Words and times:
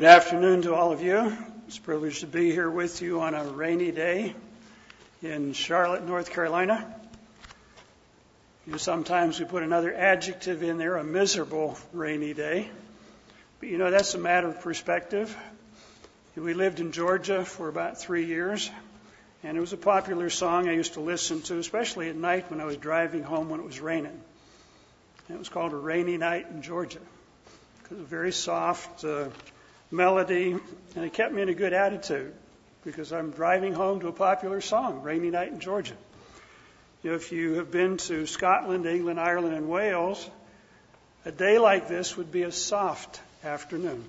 Good 0.00 0.08
afternoon 0.08 0.62
to 0.62 0.74
all 0.74 0.92
of 0.92 1.02
you. 1.02 1.36
It's 1.68 1.76
a 1.76 1.82
privilege 1.82 2.20
to 2.20 2.26
be 2.26 2.52
here 2.52 2.70
with 2.70 3.02
you 3.02 3.20
on 3.20 3.34
a 3.34 3.44
rainy 3.44 3.92
day 3.92 4.34
in 5.20 5.52
Charlotte, 5.52 6.06
North 6.06 6.30
Carolina. 6.30 6.90
You 8.64 8.72
know, 8.72 8.78
sometimes 8.78 9.38
we 9.38 9.44
put 9.44 9.62
another 9.62 9.94
adjective 9.94 10.62
in 10.62 10.78
there, 10.78 10.96
a 10.96 11.04
miserable 11.04 11.76
rainy 11.92 12.32
day. 12.32 12.70
But 13.58 13.68
you 13.68 13.76
know, 13.76 13.90
that's 13.90 14.14
a 14.14 14.18
matter 14.18 14.48
of 14.48 14.62
perspective. 14.62 15.36
We 16.34 16.54
lived 16.54 16.80
in 16.80 16.92
Georgia 16.92 17.44
for 17.44 17.68
about 17.68 18.00
three 18.00 18.24
years, 18.24 18.70
and 19.42 19.54
it 19.54 19.60
was 19.60 19.74
a 19.74 19.76
popular 19.76 20.30
song 20.30 20.66
I 20.66 20.72
used 20.72 20.94
to 20.94 21.00
listen 21.00 21.42
to, 21.42 21.58
especially 21.58 22.08
at 22.08 22.16
night 22.16 22.50
when 22.50 22.62
I 22.62 22.64
was 22.64 22.78
driving 22.78 23.22
home 23.22 23.50
when 23.50 23.60
it 23.60 23.66
was 23.66 23.80
raining. 23.80 24.18
And 25.28 25.36
it 25.36 25.38
was 25.38 25.50
called 25.50 25.74
A 25.74 25.76
Rainy 25.76 26.16
Night 26.16 26.46
in 26.50 26.62
Georgia. 26.62 27.00
Was 27.90 28.00
a 28.00 28.02
very 28.02 28.32
soft, 28.32 29.04
uh, 29.04 29.28
melody, 29.90 30.56
and 30.94 31.04
it 31.04 31.12
kept 31.12 31.32
me 31.34 31.42
in 31.42 31.48
a 31.48 31.54
good 31.54 31.72
attitude 31.72 32.32
because 32.84 33.12
I'm 33.12 33.30
driving 33.30 33.72
home 33.72 34.00
to 34.00 34.08
a 34.08 34.12
popular 34.12 34.60
song, 34.60 35.02
Rainy 35.02 35.30
Night 35.30 35.52
in 35.52 35.60
Georgia. 35.60 35.96
If 37.02 37.32
you 37.32 37.54
have 37.54 37.70
been 37.70 37.96
to 37.98 38.26
Scotland, 38.26 38.86
England, 38.86 39.18
Ireland, 39.18 39.54
and 39.54 39.68
Wales, 39.68 40.28
a 41.24 41.32
day 41.32 41.58
like 41.58 41.88
this 41.88 42.16
would 42.16 42.30
be 42.30 42.42
a 42.42 42.52
soft 42.52 43.20
afternoon. 43.44 44.04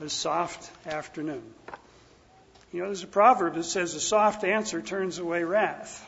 A 0.00 0.08
soft 0.08 0.70
afternoon. 0.86 1.42
You 2.72 2.80
know, 2.80 2.86
there's 2.86 3.02
a 3.02 3.06
proverb 3.06 3.54
that 3.54 3.64
says 3.64 3.94
a 3.94 4.00
soft 4.00 4.44
answer 4.44 4.82
turns 4.82 5.18
away 5.18 5.44
wrath. 5.44 6.04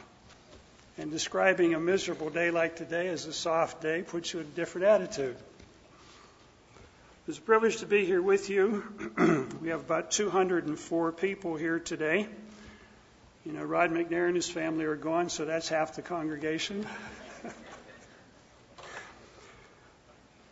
And 0.98 1.10
describing 1.10 1.74
a 1.74 1.80
miserable 1.80 2.28
day 2.28 2.50
like 2.50 2.76
today 2.76 3.08
as 3.08 3.26
a 3.26 3.32
soft 3.32 3.80
day 3.80 4.02
puts 4.02 4.32
you 4.32 4.40
in 4.40 4.46
a 4.46 4.48
different 4.50 4.88
attitude. 4.88 5.36
It's 7.28 7.36
a 7.36 7.42
privilege 7.42 7.76
to 7.80 7.86
be 7.86 8.06
here 8.06 8.22
with 8.22 8.48
you. 8.48 8.82
we 9.60 9.68
have 9.68 9.80
about 9.80 10.12
204 10.12 11.12
people 11.12 11.56
here 11.56 11.78
today. 11.78 12.26
You 13.44 13.52
know, 13.52 13.64
Rod 13.64 13.90
McNair 13.90 14.28
and 14.28 14.34
his 14.34 14.48
family 14.48 14.86
are 14.86 14.96
gone, 14.96 15.28
so 15.28 15.44
that's 15.44 15.68
half 15.68 15.94
the 15.94 16.00
congregation. 16.00 16.86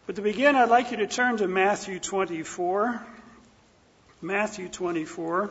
but 0.06 0.16
to 0.16 0.22
begin, 0.22 0.54
I'd 0.54 0.68
like 0.68 0.90
you 0.90 0.98
to 0.98 1.06
turn 1.06 1.38
to 1.38 1.48
Matthew 1.48 1.98
24. 1.98 3.02
Matthew 4.20 4.68
24. 4.68 5.44
I 5.44 5.50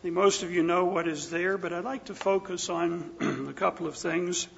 think 0.00 0.14
most 0.14 0.44
of 0.44 0.50
you 0.50 0.62
know 0.62 0.86
what 0.86 1.06
is 1.06 1.28
there, 1.28 1.58
but 1.58 1.74
I'd 1.74 1.84
like 1.84 2.06
to 2.06 2.14
focus 2.14 2.70
on 2.70 3.10
a 3.50 3.52
couple 3.52 3.86
of 3.86 3.96
things. 3.96 4.48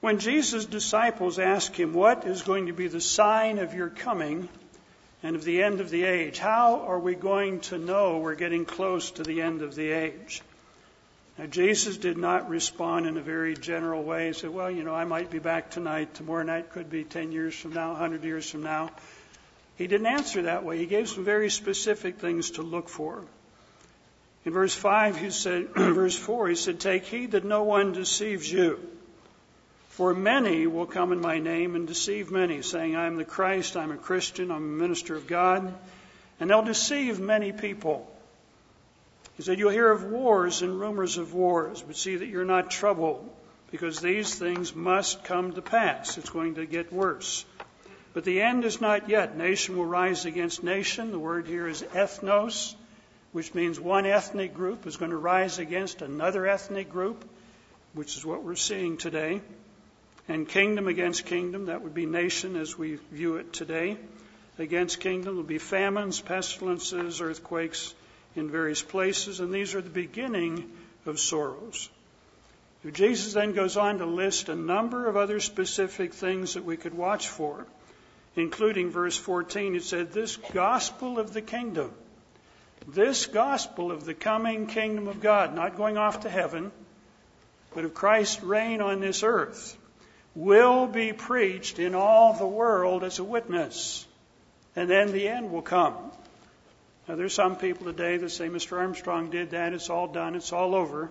When 0.00 0.20
Jesus' 0.20 0.64
disciples 0.64 1.40
ask 1.40 1.74
him, 1.74 1.92
What 1.92 2.24
is 2.24 2.42
going 2.42 2.66
to 2.66 2.72
be 2.72 2.86
the 2.86 3.00
sign 3.00 3.58
of 3.58 3.74
your 3.74 3.88
coming 3.88 4.48
and 5.24 5.34
of 5.34 5.42
the 5.42 5.62
end 5.62 5.80
of 5.80 5.90
the 5.90 6.04
age? 6.04 6.38
How 6.38 6.80
are 6.80 7.00
we 7.00 7.16
going 7.16 7.60
to 7.60 7.78
know 7.78 8.18
we're 8.18 8.36
getting 8.36 8.64
close 8.64 9.10
to 9.12 9.24
the 9.24 9.42
end 9.42 9.62
of 9.62 9.74
the 9.74 9.90
age? 9.90 10.42
Now, 11.36 11.46
Jesus 11.46 11.96
did 11.96 12.16
not 12.16 12.48
respond 12.48 13.06
in 13.06 13.16
a 13.16 13.20
very 13.20 13.54
general 13.54 14.02
way. 14.04 14.28
He 14.28 14.32
said, 14.34 14.50
Well, 14.50 14.70
you 14.70 14.84
know, 14.84 14.94
I 14.94 15.04
might 15.04 15.30
be 15.30 15.40
back 15.40 15.70
tonight. 15.70 16.14
Tomorrow 16.14 16.44
night 16.44 16.70
could 16.70 16.90
be 16.90 17.02
10 17.02 17.32
years 17.32 17.54
from 17.54 17.72
now, 17.72 17.90
100 17.90 18.22
years 18.22 18.48
from 18.48 18.62
now. 18.62 18.90
He 19.76 19.88
didn't 19.88 20.06
answer 20.06 20.42
that 20.42 20.64
way. 20.64 20.78
He 20.78 20.86
gave 20.86 21.08
some 21.08 21.24
very 21.24 21.50
specific 21.50 22.18
things 22.18 22.52
to 22.52 22.62
look 22.62 22.88
for. 22.88 23.24
In 24.44 24.52
verse 24.52 24.74
5, 24.74 25.16
he 25.16 25.30
said, 25.30 25.68
verse 25.74 26.16
4, 26.16 26.48
he 26.48 26.54
said, 26.54 26.78
Take 26.78 27.04
heed 27.04 27.32
that 27.32 27.44
no 27.44 27.64
one 27.64 27.92
deceives 27.92 28.50
you. 28.50 28.97
For 29.98 30.14
many 30.14 30.68
will 30.68 30.86
come 30.86 31.10
in 31.10 31.20
my 31.20 31.40
name 31.40 31.74
and 31.74 31.84
deceive 31.84 32.30
many, 32.30 32.62
saying, 32.62 32.94
I 32.94 33.06
am 33.06 33.16
the 33.16 33.24
Christ, 33.24 33.76
I'm 33.76 33.90
a 33.90 33.96
Christian, 33.96 34.52
I'm 34.52 34.62
a 34.62 34.84
minister 34.84 35.16
of 35.16 35.26
God. 35.26 35.74
And 36.38 36.48
they'll 36.48 36.62
deceive 36.62 37.18
many 37.18 37.50
people. 37.50 38.08
He 39.36 39.42
said, 39.42 39.58
You'll 39.58 39.72
hear 39.72 39.90
of 39.90 40.04
wars 40.04 40.62
and 40.62 40.78
rumors 40.78 41.16
of 41.16 41.34
wars, 41.34 41.82
but 41.82 41.96
see 41.96 42.14
that 42.14 42.28
you're 42.28 42.44
not 42.44 42.70
troubled, 42.70 43.28
because 43.72 43.98
these 43.98 44.36
things 44.36 44.72
must 44.72 45.24
come 45.24 45.54
to 45.54 45.62
pass. 45.62 46.16
It's 46.16 46.30
going 46.30 46.54
to 46.54 46.64
get 46.64 46.92
worse. 46.92 47.44
But 48.14 48.22
the 48.22 48.40
end 48.40 48.64
is 48.64 48.80
not 48.80 49.08
yet. 49.08 49.36
Nation 49.36 49.76
will 49.76 49.84
rise 49.84 50.26
against 50.26 50.62
nation. 50.62 51.10
The 51.10 51.18
word 51.18 51.48
here 51.48 51.66
is 51.66 51.82
ethnos, 51.82 52.76
which 53.32 53.52
means 53.52 53.80
one 53.80 54.06
ethnic 54.06 54.54
group 54.54 54.86
is 54.86 54.96
going 54.96 55.10
to 55.10 55.16
rise 55.16 55.58
against 55.58 56.02
another 56.02 56.46
ethnic 56.46 56.88
group, 56.88 57.28
which 57.94 58.16
is 58.16 58.24
what 58.24 58.44
we're 58.44 58.54
seeing 58.54 58.96
today 58.96 59.42
and 60.28 60.46
kingdom 60.46 60.86
against 60.86 61.26
kingdom. 61.26 61.66
That 61.66 61.82
would 61.82 61.94
be 61.94 62.06
nation 62.06 62.56
as 62.56 62.76
we 62.76 62.98
view 63.10 63.36
it 63.36 63.52
today. 63.52 63.96
Against 64.58 65.00
kingdom 65.00 65.36
will 65.36 65.42
be 65.42 65.58
famines, 65.58 66.20
pestilences, 66.20 67.20
earthquakes 67.20 67.94
in 68.36 68.50
various 68.50 68.82
places, 68.82 69.40
and 69.40 69.52
these 69.52 69.74
are 69.74 69.80
the 69.80 69.88
beginning 69.88 70.70
of 71.06 71.18
sorrows. 71.18 71.88
Jesus 72.92 73.32
then 73.32 73.54
goes 73.54 73.76
on 73.76 73.98
to 73.98 74.06
list 74.06 74.48
a 74.48 74.54
number 74.54 75.08
of 75.08 75.16
other 75.16 75.40
specific 75.40 76.14
things 76.14 76.54
that 76.54 76.64
we 76.64 76.76
could 76.76 76.94
watch 76.94 77.28
for, 77.28 77.66
including 78.36 78.90
verse 78.90 79.16
14. 79.16 79.74
It 79.74 79.82
said, 79.82 80.12
This 80.12 80.36
gospel 80.36 81.18
of 81.18 81.32
the 81.32 81.42
kingdom, 81.42 81.92
this 82.86 83.26
gospel 83.26 83.90
of 83.90 84.04
the 84.04 84.14
coming 84.14 84.66
kingdom 84.66 85.08
of 85.08 85.20
God, 85.20 85.54
not 85.54 85.76
going 85.76 85.98
off 85.98 86.20
to 86.20 86.30
heaven, 86.30 86.70
but 87.74 87.84
of 87.84 87.94
Christ's 87.94 88.42
reign 88.42 88.80
on 88.80 89.00
this 89.00 89.22
earth, 89.22 89.76
will 90.38 90.86
be 90.86 91.12
preached 91.12 91.80
in 91.80 91.96
all 91.96 92.32
the 92.32 92.46
world 92.46 93.02
as 93.02 93.18
a 93.18 93.24
witness. 93.24 94.06
And 94.76 94.88
then 94.88 95.10
the 95.10 95.26
end 95.26 95.50
will 95.50 95.62
come. 95.62 95.96
Now, 97.08 97.16
there's 97.16 97.34
some 97.34 97.56
people 97.56 97.86
today 97.86 98.18
that 98.18 98.30
say 98.30 98.48
Mr. 98.48 98.78
Armstrong 98.78 99.30
did 99.30 99.50
that, 99.50 99.72
it's 99.72 99.90
all 99.90 100.06
done, 100.06 100.36
it's 100.36 100.52
all 100.52 100.76
over. 100.76 101.10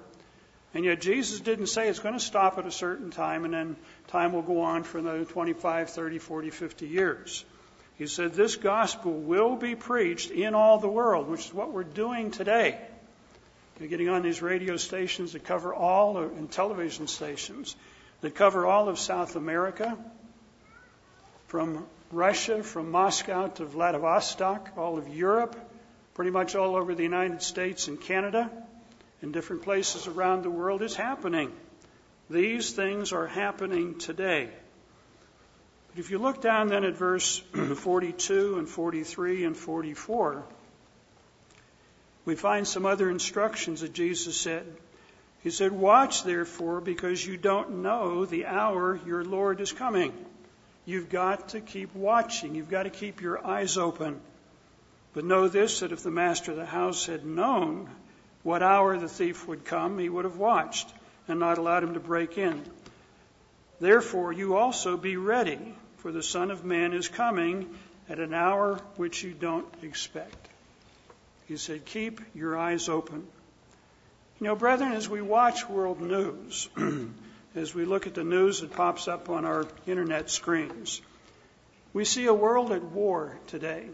And 0.74 0.86
yet 0.86 1.02
Jesus 1.02 1.42
didn't 1.42 1.68
say 1.68 1.90
it's 1.90 2.00
going 2.00 2.14
to 2.14 2.22
stop 2.22 2.58
at 2.58 2.66
a 2.66 2.72
certain 2.72 3.12
time 3.12 3.44
and 3.44 3.54
then 3.54 3.76
time 4.08 4.32
will 4.32 4.44
go 4.44 4.62
on 4.62 4.84
for 4.84 5.00
another 5.00 5.26
25, 5.26 5.90
30, 5.90 6.20
40, 6.20 6.50
50 6.50 6.88
years. 6.88 7.44
He 7.98 8.08
said 8.08 8.34
this 8.34 8.56
gospel 8.56 9.12
will 9.12 9.58
be 9.58 9.76
preached 9.76 10.32
in 10.32 10.54
all 10.54 10.80
the 10.80 10.88
world, 10.88 11.28
which 11.28 11.48
is 11.48 11.54
what 11.54 11.74
we're 11.74 11.84
doing 11.84 12.32
today. 12.32 12.80
You're 13.78 13.90
getting 13.90 14.08
on 14.08 14.22
these 14.22 14.42
radio 14.42 14.78
stations 14.78 15.34
that 15.34 15.44
cover 15.44 15.74
all, 15.74 16.18
and 16.18 16.50
television 16.50 17.08
stations 17.08 17.76
that 18.22 18.36
cover 18.36 18.66
all 18.66 18.90
of 18.90 19.00
South 19.00 19.36
America, 19.36 19.98
from 21.48 21.86
Russia, 22.12 22.64
from 22.64 22.92
Moscow 22.92 23.48
to 23.48 23.66
Vladivostok, 23.66 24.72
all 24.78 24.98
of 24.98 25.08
Europe, 25.08 25.56
pretty 26.14 26.32
much 26.32 26.56
all 26.56 26.76
over 26.76 26.96
the 26.96 27.04
United 27.04 27.42
States 27.42 27.88
and 27.88 28.00
Canada, 28.00 28.50
and 29.22 29.34
different 29.34 29.64
places 29.64 30.08
around 30.08 30.44
the 30.44 30.50
world 30.50 30.82
is 30.82 30.96
happening. 30.96 31.52
These 32.30 32.72
things 32.72 33.14
are 33.14 33.28
happening 33.28 33.98
today. 34.00 34.50
But 35.90 36.00
if 36.00 36.12
you 36.12 36.18
look 36.18 36.42
down 36.42 36.68
then 36.68 36.84
at 36.84 36.96
verse 36.96 37.40
42 37.76 38.58
and 38.58 38.68
43 38.68 39.46
and 39.46 39.56
44, 39.56 40.44
we 42.26 42.36
find 42.36 42.68
some 42.68 42.86
other 42.86 43.10
instructions 43.10 43.82
that 43.82 43.94
Jesus 43.94 44.36
said. 44.36 44.66
He 45.48 45.52
said, 45.52 45.72
Watch 45.72 46.24
therefore, 46.24 46.82
because 46.82 47.26
you 47.26 47.38
don't 47.38 47.82
know 47.82 48.26
the 48.26 48.48
hour 48.48 49.00
your 49.06 49.24
Lord 49.24 49.62
is 49.62 49.72
coming. 49.72 50.12
You've 50.84 51.08
got 51.08 51.48
to 51.50 51.62
keep 51.62 51.96
watching. 51.96 52.54
You've 52.54 52.70
got 52.70 52.84
to 52.84 52.90
keep 52.90 53.22
your 53.22 53.48
eyes 53.48 53.78
open. 53.78 54.20
But 55.14 55.24
know 55.24 55.48
this 55.48 55.80
that 55.80 55.94
if 55.94 56.04
the 56.04 56.12
master 56.12 56.52
of 56.52 56.58
the 56.58 56.66
house 56.66 57.06
had 57.06 57.26
known 57.26 57.90
what 58.44 58.62
hour 58.62 58.98
the 58.98 59.08
thief 59.08 59.48
would 59.48 59.64
come, 59.64 59.98
he 60.00 60.10
would 60.10 60.26
have 60.26 60.36
watched 60.36 60.94
and 61.30 61.40
not 61.40 61.60
allowed 61.60 61.84
him 61.84 61.94
to 61.94 62.02
break 62.02 62.38
in. 62.38 62.62
Therefore, 63.80 64.34
you 64.34 64.58
also 64.58 64.98
be 64.98 65.16
ready, 65.16 65.76
for 66.00 66.12
the 66.12 66.24
Son 66.24 66.52
of 66.52 66.66
Man 66.66 66.92
is 66.92 67.08
coming 67.08 67.74
at 68.10 68.20
an 68.20 68.34
hour 68.34 68.82
which 68.98 69.24
you 69.24 69.32
don't 69.32 69.74
expect. 69.82 70.50
He 71.48 71.56
said, 71.56 71.86
Keep 71.86 72.20
your 72.36 72.58
eyes 72.58 72.90
open. 72.90 73.26
You 74.40 74.46
know, 74.46 74.56
brethren, 74.56 74.92
as 74.92 75.10
we 75.10 75.20
watch 75.20 75.68
world 75.68 76.00
news, 76.00 76.70
as 77.56 77.74
we 77.74 77.86
look 77.86 78.06
at 78.06 78.14
the 78.14 78.24
news 78.24 78.62
that 78.62 78.72
pops 78.72 79.08
up 79.08 79.32
on 79.32 79.46
our 79.46 79.66
internet 79.88 80.30
screens, 80.30 81.02
we 81.92 82.06
see 82.06 82.28
a 82.28 82.34
world 82.34 82.72
at 82.72 82.84
war 82.84 83.36
today. 83.48 83.88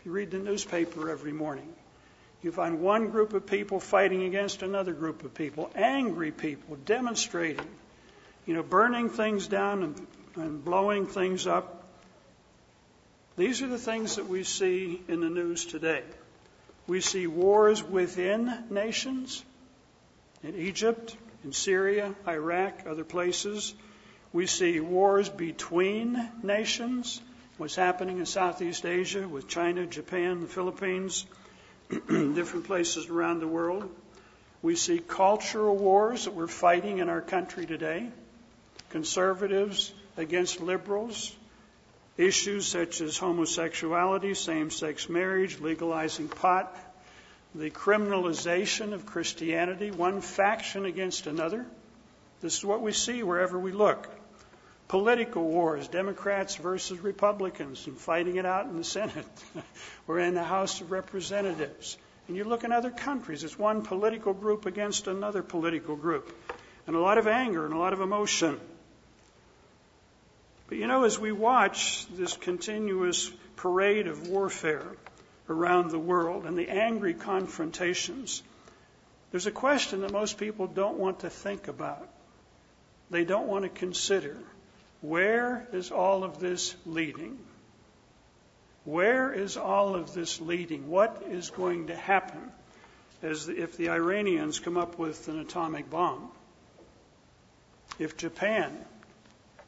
If 0.00 0.06
you 0.06 0.12
read 0.12 0.30
the 0.30 0.38
newspaper 0.38 1.10
every 1.10 1.32
morning, 1.32 1.70
you 2.42 2.52
find 2.52 2.80
one 2.80 3.10
group 3.10 3.34
of 3.34 3.44
people 3.44 3.78
fighting 3.78 4.22
against 4.22 4.62
another 4.62 4.94
group 4.94 5.24
of 5.24 5.34
people, 5.34 5.70
angry 5.74 6.30
people 6.30 6.78
demonstrating, 6.86 7.68
you 8.46 8.54
know, 8.54 8.62
burning 8.62 9.10
things 9.10 9.46
down 9.46 9.82
and, 9.82 10.06
and 10.36 10.64
blowing 10.64 11.06
things 11.06 11.46
up. 11.46 11.84
These 13.36 13.60
are 13.60 13.68
the 13.68 13.76
things 13.76 14.16
that 14.16 14.26
we 14.26 14.42
see 14.42 15.02
in 15.06 15.20
the 15.20 15.28
news 15.28 15.66
today. 15.66 16.02
We 16.86 17.02
see 17.02 17.26
wars 17.26 17.82
within 17.82 18.64
nations 18.70 19.44
in 20.42 20.54
Egypt, 20.56 21.16
in 21.44 21.52
Syria, 21.52 22.14
Iraq, 22.26 22.86
other 22.86 23.04
places. 23.04 23.74
We 24.32 24.46
see 24.46 24.80
wars 24.80 25.28
between 25.28 26.30
nations 26.42 27.20
what's 27.58 27.74
happening 27.74 28.18
in 28.18 28.26
Southeast 28.26 28.84
Asia 28.84 29.26
with 29.26 29.48
China, 29.48 29.86
Japan, 29.86 30.40
the 30.40 30.46
Philippines, 30.46 31.24
different 31.88 32.66
places 32.66 33.08
around 33.08 33.40
the 33.40 33.48
world. 33.48 33.88
We 34.62 34.76
see 34.76 34.98
cultural 34.98 35.76
wars 35.76 36.24
that 36.24 36.34
we're 36.34 36.48
fighting 36.48 36.98
in 36.98 37.08
our 37.08 37.20
country 37.22 37.66
today, 37.66 38.10
conservatives 38.90 39.92
against 40.16 40.60
liberals, 40.60 41.34
issues 42.16 42.66
such 42.66 43.00
as 43.00 43.16
homosexuality, 43.16 44.34
same 44.34 44.70
sex 44.70 45.08
marriage, 45.08 45.60
legalizing 45.60 46.28
pot, 46.28 46.76
the 47.56 47.70
criminalization 47.70 48.92
of 48.92 49.06
Christianity, 49.06 49.90
one 49.90 50.20
faction 50.20 50.84
against 50.84 51.26
another. 51.26 51.64
This 52.42 52.58
is 52.58 52.64
what 52.64 52.82
we 52.82 52.92
see 52.92 53.22
wherever 53.22 53.58
we 53.58 53.72
look 53.72 54.08
political 54.88 55.42
wars, 55.42 55.88
Democrats 55.88 56.56
versus 56.56 57.00
Republicans, 57.00 57.86
and 57.88 57.98
fighting 57.98 58.36
it 58.36 58.46
out 58.46 58.66
in 58.66 58.76
the 58.76 58.84
Senate 58.84 59.26
or 60.06 60.20
in 60.20 60.34
the 60.34 60.44
House 60.44 60.80
of 60.80 60.92
Representatives. 60.92 61.98
And 62.28 62.36
you 62.36 62.44
look 62.44 62.62
in 62.62 62.70
other 62.70 62.90
countries, 62.90 63.42
it's 63.42 63.58
one 63.58 63.82
political 63.82 64.32
group 64.32 64.66
against 64.66 65.08
another 65.08 65.42
political 65.42 65.96
group, 65.96 66.32
and 66.86 66.94
a 66.94 67.00
lot 67.00 67.18
of 67.18 67.26
anger 67.26 67.64
and 67.64 67.74
a 67.74 67.78
lot 67.78 67.94
of 67.94 68.00
emotion. 68.00 68.60
But 70.68 70.78
you 70.78 70.86
know, 70.86 71.04
as 71.04 71.18
we 71.18 71.32
watch 71.32 72.06
this 72.08 72.36
continuous 72.36 73.30
parade 73.56 74.06
of 74.06 74.28
warfare 74.28 74.86
around 75.48 75.90
the 75.90 75.98
world 75.98 76.44
and 76.44 76.56
the 76.56 76.68
angry 76.68 77.14
confrontations, 77.14 78.42
there's 79.30 79.46
a 79.46 79.52
question 79.52 80.00
that 80.00 80.12
most 80.12 80.38
people 80.38 80.66
don't 80.66 80.98
want 80.98 81.20
to 81.20 81.30
think 81.30 81.68
about. 81.68 82.08
They 83.10 83.24
don't 83.24 83.46
want 83.46 83.64
to 83.64 83.68
consider. 83.68 84.36
Where 85.00 85.66
is 85.72 85.90
all 85.90 86.24
of 86.24 86.40
this 86.40 86.74
leading? 86.84 87.38
Where 88.84 89.32
is 89.32 89.56
all 89.56 89.94
of 89.94 90.14
this 90.14 90.40
leading? 90.40 90.88
What 90.88 91.24
is 91.28 91.50
going 91.50 91.88
to 91.88 91.96
happen 91.96 92.40
as 93.22 93.48
if 93.48 93.76
the 93.76 93.90
Iranians 93.90 94.60
come 94.60 94.76
up 94.76 94.98
with 94.98 95.28
an 95.28 95.40
atomic 95.40 95.90
bomb? 95.90 96.30
If 97.98 98.16
Japan 98.16 98.76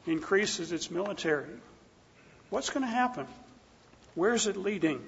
increases 0.05 0.71
its 0.71 0.89
military, 0.89 1.59
what's 2.49 2.69
going 2.69 2.85
to 2.85 2.91
happen? 2.91 3.27
Where's 4.15 4.47
it 4.47 4.57
leading? 4.57 5.01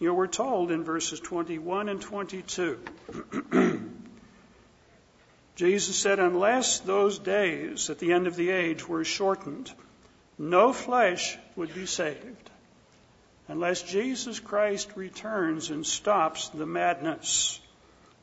You 0.00 0.08
know, 0.08 0.14
we're 0.14 0.28
told 0.28 0.70
in 0.70 0.82
verses 0.82 1.20
21 1.20 1.90
and 1.90 2.00
22 2.00 2.80
Jesus 5.56 5.94
said, 5.94 6.18
Unless 6.18 6.80
those 6.80 7.18
days 7.18 7.90
at 7.90 7.98
the 7.98 8.14
end 8.14 8.26
of 8.26 8.34
the 8.34 8.48
age 8.48 8.88
were 8.88 9.04
shortened, 9.04 9.70
no 10.38 10.72
flesh 10.72 11.36
would 11.54 11.74
be 11.74 11.84
saved. 11.84 12.50
Unless 13.46 13.82
Jesus 13.82 14.40
Christ 14.40 14.92
returns 14.96 15.68
and 15.68 15.84
stops 15.84 16.48
the 16.48 16.64
madness, 16.64 17.60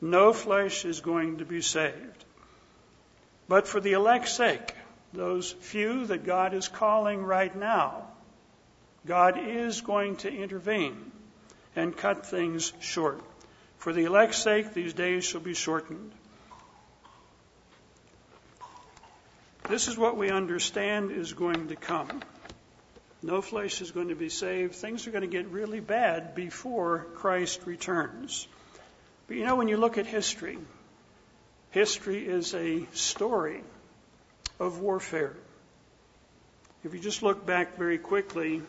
no 0.00 0.32
flesh 0.32 0.84
is 0.84 0.98
going 1.00 1.38
to 1.38 1.44
be 1.44 1.60
saved. 1.60 2.24
But 3.46 3.68
for 3.68 3.78
the 3.78 3.92
elect's 3.92 4.32
sake, 4.32 4.74
those 5.12 5.52
few 5.52 6.06
that 6.06 6.26
God 6.26 6.54
is 6.54 6.66
calling 6.66 7.22
right 7.22 7.54
now, 7.54 8.08
God 9.06 9.38
is 9.38 9.80
going 9.80 10.16
to 10.16 10.28
intervene 10.28 11.12
and 11.76 11.96
cut 11.96 12.26
things 12.26 12.72
short. 12.80 13.20
For 13.78 13.92
the 13.92 14.04
elect's 14.04 14.38
sake, 14.38 14.74
these 14.74 14.92
days 14.92 15.24
shall 15.24 15.40
be 15.40 15.54
shortened. 15.54 16.12
This 19.68 19.86
is 19.86 19.98
what 19.98 20.16
we 20.16 20.30
understand 20.30 21.10
is 21.10 21.34
going 21.34 21.68
to 21.68 21.76
come. 21.76 22.22
No 23.22 23.42
flesh 23.42 23.80
is 23.80 23.90
going 23.90 24.08
to 24.08 24.14
be 24.14 24.28
saved. 24.28 24.74
Things 24.74 25.06
are 25.06 25.10
going 25.10 25.22
to 25.22 25.28
get 25.28 25.48
really 25.48 25.80
bad 25.80 26.34
before 26.34 27.06
Christ 27.16 27.66
returns. 27.66 28.48
But 29.26 29.36
you 29.36 29.44
know, 29.44 29.56
when 29.56 29.68
you 29.68 29.76
look 29.76 29.98
at 29.98 30.06
history, 30.06 30.58
history 31.70 32.26
is 32.26 32.54
a 32.54 32.86
story 32.92 33.62
of 34.58 34.80
warfare. 34.80 35.36
If 36.82 36.94
you 36.94 37.00
just 37.00 37.22
look 37.22 37.44
back 37.44 37.76
very 37.76 37.98
quickly, 37.98 38.62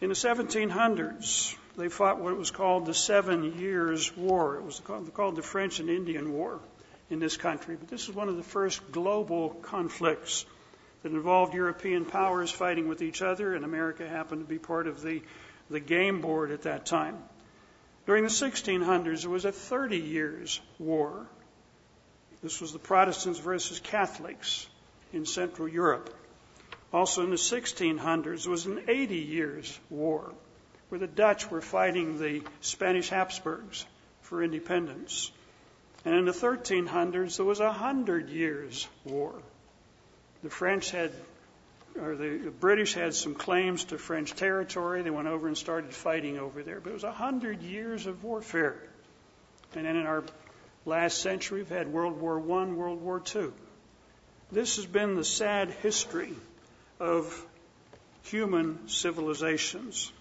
in 0.00 0.08
the 0.08 0.14
1700s, 0.14 1.56
they 1.76 1.88
fought 1.88 2.20
what 2.20 2.36
was 2.36 2.50
called 2.50 2.86
the 2.86 2.94
Seven 2.94 3.58
Years' 3.58 4.16
War. 4.16 4.56
It 4.56 4.64
was 4.64 4.80
called 4.80 5.36
the 5.36 5.42
French 5.42 5.80
and 5.80 5.90
Indian 5.90 6.32
War 6.32 6.60
in 7.10 7.18
this 7.18 7.36
country, 7.36 7.76
but 7.76 7.88
this 7.88 8.08
is 8.08 8.14
one 8.14 8.28
of 8.28 8.36
the 8.36 8.42
first 8.42 8.92
global 8.92 9.50
conflicts 9.50 10.44
that 11.02 11.12
involved 11.12 11.54
European 11.54 12.04
powers 12.04 12.50
fighting 12.50 12.88
with 12.88 13.02
each 13.02 13.22
other, 13.22 13.54
and 13.54 13.64
America 13.64 14.08
happened 14.08 14.42
to 14.42 14.48
be 14.48 14.58
part 14.58 14.86
of 14.86 15.02
the, 15.02 15.22
the 15.70 15.80
game 15.80 16.20
board 16.20 16.50
at 16.50 16.62
that 16.62 16.86
time. 16.86 17.16
During 18.06 18.24
the 18.24 18.30
1600s, 18.30 19.22
there 19.22 19.30
was 19.30 19.44
a 19.44 19.52
30 19.52 19.98
years 19.98 20.60
war. 20.78 21.26
This 22.42 22.60
was 22.60 22.72
the 22.72 22.78
Protestants 22.78 23.38
versus 23.38 23.80
Catholics 23.80 24.66
in 25.12 25.26
Central 25.26 25.68
Europe. 25.68 26.14
Also 26.92 27.22
in 27.22 27.30
the 27.30 27.36
1600s, 27.36 28.46
was 28.46 28.66
an 28.66 28.84
80 28.88 29.16
years 29.16 29.78
war 29.90 30.32
where 30.88 30.98
the 30.98 31.06
Dutch 31.06 31.50
were 31.50 31.60
fighting 31.60 32.18
the 32.18 32.42
Spanish 32.60 33.10
Habsburgs 33.10 33.84
for 34.22 34.42
independence. 34.42 35.30
And 36.04 36.14
in 36.14 36.24
the 36.24 36.32
1300s, 36.32 37.36
there 37.36 37.44
was 37.44 37.60
a 37.60 37.72
hundred 37.72 38.30
years 38.30 38.88
war. 39.04 39.34
The 40.42 40.48
French 40.48 40.90
had, 40.90 41.12
or 42.00 42.16
the 42.16 42.52
British 42.58 42.94
had 42.94 43.14
some 43.14 43.34
claims 43.34 43.84
to 43.84 43.98
French 43.98 44.32
territory. 44.34 45.02
They 45.02 45.10
went 45.10 45.28
over 45.28 45.46
and 45.46 45.58
started 45.58 45.92
fighting 45.92 46.38
over 46.38 46.62
there. 46.62 46.80
But 46.80 46.90
it 46.90 46.94
was 46.94 47.04
a 47.04 47.12
hundred 47.12 47.62
years 47.62 48.06
of 48.06 48.24
warfare. 48.24 48.78
And 49.74 49.84
then 49.84 49.96
in 49.96 50.06
our 50.06 50.24
last 50.86 51.18
century, 51.18 51.58
we've 51.58 51.68
had 51.68 51.92
World 51.92 52.18
War 52.18 52.38
I, 52.38 52.64
World 52.66 53.02
War 53.02 53.22
II. 53.34 53.50
This 54.50 54.76
has 54.76 54.86
been 54.86 55.16
the 55.16 55.24
sad 55.24 55.70
history 55.82 56.32
of 57.00 57.46
human 58.22 58.88
civilizations. 58.88 60.12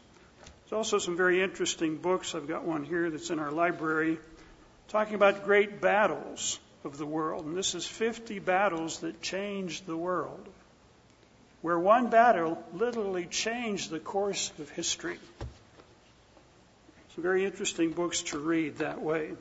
There's 0.63 0.77
also 0.77 0.97
some 0.97 1.17
very 1.17 1.41
interesting 1.41 1.97
books. 1.97 2.35
I've 2.35 2.47
got 2.47 2.63
one 2.63 2.83
here 2.83 3.09
that's 3.09 3.29
in 3.29 3.39
our 3.39 3.51
library 3.51 4.19
talking 4.89 5.15
about 5.15 5.45
great 5.45 5.81
battles 5.81 6.59
of 6.83 6.97
the 6.97 7.05
world. 7.05 7.45
And 7.45 7.57
this 7.57 7.75
is 7.75 7.85
50 7.85 8.39
battles 8.39 8.99
that 8.99 9.21
changed 9.21 9.85
the 9.85 9.97
world, 9.97 10.47
where 11.61 11.77
one 11.77 12.09
battle 12.09 12.63
literally 12.73 13.25
changed 13.25 13.89
the 13.89 13.99
course 13.99 14.51
of 14.59 14.69
history. 14.69 15.19
Some 17.15 17.23
very 17.23 17.45
interesting 17.45 17.91
books 17.91 18.21
to 18.23 18.39
read 18.39 18.77
that 18.77 19.01
way. 19.01 19.33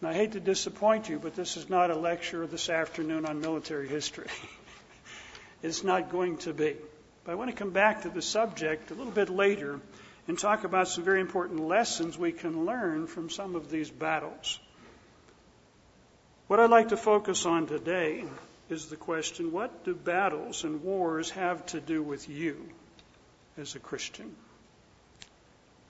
And 0.00 0.08
I 0.08 0.14
hate 0.14 0.32
to 0.32 0.40
disappoint 0.40 1.08
you, 1.08 1.18
but 1.18 1.34
this 1.36 1.56
is 1.56 1.68
not 1.68 1.90
a 1.90 1.94
lecture 1.94 2.46
this 2.46 2.70
afternoon 2.70 3.26
on 3.26 3.40
military 3.40 3.88
history. 3.88 4.28
it's 5.62 5.84
not 5.84 6.10
going 6.10 6.38
to 6.38 6.52
be. 6.52 6.76
But 7.24 7.32
I 7.32 7.34
want 7.34 7.50
to 7.50 7.56
come 7.56 7.70
back 7.70 8.02
to 8.02 8.08
the 8.08 8.22
subject 8.22 8.90
a 8.90 8.94
little 8.94 9.12
bit 9.12 9.28
later 9.28 9.80
and 10.26 10.38
talk 10.38 10.64
about 10.64 10.88
some 10.88 11.04
very 11.04 11.20
important 11.20 11.60
lessons 11.60 12.16
we 12.16 12.32
can 12.32 12.64
learn 12.64 13.06
from 13.06 13.30
some 13.30 13.56
of 13.56 13.70
these 13.70 13.90
battles. 13.90 14.58
What 16.46 16.60
I'd 16.60 16.70
like 16.70 16.88
to 16.88 16.96
focus 16.96 17.46
on 17.46 17.66
today 17.66 18.24
is 18.68 18.86
the 18.86 18.96
question 18.96 19.52
what 19.52 19.84
do 19.84 19.94
battles 19.94 20.64
and 20.64 20.82
wars 20.82 21.30
have 21.30 21.64
to 21.66 21.80
do 21.80 22.02
with 22.02 22.28
you 22.28 22.68
as 23.56 23.74
a 23.74 23.78
Christian? 23.78 24.34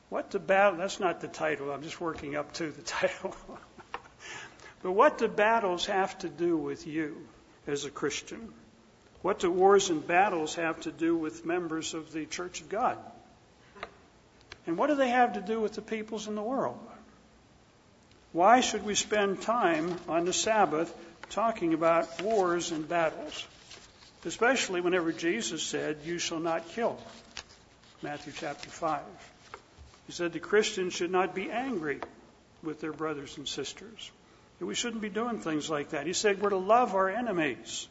What 0.08 0.30
do 0.30 0.38
battle, 0.38 0.78
that's 0.78 0.98
not 0.98 1.20
the 1.20 1.28
title, 1.28 1.70
I'm 1.70 1.82
just 1.82 2.00
working 2.00 2.34
up 2.34 2.52
to 2.54 2.70
the 2.70 2.82
title. 2.98 3.36
but 4.82 4.92
what 4.92 5.18
do 5.18 5.28
battles 5.28 5.86
have 5.86 6.18
to 6.18 6.28
do 6.28 6.56
with 6.56 6.86
you 6.86 7.26
as 7.66 7.84
a 7.84 7.90
Christian? 7.90 8.52
What 9.22 9.40
do 9.40 9.50
wars 9.50 9.90
and 9.90 10.06
battles 10.06 10.54
have 10.54 10.80
to 10.82 10.92
do 10.92 11.16
with 11.16 11.44
members 11.44 11.94
of 11.94 12.12
the 12.12 12.26
Church 12.26 12.60
of 12.60 12.68
God? 12.68 12.98
And 14.66 14.78
what 14.78 14.88
do 14.88 14.94
they 14.94 15.10
have 15.10 15.34
to 15.34 15.40
do 15.40 15.60
with 15.60 15.74
the 15.74 15.82
peoples 15.82 16.26
in 16.26 16.34
the 16.34 16.42
world? 16.42 16.78
Why 18.32 18.60
should 18.60 18.84
we 18.84 18.94
spend 18.94 19.42
time 19.42 19.98
on 20.08 20.24
the 20.24 20.32
Sabbath 20.32 20.94
talking 21.30 21.74
about 21.74 22.22
wars 22.22 22.70
and 22.70 22.88
battles? 22.88 23.46
Especially 24.24 24.80
whenever 24.80 25.12
Jesus 25.12 25.62
said, 25.62 25.98
You 26.04 26.18
shall 26.18 26.40
not 26.40 26.68
kill. 26.68 26.98
Matthew 28.02 28.32
chapter 28.34 28.70
5. 28.70 29.00
He 30.06 30.12
said 30.12 30.32
the 30.32 30.40
Christians 30.40 30.94
should 30.94 31.10
not 31.10 31.34
be 31.34 31.50
angry 31.50 32.00
with 32.62 32.80
their 32.80 32.92
brothers 32.92 33.36
and 33.36 33.46
sisters. 33.46 34.10
We 34.60 34.74
shouldn't 34.74 35.02
be 35.02 35.08
doing 35.08 35.38
things 35.38 35.70
like 35.70 35.90
that. 35.90 36.06
He 36.06 36.12
said 36.12 36.40
we're 36.40 36.50
to 36.50 36.56
love 36.56 36.94
our 36.94 37.08
enemies. 37.08 37.88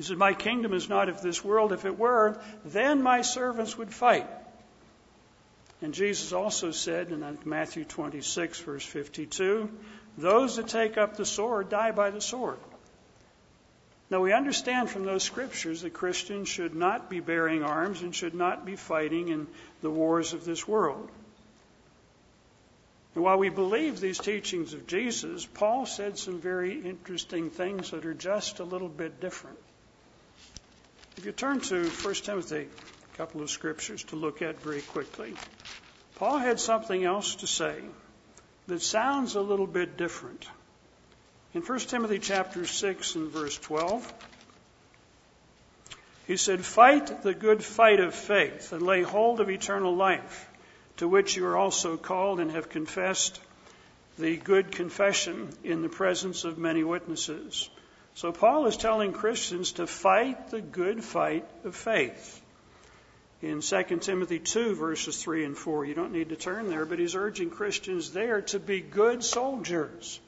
He 0.00 0.04
said, 0.04 0.16
My 0.16 0.32
kingdom 0.32 0.72
is 0.72 0.88
not 0.88 1.10
of 1.10 1.20
this 1.20 1.44
world. 1.44 1.74
If 1.74 1.84
it 1.84 1.98
were, 1.98 2.40
then 2.64 3.02
my 3.02 3.20
servants 3.20 3.76
would 3.76 3.92
fight. 3.92 4.26
And 5.82 5.92
Jesus 5.92 6.32
also 6.32 6.70
said 6.70 7.12
in 7.12 7.38
Matthew 7.44 7.84
26, 7.84 8.60
verse 8.60 8.82
52, 8.82 9.68
those 10.16 10.56
that 10.56 10.68
take 10.68 10.96
up 10.96 11.18
the 11.18 11.26
sword 11.26 11.68
die 11.68 11.90
by 11.90 12.08
the 12.08 12.22
sword. 12.22 12.56
Now, 14.08 14.22
we 14.22 14.32
understand 14.32 14.88
from 14.88 15.04
those 15.04 15.22
scriptures 15.22 15.82
that 15.82 15.92
Christians 15.92 16.48
should 16.48 16.74
not 16.74 17.10
be 17.10 17.20
bearing 17.20 17.62
arms 17.62 18.00
and 18.00 18.14
should 18.14 18.34
not 18.34 18.64
be 18.64 18.76
fighting 18.76 19.28
in 19.28 19.48
the 19.82 19.90
wars 19.90 20.32
of 20.32 20.46
this 20.46 20.66
world. 20.66 21.10
And 23.14 23.22
while 23.22 23.36
we 23.36 23.50
believe 23.50 24.00
these 24.00 24.18
teachings 24.18 24.72
of 24.72 24.86
Jesus, 24.86 25.44
Paul 25.44 25.84
said 25.84 26.16
some 26.16 26.40
very 26.40 26.80
interesting 26.80 27.50
things 27.50 27.90
that 27.90 28.06
are 28.06 28.14
just 28.14 28.60
a 28.60 28.64
little 28.64 28.88
bit 28.88 29.20
different. 29.20 29.58
If 31.20 31.26
you 31.26 31.32
turn 31.32 31.60
to 31.60 31.84
1 31.84 32.14
Timothy, 32.14 32.66
a 33.12 33.16
couple 33.18 33.42
of 33.42 33.50
scriptures 33.50 34.04
to 34.04 34.16
look 34.16 34.40
at 34.40 34.58
very 34.62 34.80
quickly, 34.80 35.34
Paul 36.14 36.38
had 36.38 36.58
something 36.58 37.04
else 37.04 37.34
to 37.34 37.46
say 37.46 37.78
that 38.68 38.80
sounds 38.80 39.34
a 39.34 39.42
little 39.42 39.66
bit 39.66 39.98
different. 39.98 40.48
In 41.52 41.60
1 41.60 41.78
Timothy 41.80 42.20
chapter 42.20 42.64
6 42.64 43.16
and 43.16 43.30
verse 43.30 43.58
12, 43.58 44.10
he 46.26 46.38
said, 46.38 46.64
Fight 46.64 47.22
the 47.22 47.34
good 47.34 47.62
fight 47.62 48.00
of 48.00 48.14
faith 48.14 48.72
and 48.72 48.80
lay 48.80 49.02
hold 49.02 49.40
of 49.40 49.50
eternal 49.50 49.94
life, 49.94 50.48
to 50.96 51.06
which 51.06 51.36
you 51.36 51.44
are 51.44 51.56
also 51.58 51.98
called 51.98 52.40
and 52.40 52.50
have 52.52 52.70
confessed 52.70 53.38
the 54.18 54.38
good 54.38 54.72
confession 54.72 55.50
in 55.64 55.82
the 55.82 55.90
presence 55.90 56.44
of 56.44 56.56
many 56.56 56.82
witnesses. 56.82 57.68
So 58.14 58.32
Paul 58.32 58.66
is 58.66 58.76
telling 58.76 59.12
Christians 59.12 59.72
to 59.72 59.86
fight 59.86 60.50
the 60.50 60.60
good 60.60 61.02
fight 61.02 61.48
of 61.64 61.74
faith. 61.74 62.42
In 63.42 63.60
2 63.62 63.82
Timothy 64.00 64.38
2 64.38 64.74
verses 64.74 65.22
3 65.22 65.44
and 65.44 65.56
4, 65.56 65.86
you 65.86 65.94
don't 65.94 66.12
need 66.12 66.28
to 66.28 66.36
turn 66.36 66.68
there, 66.68 66.84
but 66.84 66.98
he's 66.98 67.14
urging 67.14 67.50
Christians 67.50 68.12
there 68.12 68.42
to 68.42 68.58
be 68.58 68.80
good 68.80 69.24
soldiers 69.24 70.20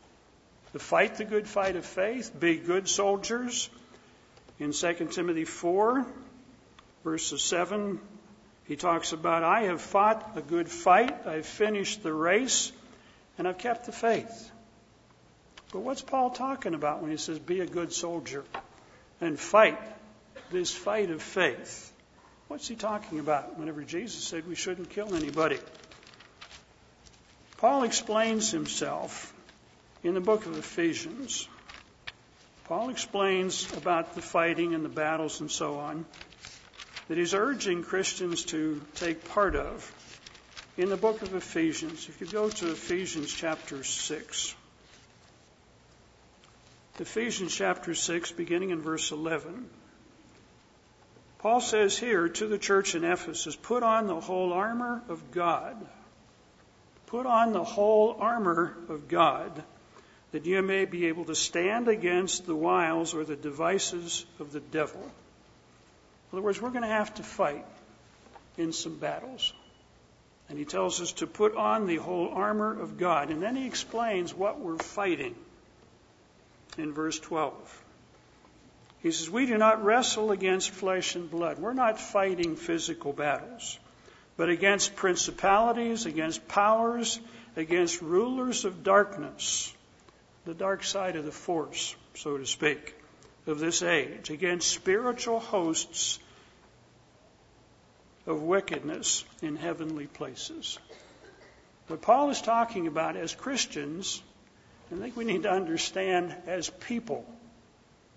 to 0.72 0.78
fight 0.78 1.16
the 1.16 1.24
good 1.24 1.46
fight 1.46 1.76
of 1.76 1.84
faith, 1.84 2.38
be 2.38 2.56
good 2.56 2.88
soldiers. 2.88 3.68
In 4.58 4.72
2 4.72 5.08
Timothy 5.10 5.44
4, 5.44 6.06
verses 7.04 7.42
7, 7.42 8.00
he 8.66 8.76
talks 8.76 9.12
about, 9.12 9.44
I 9.44 9.62
have 9.62 9.80
fought 9.80 10.32
a 10.36 10.40
good 10.40 10.68
fight, 10.68 11.26
I've 11.26 11.46
finished 11.46 12.02
the 12.02 12.12
race, 12.12 12.72
and 13.36 13.46
I've 13.46 13.58
kept 13.58 13.86
the 13.86 13.92
faith. 13.92 14.50
But 15.72 15.80
what's 15.80 16.02
Paul 16.02 16.30
talking 16.30 16.74
about 16.74 17.02
when 17.02 17.10
he 17.10 17.16
says, 17.16 17.38
be 17.38 17.60
a 17.60 17.66
good 17.66 17.92
soldier 17.92 18.44
and 19.20 19.40
fight 19.40 19.78
this 20.50 20.72
fight 20.72 21.10
of 21.10 21.22
faith? 21.22 21.92
What's 22.48 22.68
he 22.68 22.76
talking 22.76 23.18
about 23.18 23.58
whenever 23.58 23.82
Jesus 23.82 24.22
said 24.22 24.46
we 24.46 24.54
shouldn't 24.54 24.90
kill 24.90 25.14
anybody? 25.14 25.58
Paul 27.56 27.84
explains 27.84 28.50
himself 28.50 29.32
in 30.02 30.14
the 30.14 30.20
book 30.20 30.46
of 30.46 30.58
Ephesians, 30.58 31.48
Paul 32.64 32.90
explains 32.90 33.68
about 33.72 34.14
the 34.14 34.20
fighting 34.20 34.74
and 34.74 34.84
the 34.84 34.88
battles 34.88 35.40
and 35.40 35.50
so 35.50 35.78
on 35.78 36.04
that 37.08 37.18
he's 37.18 37.34
urging 37.34 37.82
Christians 37.82 38.44
to 38.46 38.82
take 38.94 39.28
part 39.28 39.56
of 39.56 39.92
in 40.76 40.88
the 40.88 40.96
book 40.96 41.22
of 41.22 41.34
Ephesians. 41.34 42.08
If 42.08 42.20
you 42.20 42.26
go 42.26 42.50
to 42.50 42.72
Ephesians 42.72 43.32
chapter 43.32 43.82
6, 43.82 44.54
Ephesians 46.98 47.54
chapter 47.54 47.94
6, 47.94 48.32
beginning 48.32 48.68
in 48.68 48.82
verse 48.82 49.12
11. 49.12 49.66
Paul 51.38 51.62
says 51.62 51.96
here 51.96 52.28
to 52.28 52.46
the 52.46 52.58
church 52.58 52.94
in 52.94 53.02
Ephesus, 53.02 53.56
put 53.56 53.82
on 53.82 54.06
the 54.06 54.20
whole 54.20 54.52
armor 54.52 55.02
of 55.08 55.30
God. 55.30 55.74
Put 57.06 57.24
on 57.24 57.52
the 57.52 57.64
whole 57.64 58.16
armor 58.20 58.76
of 58.90 59.08
God 59.08 59.64
that 60.32 60.44
you 60.44 60.60
may 60.60 60.84
be 60.84 61.06
able 61.06 61.24
to 61.24 61.34
stand 61.34 61.88
against 61.88 62.46
the 62.46 62.54
wiles 62.54 63.14
or 63.14 63.24
the 63.24 63.36
devices 63.36 64.26
of 64.38 64.52
the 64.52 64.60
devil. 64.60 65.00
In 65.00 66.38
other 66.38 66.42
words, 66.42 66.60
we're 66.60 66.70
going 66.70 66.82
to 66.82 66.88
have 66.88 67.14
to 67.14 67.22
fight 67.22 67.66
in 68.58 68.72
some 68.72 68.96
battles. 68.96 69.52
And 70.50 70.58
he 70.58 70.66
tells 70.66 71.00
us 71.00 71.12
to 71.12 71.26
put 71.26 71.56
on 71.56 71.86
the 71.86 71.96
whole 71.96 72.28
armor 72.28 72.78
of 72.78 72.98
God. 72.98 73.30
And 73.30 73.42
then 73.42 73.56
he 73.56 73.66
explains 73.66 74.34
what 74.34 74.60
we're 74.60 74.78
fighting 74.78 75.34
in 76.78 76.92
verse 76.92 77.18
12. 77.18 77.84
He 79.00 79.10
says, 79.10 79.28
We 79.28 79.46
do 79.46 79.58
not 79.58 79.84
wrestle 79.84 80.30
against 80.30 80.70
flesh 80.70 81.16
and 81.16 81.30
blood. 81.30 81.58
We're 81.58 81.72
not 81.72 82.00
fighting 82.00 82.56
physical 82.56 83.12
battles, 83.12 83.78
but 84.36 84.48
against 84.48 84.96
principalities, 84.96 86.06
against 86.06 86.46
powers, 86.48 87.20
against 87.56 88.00
rulers 88.00 88.64
of 88.64 88.82
darkness 88.82 89.74
the 90.44 90.54
dark 90.54 90.82
side 90.82 91.16
of 91.16 91.24
the 91.24 91.32
force, 91.32 91.94
so 92.14 92.36
to 92.36 92.46
speak, 92.46 92.94
of 93.46 93.58
this 93.58 93.82
age, 93.82 94.30
against 94.30 94.68
spiritual 94.68 95.40
hosts 95.40 96.18
of 98.26 98.42
wickedness 98.42 99.24
in 99.40 99.56
heavenly 99.56 100.06
places. 100.06 100.78
What 101.88 102.02
Paul 102.02 102.30
is 102.30 102.40
talking 102.40 102.86
about 102.86 103.16
as 103.16 103.34
Christians, 103.34 104.22
I 104.92 104.96
think 104.96 105.16
we 105.16 105.24
need 105.24 105.44
to 105.44 105.50
understand 105.50 106.34
as 106.46 106.68
people, 106.68 107.24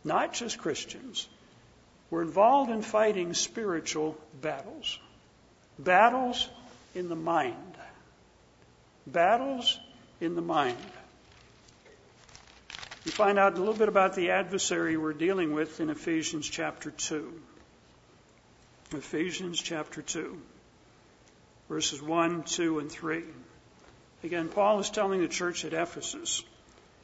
not 0.03 0.33
just 0.33 0.57
Christians, 0.57 1.27
we're 2.09 2.21
involved 2.21 2.69
in 2.69 2.81
fighting 2.81 3.33
spiritual 3.33 4.17
battles. 4.41 4.99
Battles 5.79 6.49
in 6.93 7.09
the 7.09 7.15
mind. 7.15 7.55
Battles 9.07 9.79
in 10.19 10.35
the 10.35 10.41
mind. 10.41 10.77
We 13.05 13.11
find 13.11 13.37
out 13.37 13.53
a 13.53 13.57
little 13.57 13.73
bit 13.73 13.87
about 13.87 14.15
the 14.15 14.31
adversary 14.31 14.97
we're 14.97 15.13
dealing 15.13 15.53
with 15.53 15.79
in 15.79 15.89
Ephesians 15.89 16.47
chapter 16.49 16.91
2. 16.91 17.33
Ephesians 18.93 19.61
chapter 19.61 20.01
2, 20.01 20.39
verses 21.69 22.01
1, 22.01 22.43
2, 22.43 22.79
and 22.79 22.91
3. 22.91 23.23
Again, 24.23 24.49
Paul 24.49 24.79
is 24.79 24.89
telling 24.89 25.21
the 25.21 25.27
church 25.27 25.65
at 25.65 25.73
Ephesus, 25.73 26.43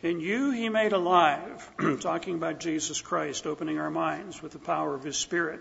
In 0.04 0.20
you 0.20 0.50
he 0.50 0.70
made 0.70 0.94
alive, 0.94 1.70
talking 2.00 2.36
about 2.36 2.60
Jesus 2.60 3.02
Christ, 3.02 3.46
opening 3.46 3.78
our 3.78 3.92
minds 3.92 4.42
with 4.42 4.52
the 4.52 4.60
power 4.60 4.96
of 4.96 5.04
his 5.04 5.18
Spirit, 5.18 5.60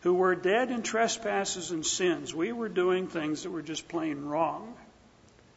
who 0.00 0.14
were 0.14 0.34
dead 0.34 0.70
in 0.70 0.82
trespasses 0.82 1.70
and 1.70 1.84
sins. 1.84 2.34
We 2.34 2.52
were 2.52 2.70
doing 2.70 3.08
things 3.08 3.42
that 3.42 3.50
were 3.50 3.62
just 3.62 3.88
plain 3.88 4.24
wrong 4.24 4.74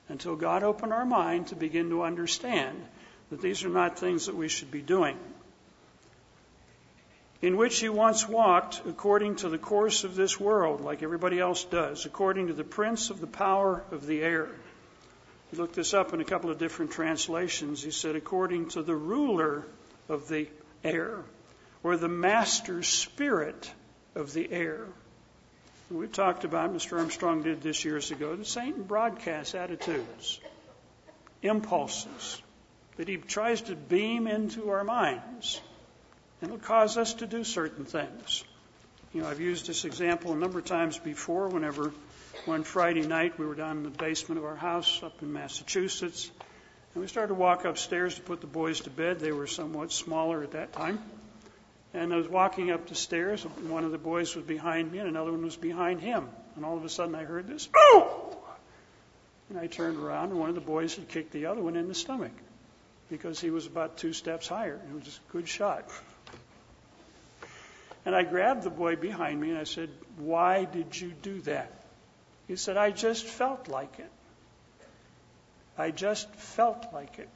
until 0.09 0.35
God 0.35 0.63
opened 0.63 0.91
our 0.91 1.05
mind 1.05 1.47
to 1.47 1.55
begin 1.55 1.89
to 1.89 2.03
understand 2.03 2.77
that 3.29 3.41
these 3.41 3.63
are 3.63 3.69
not 3.69 3.99
things 3.99 4.25
that 4.25 4.35
we 4.35 4.49
should 4.49 4.71
be 4.71 4.81
doing. 4.81 5.17
In 7.41 7.55
which 7.55 7.79
he 7.79 7.87
once 7.87 8.27
walked 8.27 8.81
according 8.87 9.37
to 9.37 9.49
the 9.49 9.57
course 9.59 10.03
of 10.03 10.15
this 10.15 10.39
world, 10.39 10.81
like 10.81 11.03
everybody 11.03 11.39
else 11.39 11.63
does, 11.63 12.05
according 12.05 12.47
to 12.47 12.53
the 12.53 12.63
prince 12.63 13.09
of 13.09 13.21
the 13.21 13.27
power 13.27 13.83
of 13.91 14.05
the 14.07 14.21
air. 14.21 14.49
He 15.51 15.57
looked 15.57 15.75
this 15.75 15.93
up 15.93 16.13
in 16.13 16.19
a 16.19 16.25
couple 16.25 16.49
of 16.49 16.57
different 16.57 16.91
translations. 16.91 17.81
He 17.81 17.91
said, 17.91 18.15
according 18.15 18.69
to 18.69 18.81
the 18.81 18.95
ruler 18.95 19.65
of 20.09 20.27
the 20.27 20.47
air, 20.83 21.23
or 21.83 21.97
the 21.97 22.09
master 22.09 22.83
spirit 22.83 23.71
of 24.15 24.33
the 24.33 24.51
air. 24.51 24.87
We 25.89 26.07
talked 26.07 26.43
about, 26.43 26.73
Mr. 26.73 26.97
Armstrong 26.97 27.43
did 27.43 27.61
this 27.61 27.85
years 27.85 28.11
ago, 28.11 28.35
the 28.35 28.43
Satan 28.43 28.83
broadcasts 28.83 29.55
attitudes, 29.55 30.39
impulses, 31.41 32.41
that 32.97 33.07
he 33.07 33.15
tries 33.15 33.61
to 33.63 33.75
beam 33.75 34.27
into 34.27 34.69
our 34.69 34.83
minds. 34.83 35.61
And 36.41 36.51
it'll 36.51 36.61
cause 36.61 36.97
us 36.97 37.13
to 37.15 37.27
do 37.27 37.43
certain 37.45 37.85
things. 37.85 38.43
You 39.13 39.21
know, 39.21 39.29
I've 39.29 39.39
used 39.39 39.65
this 39.65 39.85
example 39.85 40.33
a 40.33 40.35
number 40.35 40.59
of 40.59 40.65
times 40.65 40.99
before 40.99 41.47
whenever 41.47 41.93
one 42.45 42.63
Friday 42.63 43.05
night 43.05 43.37
we 43.39 43.45
were 43.45 43.55
down 43.55 43.77
in 43.77 43.83
the 43.83 43.89
basement 43.89 44.39
of 44.39 44.45
our 44.45 44.55
house 44.55 45.01
up 45.03 45.21
in 45.21 45.33
Massachusetts. 45.33 46.31
And 46.93 47.01
we 47.01 47.07
started 47.07 47.29
to 47.29 47.33
walk 47.33 47.65
upstairs 47.65 48.15
to 48.15 48.21
put 48.21 48.41
the 48.41 48.47
boys 48.47 48.81
to 48.81 48.89
bed. 48.89 49.19
They 49.19 49.31
were 49.31 49.47
somewhat 49.47 49.91
smaller 49.91 50.43
at 50.43 50.51
that 50.51 50.73
time. 50.73 50.99
And 51.93 52.13
I 52.13 52.17
was 52.17 52.27
walking 52.27 52.71
up 52.71 52.87
the 52.87 52.95
stairs, 52.95 53.45
and 53.45 53.69
one 53.69 53.83
of 53.83 53.91
the 53.91 53.97
boys 53.97 54.35
was 54.35 54.45
behind 54.45 54.91
me, 54.91 54.99
and 54.99 55.07
another 55.07 55.31
one 55.31 55.43
was 55.43 55.55
behind 55.55 56.01
him. 56.01 56.27
And 56.55 56.65
all 56.65 56.77
of 56.77 56.83
a 56.83 56.89
sudden 56.89 57.15
I 57.15 57.23
heard 57.23 57.47
this, 57.47 57.69
oh! 57.75 58.37
And 59.49 59.57
I 59.57 59.67
turned 59.67 59.97
around, 59.97 60.31
and 60.31 60.39
one 60.39 60.49
of 60.49 60.55
the 60.55 60.61
boys 60.61 60.95
had 60.95 61.07
kicked 61.07 61.31
the 61.31 61.45
other 61.45 61.61
one 61.61 61.75
in 61.75 61.87
the 61.87 61.95
stomach 61.95 62.33
because 63.09 63.39
he 63.39 63.49
was 63.49 63.65
about 63.65 63.97
two 63.97 64.13
steps 64.13 64.47
higher. 64.47 64.75
It 64.75 64.95
was 64.95 65.19
a 65.29 65.31
good 65.31 65.47
shot. 65.47 65.89
And 68.05 68.15
I 68.15 68.23
grabbed 68.23 68.63
the 68.63 68.69
boy 68.69 68.95
behind 68.95 69.39
me 69.39 69.49
and 69.49 69.59
I 69.59 69.65
said, 69.65 69.89
Why 70.17 70.65
did 70.65 70.99
you 70.99 71.09
do 71.09 71.41
that? 71.41 71.71
He 72.47 72.55
said, 72.55 72.77
I 72.77 72.91
just 72.91 73.25
felt 73.25 73.67
like 73.67 73.99
it. 73.99 74.11
I 75.77 75.91
just 75.91 76.33
felt 76.35 76.87
like 76.93 77.19
it. 77.19 77.29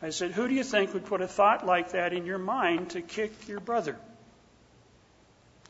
I 0.00 0.10
said, 0.10 0.32
Who 0.32 0.48
do 0.48 0.54
you 0.54 0.64
think 0.64 0.94
would 0.94 1.06
put 1.06 1.20
a 1.20 1.28
thought 1.28 1.66
like 1.66 1.92
that 1.92 2.12
in 2.12 2.26
your 2.26 2.38
mind 2.38 2.90
to 2.90 3.02
kick 3.02 3.48
your 3.48 3.60
brother? 3.60 3.96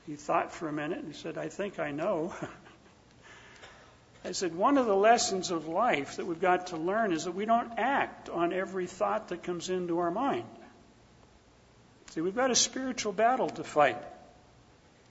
He 0.07 0.15
thought 0.15 0.53
for 0.53 0.69
a 0.69 0.73
minute 0.73 0.99
and 0.99 1.09
he 1.09 1.19
said, 1.19 1.37
I 1.37 1.49
think 1.49 1.79
I 1.79 1.91
know. 1.91 2.35
I 4.25 4.33
said, 4.33 4.55
one 4.55 4.77
of 4.77 4.87
the 4.87 4.95
lessons 4.95 5.51
of 5.51 5.69
life 5.69 6.17
that 6.17 6.27
we've 6.27 6.41
got 6.41 6.69
to 6.69 6.77
learn 6.77 7.13
is 7.13 7.25
that 7.25 7.33
we 7.33 7.45
don't 7.45 7.73
act 7.77 8.29
on 8.29 8.53
every 8.53 8.87
thought 8.87 9.29
that 9.29 9.45
comes 9.45 9.71
into 9.71 9.99
our 9.99 10.11
mind. 10.11 10.45
See, 12.11 12.21
we've 12.21 12.35
got 12.35 12.51
a 12.51 12.57
spiritual 12.57 13.13
battle 13.13 13.49
to 13.51 13.63
fight. 13.63 14.03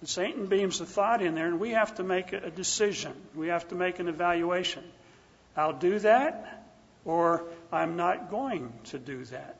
And 0.05 0.09
Satan 0.12 0.45
beams 0.45 0.81
a 0.81 0.85
thought 0.85 1.24
in 1.24 1.33
there, 1.33 1.47
and 1.47 1.59
we 1.59 1.71
have 1.71 1.95
to 1.95 2.03
make 2.03 2.31
a 2.31 2.51
decision. 2.51 3.12
We 3.33 3.47
have 3.47 3.67
to 3.69 3.75
make 3.75 3.97
an 3.97 4.07
evaluation. 4.07 4.83
I'll 5.57 5.74
do 5.74 5.97
that, 5.97 6.63
or 7.05 7.45
I'm 7.71 7.95
not 7.95 8.29
going 8.29 8.71
to 8.91 9.00
do 9.00 9.25
that. 9.25 9.55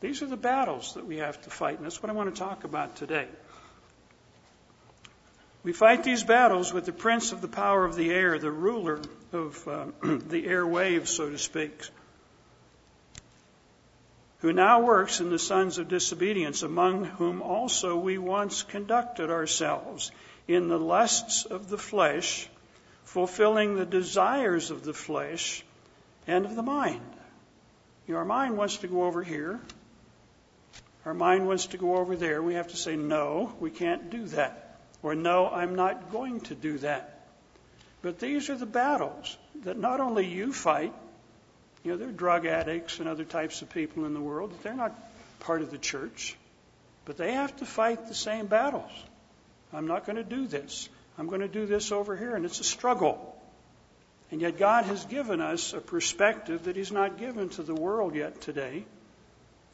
These 0.00 0.20
are 0.20 0.26
the 0.26 0.36
battles 0.36 0.92
that 0.92 1.06
we 1.06 1.16
have 1.16 1.40
to 1.44 1.48
fight, 1.48 1.78
and 1.78 1.86
that's 1.86 2.02
what 2.02 2.10
I 2.10 2.12
want 2.12 2.34
to 2.34 2.38
talk 2.38 2.64
about 2.64 2.96
today. 2.96 3.28
We 5.62 5.72
fight 5.72 6.04
these 6.04 6.22
battles 6.22 6.70
with 6.70 6.84
the 6.84 6.92
prince 6.92 7.32
of 7.32 7.40
the 7.40 7.48
power 7.48 7.82
of 7.82 7.96
the 7.96 8.10
air, 8.10 8.38
the 8.38 8.50
ruler 8.50 9.00
of 9.32 9.66
uh, 9.66 9.86
the 10.02 10.44
airwaves, 10.44 11.08
so 11.08 11.30
to 11.30 11.38
speak, 11.38 11.80
who 14.40 14.52
now 14.52 14.80
works 14.80 15.20
in 15.20 15.30
the 15.30 15.38
sons 15.38 15.78
of 15.78 15.88
disobedience, 15.88 16.62
among 16.62 17.04
whom 17.04 17.42
also 17.42 17.96
we 17.96 18.18
once 18.18 18.62
conducted 18.62 19.30
ourselves 19.30 20.12
in 20.46 20.68
the 20.68 20.78
lusts 20.78 21.44
of 21.44 21.68
the 21.68 21.78
flesh, 21.78 22.48
fulfilling 23.04 23.76
the 23.76 23.86
desires 23.86 24.70
of 24.70 24.84
the 24.84 24.94
flesh 24.94 25.64
and 26.26 26.44
of 26.44 26.54
the 26.54 26.62
mind. 26.62 27.00
Our 28.08 28.24
mind 28.24 28.56
wants 28.56 28.78
to 28.78 28.88
go 28.88 29.04
over 29.04 29.22
here. 29.22 29.60
Our 31.04 31.14
mind 31.14 31.46
wants 31.46 31.66
to 31.68 31.78
go 31.78 31.96
over 31.96 32.14
there. 32.14 32.42
We 32.42 32.54
have 32.54 32.68
to 32.68 32.76
say, 32.76 32.94
no, 32.94 33.52
we 33.58 33.70
can't 33.70 34.10
do 34.10 34.26
that 34.26 34.66
or 35.06 35.14
no, 35.14 35.48
I'm 35.48 35.76
not 35.76 36.10
going 36.10 36.40
to 36.42 36.54
do 36.56 36.78
that. 36.78 37.28
But 38.02 38.18
these 38.18 38.50
are 38.50 38.56
the 38.56 38.66
battles 38.66 39.36
that 39.62 39.78
not 39.78 40.00
only 40.00 40.26
you 40.26 40.52
fight, 40.52 40.92
you 41.86 41.92
know, 41.92 41.98
there 41.98 42.08
are 42.08 42.12
drug 42.12 42.46
addicts 42.46 42.98
and 42.98 43.08
other 43.08 43.22
types 43.22 43.62
of 43.62 43.70
people 43.70 44.06
in 44.06 44.12
the 44.12 44.20
world, 44.20 44.52
they're 44.64 44.74
not 44.74 44.92
part 45.38 45.62
of 45.62 45.70
the 45.70 45.78
church, 45.78 46.36
but 47.04 47.16
they 47.16 47.30
have 47.30 47.54
to 47.58 47.64
fight 47.64 48.08
the 48.08 48.14
same 48.14 48.46
battles. 48.46 48.90
I'm 49.72 49.86
not 49.86 50.04
going 50.04 50.16
to 50.16 50.24
do 50.24 50.48
this. 50.48 50.88
I'm 51.16 51.28
going 51.28 51.42
to 51.42 51.48
do 51.48 51.64
this 51.64 51.92
over 51.92 52.16
here, 52.16 52.34
and 52.34 52.44
it's 52.44 52.58
a 52.58 52.64
struggle. 52.64 53.40
And 54.32 54.40
yet, 54.40 54.58
God 54.58 54.86
has 54.86 55.04
given 55.04 55.40
us 55.40 55.74
a 55.74 55.80
perspective 55.80 56.64
that 56.64 56.74
He's 56.74 56.90
not 56.90 57.18
given 57.18 57.50
to 57.50 57.62
the 57.62 57.74
world 57.74 58.16
yet 58.16 58.40
today. 58.40 58.84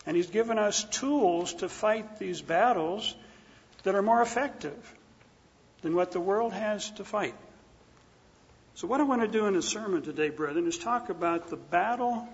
And 0.05 0.15
He's 0.15 0.29
given 0.29 0.59
us 0.59 0.85
tools 0.85 1.55
to 1.55 1.69
fight 1.71 2.19
these 2.19 2.43
battles 2.43 3.15
that 3.85 3.95
are 3.95 4.03
more 4.03 4.21
effective 4.21 4.95
than 5.81 5.95
what 5.95 6.13
the 6.13 6.21
world 6.21 6.53
has 6.53 6.91
to 6.91 7.05
fight. 7.05 7.35
So, 8.75 8.87
what 8.87 9.01
I 9.01 9.05
want 9.05 9.21
to 9.23 9.29
do 9.29 9.47
in 9.47 9.55
the 9.55 9.63
sermon 9.63 10.03
today, 10.03 10.31
brethren, 10.31 10.67
is 10.67 10.79
talk 10.79 11.11
about 11.11 11.49
the 11.49 11.57
battle 11.57 12.27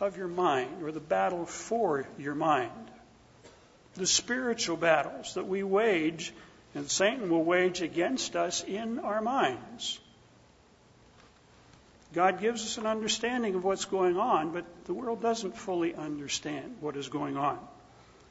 of 0.00 0.16
your 0.16 0.28
mind, 0.28 0.82
or 0.82 0.90
the 0.90 1.00
battle 1.00 1.46
for 1.46 2.06
your 2.18 2.34
mind. 2.34 2.70
The 3.94 4.06
spiritual 4.06 4.76
battles 4.76 5.34
that 5.34 5.46
we 5.46 5.62
wage, 5.62 6.32
and 6.74 6.90
Satan 6.90 7.30
will 7.30 7.44
wage 7.44 7.82
against 7.82 8.36
us 8.36 8.62
in 8.62 8.98
our 8.98 9.20
minds. 9.20 9.98
God 12.14 12.40
gives 12.40 12.64
us 12.64 12.78
an 12.78 12.86
understanding 12.86 13.54
of 13.54 13.64
what's 13.64 13.84
going 13.84 14.16
on, 14.16 14.52
but 14.52 14.64
the 14.86 14.94
world 14.94 15.20
doesn't 15.20 15.56
fully 15.56 15.94
understand 15.94 16.76
what 16.80 16.96
is 16.96 17.08
going 17.08 17.36
on. 17.36 17.58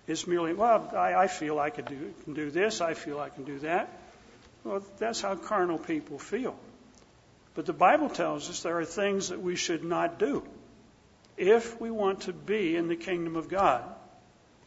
It's 0.08 0.25
merely, 0.25 0.53
well, 0.53 0.91
I, 0.95 1.13
I 1.13 1.27
feel 1.27 1.60
I 1.60 1.69
could 1.69 1.86
do, 1.86 2.13
can 2.23 2.34
do 2.34 2.49
this, 2.49 2.81
I 2.81 2.95
feel 2.95 3.19
I 3.19 3.29
can 3.29 3.43
do 3.43 3.60
that. 3.60 3.89
Well, 4.63 4.84
that's 4.97 5.21
how 5.21 5.36
carnal 5.36 5.77
people 5.77 6.17
feel. 6.17 6.55
But 7.55 7.65
the 7.65 7.73
Bible 7.73 8.09
tells 8.09 8.49
us 8.49 8.61
there 8.61 8.77
are 8.77 8.85
things 8.85 9.29
that 9.29 9.41
we 9.41 9.55
should 9.55 9.83
not 9.83 10.19
do 10.19 10.43
if 11.37 11.79
we 11.79 11.89
want 11.89 12.21
to 12.21 12.33
be 12.33 12.75
in 12.75 12.89
the 12.89 12.97
kingdom 12.97 13.37
of 13.37 13.47
God. 13.47 13.83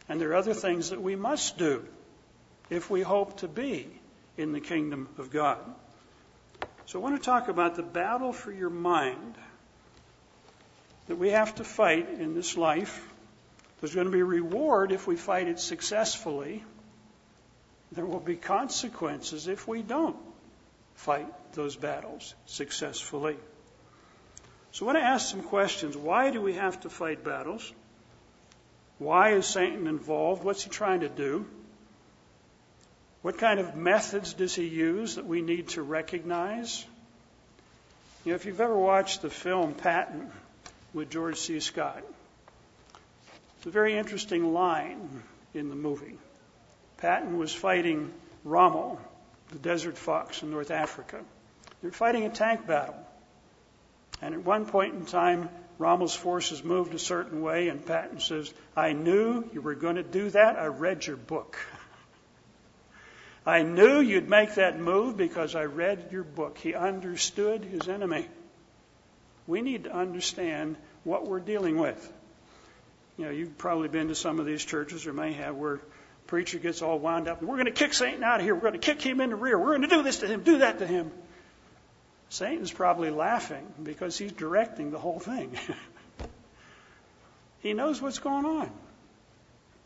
And 0.09 0.19
there 0.19 0.31
are 0.31 0.35
other 0.35 0.55
things 0.55 0.89
that 0.89 1.01
we 1.01 1.15
must 1.15 1.57
do 1.59 1.85
if 2.71 2.89
we 2.89 3.01
hope 3.01 3.37
to 3.37 3.47
be 3.47 3.87
in 4.37 4.53
the 4.53 4.59
kingdom 4.59 5.07
of 5.19 5.29
God. 5.29 5.59
So 6.87 6.99
I 6.99 7.03
want 7.03 7.15
to 7.15 7.23
talk 7.23 7.47
about 7.47 7.75
the 7.75 7.83
battle 7.83 8.33
for 8.33 8.51
your 8.51 8.71
mind 8.71 9.35
that 11.07 11.17
we 11.17 11.29
have 11.29 11.53
to 11.55 11.63
fight 11.63 12.09
in 12.09 12.33
this 12.33 12.57
life. 12.57 13.07
There's 13.79 13.93
going 13.93 14.07
to 14.07 14.11
be 14.11 14.23
reward 14.23 14.91
if 14.91 15.05
we 15.05 15.15
fight 15.15 15.47
it 15.47 15.59
successfully. 15.59 16.63
There 17.91 18.05
will 18.05 18.19
be 18.19 18.35
consequences 18.35 19.47
if 19.47 19.67
we 19.67 19.83
don't 19.83 20.17
fight 20.99 21.27
those 21.53 21.77
battles 21.77 22.35
successfully. 22.45 23.37
So 24.71 24.85
I 24.85 24.87
want 24.87 24.97
to 24.97 25.03
ask 25.03 25.29
some 25.29 25.43
questions. 25.43 25.95
Why 25.95 26.29
do 26.29 26.41
we 26.41 26.53
have 26.53 26.81
to 26.81 26.89
fight 26.89 27.23
battles? 27.23 27.71
Why 28.97 29.29
is 29.29 29.45
Satan 29.47 29.87
involved? 29.87 30.43
What's 30.43 30.63
he 30.63 30.69
trying 30.69 30.99
to 30.99 31.09
do? 31.09 31.45
What 33.21 33.37
kind 33.37 33.61
of 33.61 33.75
methods 33.75 34.33
does 34.33 34.53
he 34.53 34.67
use 34.67 35.15
that 35.15 35.25
we 35.25 35.41
need 35.41 35.69
to 35.69 35.81
recognize? 35.81 36.85
You 38.25 38.33
know, 38.33 38.35
if 38.35 38.45
you've 38.45 38.59
ever 38.59 38.77
watched 38.77 39.21
the 39.21 39.29
film 39.29 39.75
Patton 39.75 40.29
with 40.93 41.09
George 41.09 41.37
C. 41.37 41.61
Scott, 41.61 42.03
it's 43.57 43.67
a 43.67 43.71
very 43.71 43.97
interesting 43.97 44.53
line 44.53 45.23
in 45.53 45.69
the 45.69 45.75
movie. 45.75 46.17
Patton 46.97 47.37
was 47.37 47.53
fighting 47.53 48.11
Rommel, 48.43 48.99
the 49.49 49.59
desert 49.59 49.97
fox 49.97 50.41
in 50.43 50.51
North 50.51 50.71
Africa. 50.71 51.23
They're 51.81 51.91
fighting 51.91 52.25
a 52.25 52.29
tank 52.29 52.67
battle. 52.67 52.95
And 54.21 54.33
at 54.33 54.43
one 54.43 54.65
point 54.65 54.95
in 54.95 55.05
time, 55.05 55.49
Rommel's 55.77 56.15
forces 56.15 56.63
moved 56.63 56.93
a 56.93 56.99
certain 56.99 57.41
way, 57.41 57.69
and 57.69 57.85
Patton 57.85 58.19
says, 58.19 58.53
I 58.75 58.91
knew 58.91 59.49
you 59.53 59.61
were 59.61 59.75
going 59.75 59.95
to 59.95 60.03
do 60.03 60.29
that. 60.31 60.57
I 60.57 60.65
read 60.65 61.07
your 61.07 61.15
book. 61.15 61.57
I 63.45 63.63
knew 63.63 64.01
you'd 64.01 64.29
make 64.29 64.55
that 64.55 64.77
move 64.77 65.15
because 65.15 65.55
I 65.55 65.63
read 65.63 66.09
your 66.11 66.23
book. 66.23 66.57
He 66.57 66.75
understood 66.75 67.63
his 67.63 67.87
enemy. 67.87 68.27
We 69.47 69.61
need 69.61 69.85
to 69.85 69.95
understand 69.95 70.75
what 71.03 71.25
we're 71.25 71.39
dealing 71.39 71.77
with. 71.77 72.13
You 73.17 73.25
know, 73.25 73.31
you've 73.31 73.57
probably 73.57 73.87
been 73.87 74.09
to 74.09 74.15
some 74.15 74.39
of 74.39 74.45
these 74.45 74.63
churches, 74.63 75.07
or 75.07 75.13
may 75.13 75.33
have, 75.33 75.55
where 75.55 75.79
preacher 76.29 76.59
gets 76.59 76.83
all 76.83 76.99
wound 76.99 77.27
up. 77.27 77.41
We're 77.41 77.55
going 77.55 77.65
to 77.65 77.71
kick 77.71 77.91
Satan 77.91 78.23
out 78.23 78.39
of 78.39 78.45
here. 78.45 78.53
We're 78.53 78.61
going 78.61 78.73
to 78.73 78.79
kick 78.79 79.01
him 79.01 79.19
in 79.19 79.31
the 79.31 79.35
rear. 79.35 79.57
We're 79.57 79.77
going 79.77 79.81
to 79.81 79.87
do 79.87 80.03
this 80.03 80.19
to 80.19 80.27
him, 80.27 80.43
do 80.43 80.59
that 80.59 80.77
to 80.77 80.85
him. 80.85 81.11
Satan's 82.29 82.71
probably 82.71 83.09
laughing 83.09 83.65
because 83.81 84.15
he's 84.15 84.31
directing 84.31 84.91
the 84.91 84.99
whole 84.99 85.19
thing. 85.19 85.57
he 87.61 87.73
knows 87.73 87.99
what's 87.99 88.19
going 88.19 88.45
on. 88.45 88.71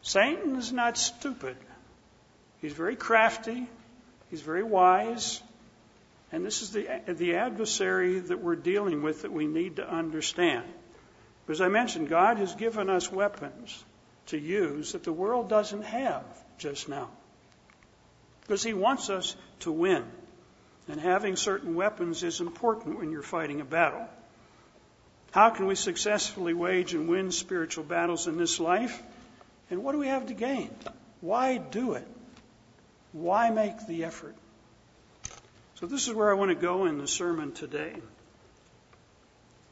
Satan 0.01 0.57
is 0.57 0.73
not 0.73 0.97
stupid. 0.97 1.55
He's 2.59 2.73
very 2.73 2.97
crafty. 2.97 3.69
He's 4.29 4.41
very 4.41 4.63
wise. 4.63 5.41
And 6.33 6.45
this 6.45 6.61
is 6.61 6.71
the, 6.71 6.89
the 7.07 7.35
adversary 7.35 8.19
that 8.19 8.41
we're 8.41 8.57
dealing 8.57 9.01
with 9.01 9.21
that 9.21 9.31
we 9.31 9.47
need 9.47 9.77
to 9.77 9.89
understand. 9.89 10.65
As 11.47 11.61
I 11.61 11.69
mentioned, 11.69 12.09
God 12.09 12.37
has 12.37 12.53
given 12.53 12.89
us 12.89 13.09
weapons 13.09 13.81
to 14.27 14.37
use 14.37 14.93
that 14.93 15.03
the 15.03 15.13
world 15.13 15.49
doesn't 15.49 15.83
have 15.83 16.23
just 16.57 16.89
now. 16.89 17.09
Because 18.41 18.63
he 18.63 18.73
wants 18.73 19.09
us 19.09 19.35
to 19.61 19.71
win. 19.71 20.03
And 20.87 20.99
having 20.99 21.35
certain 21.35 21.75
weapons 21.75 22.23
is 22.23 22.41
important 22.41 22.99
when 22.99 23.11
you're 23.11 23.21
fighting 23.21 23.61
a 23.61 23.65
battle. 23.65 24.07
How 25.31 25.49
can 25.49 25.65
we 25.65 25.75
successfully 25.75 26.53
wage 26.53 26.93
and 26.93 27.07
win 27.07 27.31
spiritual 27.31 27.83
battles 27.83 28.27
in 28.27 28.37
this 28.37 28.59
life? 28.59 29.01
And 29.69 29.83
what 29.83 29.93
do 29.93 29.97
we 29.97 30.07
have 30.07 30.27
to 30.27 30.33
gain? 30.33 30.69
Why 31.21 31.57
do 31.57 31.93
it? 31.93 32.07
Why 33.13 33.49
make 33.49 33.87
the 33.87 34.03
effort? 34.03 34.35
So, 35.75 35.87
this 35.87 36.07
is 36.07 36.13
where 36.13 36.29
I 36.29 36.35
want 36.35 36.49
to 36.49 36.55
go 36.55 36.85
in 36.85 36.97
the 36.97 37.07
sermon 37.07 37.51
today. 37.51 37.93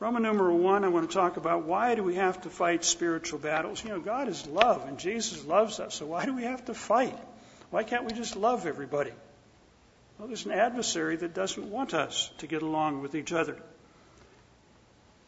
Roman 0.01 0.23
numeral 0.23 0.57
one, 0.57 0.83
I 0.83 0.87
want 0.87 1.07
to 1.07 1.13
talk 1.13 1.37
about 1.37 1.65
why 1.65 1.93
do 1.93 2.01
we 2.03 2.15
have 2.15 2.41
to 2.41 2.49
fight 2.49 2.83
spiritual 2.83 3.37
battles? 3.37 3.83
You 3.83 3.91
know, 3.91 3.99
God 3.99 4.29
is 4.29 4.47
love 4.47 4.87
and 4.87 4.97
Jesus 4.97 5.45
loves 5.45 5.79
us, 5.79 5.93
so 5.93 6.07
why 6.07 6.25
do 6.25 6.35
we 6.35 6.41
have 6.41 6.65
to 6.65 6.73
fight? 6.73 7.15
Why 7.69 7.83
can't 7.83 8.05
we 8.05 8.13
just 8.13 8.35
love 8.35 8.65
everybody? 8.65 9.11
Well, 10.17 10.27
there's 10.27 10.47
an 10.47 10.53
adversary 10.53 11.17
that 11.17 11.35
doesn't 11.35 11.69
want 11.69 11.93
us 11.93 12.31
to 12.39 12.47
get 12.47 12.63
along 12.63 13.03
with 13.03 13.13
each 13.13 13.31
other. 13.31 13.61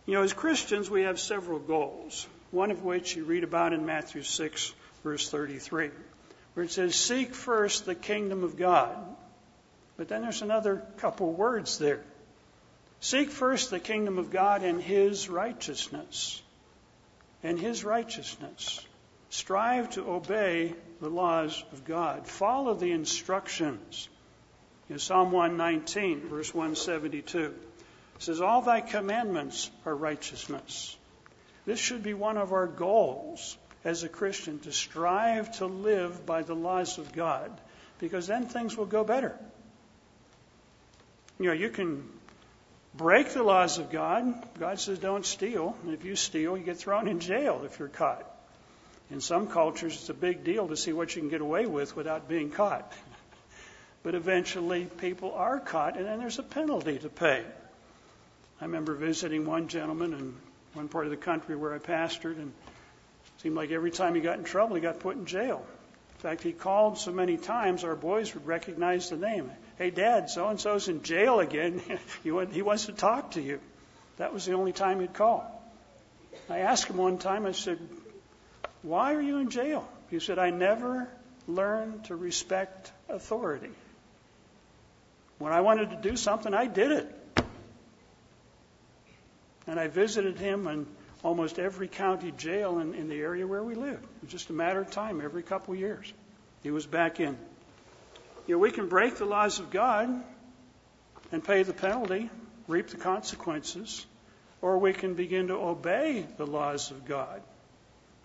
You 0.07 0.15
know, 0.15 0.23
as 0.23 0.33
Christians, 0.33 0.89
we 0.89 1.03
have 1.03 1.19
several 1.19 1.59
goals, 1.59 2.27
one 2.49 2.71
of 2.71 2.83
which 2.83 3.15
you 3.15 3.25
read 3.25 3.43
about 3.43 3.73
in 3.73 3.86
Matthew 3.86 4.23
6, 4.23 4.73
verse 5.03 5.29
33, 5.29 5.91
where 6.55 6.65
it 6.65 6.71
says, 6.71 6.95
Seek 6.95 7.36
first 7.36 7.86
the 7.86 7.93
kingdom 7.93 8.43
of 8.43 8.57
God. 8.57 8.97
But 9.97 10.07
then 10.07 10.23
there's 10.23 10.41
another 10.41 10.83
couple 10.97 11.31
words 11.31 11.77
there. 11.77 12.03
Seek 13.03 13.31
first 13.31 13.69
the 13.69 13.81
kingdom 13.81 14.17
of 14.17 14.31
God 14.31 14.63
and 14.63 14.81
his 14.81 15.27
righteousness. 15.27 16.41
And 17.43 17.59
his 17.59 17.83
righteousness. 17.83 18.79
Strive 19.29 19.89
to 19.91 20.09
obey 20.09 20.73
the 21.01 21.09
laws 21.09 21.61
of 21.73 21.83
God. 21.83 22.25
Follow 22.25 22.75
the 22.75 22.93
instructions. 22.93 24.07
In 24.89 24.99
Psalm 24.99 25.33
119, 25.33 26.29
verse 26.29 26.53
172, 26.53 27.39
it 27.39 27.53
says, 28.19 28.39
All 28.39 28.61
thy 28.61 28.79
commandments 28.79 29.69
are 29.85 29.93
righteousness. 29.93 30.95
This 31.65 31.79
should 31.79 32.03
be 32.03 32.13
one 32.13 32.37
of 32.37 32.53
our 32.53 32.67
goals 32.67 33.57
as 33.83 34.03
a 34.03 34.09
Christian 34.09 34.59
to 34.59 34.71
strive 34.71 35.51
to 35.57 35.65
live 35.65 36.25
by 36.25 36.43
the 36.43 36.55
laws 36.55 36.97
of 36.97 37.11
God 37.11 37.51
because 37.99 38.27
then 38.27 38.45
things 38.45 38.77
will 38.77 38.85
go 38.85 39.03
better. 39.03 39.37
You 41.37 41.47
know, 41.47 41.53
you 41.53 41.69
can 41.69 42.07
break 42.95 43.29
the 43.29 43.43
laws 43.43 43.77
of 43.77 43.91
God. 43.91 44.34
God 44.60 44.79
says 44.79 44.99
don't 44.99 45.25
steal. 45.25 45.75
If 45.88 46.06
you 46.06 46.15
steal, 46.15 46.58
you 46.58 46.63
get 46.63 46.77
thrown 46.77 47.08
in 47.08 47.19
jail 47.19 47.63
if 47.65 47.79
you're 47.79 47.88
caught. 47.88 48.29
In 49.12 49.21
some 49.21 49.47
cultures, 49.47 49.93
it's 49.93 50.10
a 50.10 50.13
big 50.13 50.43
deal 50.43 50.67
to 50.67 50.77
see 50.77 50.93
what 50.93 51.15
you 51.15 51.21
can 51.21 51.29
get 51.29 51.41
away 51.41 51.65
with 51.65 51.95
without 51.95 52.27
being 52.27 52.49
caught. 52.49 52.91
But 54.01 54.15
eventually, 54.15 54.86
people 54.86 55.34
are 55.34 55.60
caught, 55.60 55.97
and 55.97 56.06
then 56.06 56.19
there's 56.19 56.39
a 56.39 56.43
penalty 56.43 56.97
to 56.99 57.10
pay. 57.10 57.43
I 58.60 58.65
remember 58.65 58.95
visiting 58.95 59.45
one 59.45 59.67
gentleman 59.67 60.13
in 60.13 60.36
one 60.73 60.88
part 60.88 61.06
of 61.06 61.12
the 61.12 61.17
country 61.17 61.56
where 61.56 61.73
I 61.73 61.79
pastored, 61.79 62.38
and 62.38 62.51
it 62.51 63.41
seemed 63.41 63.56
like 63.56 63.71
every 63.71 63.91
time 63.91 64.15
he 64.15 64.21
got 64.21 64.38
in 64.38 64.43
trouble, 64.43 64.75
he 64.75 64.82
got 64.82 64.99
put 64.99 65.15
in 65.15 65.25
jail. 65.25 65.65
In 66.15 66.19
fact, 66.21 66.43
he 66.43 66.51
called 66.51 66.97
so 66.97 67.12
many 67.12 67.38
times, 67.38 67.84
our 67.84 67.95
boys 67.95 68.34
would 68.34 68.47
recognize 68.47 69.10
the 69.10 69.17
name. 69.17 69.51
Hey, 69.77 69.89
Dad, 69.89 70.29
so 70.29 70.47
and 70.49 70.59
so's 70.59 70.88
in 70.88 71.01
jail 71.01 71.39
again. 71.39 71.81
he 72.23 72.31
wants 72.31 72.86
to 72.86 72.91
talk 72.91 73.31
to 73.31 73.41
you. 73.41 73.59
That 74.17 74.33
was 74.33 74.45
the 74.45 74.53
only 74.53 74.71
time 74.71 74.99
he'd 74.99 75.13
call. 75.13 75.49
I 76.49 76.59
asked 76.59 76.88
him 76.88 76.97
one 76.97 77.17
time, 77.17 77.45
I 77.45 77.51
said, 77.53 77.79
Why 78.83 79.15
are 79.15 79.21
you 79.21 79.38
in 79.38 79.49
jail? 79.49 79.88
He 80.09 80.19
said, 80.19 80.38
I 80.38 80.51
never 80.51 81.07
learned 81.47 82.05
to 82.05 82.15
respect 82.15 82.91
authority. 83.09 83.71
When 85.39 85.51
I 85.51 85.62
wanted 85.62 85.89
to 85.89 85.95
do 85.95 86.15
something, 86.15 86.53
I 86.53 86.67
did 86.67 86.91
it. 86.91 87.45
And 89.65 89.79
I 89.79 89.88
visited 89.88 90.38
him 90.38 90.67
in 90.67 90.86
almost 91.23 91.57
every 91.57 91.88
county 91.88 92.31
jail 92.31 92.79
in, 92.79 92.93
in 92.93 93.09
the 93.09 93.19
area 93.19 93.47
where 93.47 93.63
we 93.63 93.75
lived. 93.75 94.03
It 94.03 94.23
was 94.23 94.31
just 94.31 94.49
a 94.49 94.53
matter 94.53 94.81
of 94.81 94.91
time, 94.91 95.21
every 95.21 95.41
couple 95.41 95.73
of 95.73 95.79
years. 95.79 96.12
He 96.62 96.71
was 96.71 96.86
back 96.86 97.19
in. 97.19 97.38
You 98.47 98.56
know, 98.56 98.60
we 98.60 98.71
can 98.71 98.89
break 98.89 99.15
the 99.17 99.25
laws 99.25 99.60
of 99.60 99.71
God 99.71 100.23
and 101.32 101.43
pay 101.43 101.63
the 101.63 101.73
penalty, 101.73 102.29
reap 102.67 102.88
the 102.88 102.97
consequences, 102.97 104.06
or 104.62 104.77
we 104.77 104.93
can 104.93 105.13
begin 105.13 105.47
to 105.47 105.56
obey 105.56 106.25
the 106.38 106.45
laws 106.45 106.91
of 106.91 107.06
God. 107.06 107.41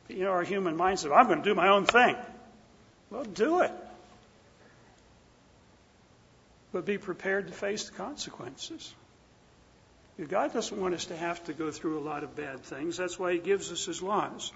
You 0.08 0.24
know, 0.24 0.30
our 0.30 0.42
human 0.42 0.76
mind 0.76 1.00
says, 1.00 1.12
I'm 1.14 1.26
going 1.26 1.42
to 1.42 1.48
do 1.48 1.54
my 1.54 1.68
own 1.68 1.84
thing. 1.84 2.16
Well, 3.10 3.24
do 3.24 3.60
it 3.60 3.72
but 6.72 6.84
be 6.84 6.98
prepared 6.98 7.46
to 7.46 7.52
face 7.52 7.88
the 7.88 7.96
consequences. 7.96 8.94
God 10.28 10.52
doesn't 10.52 10.80
want 10.80 10.94
us 10.94 11.06
to 11.06 11.16
have 11.16 11.42
to 11.44 11.52
go 11.52 11.70
through 11.70 11.98
a 11.98 12.04
lot 12.04 12.24
of 12.24 12.34
bad 12.34 12.64
things. 12.64 12.96
That's 12.96 13.18
why 13.18 13.34
He 13.34 13.38
gives 13.38 13.70
us 13.70 13.86
His 13.86 14.02
laws. 14.02 14.52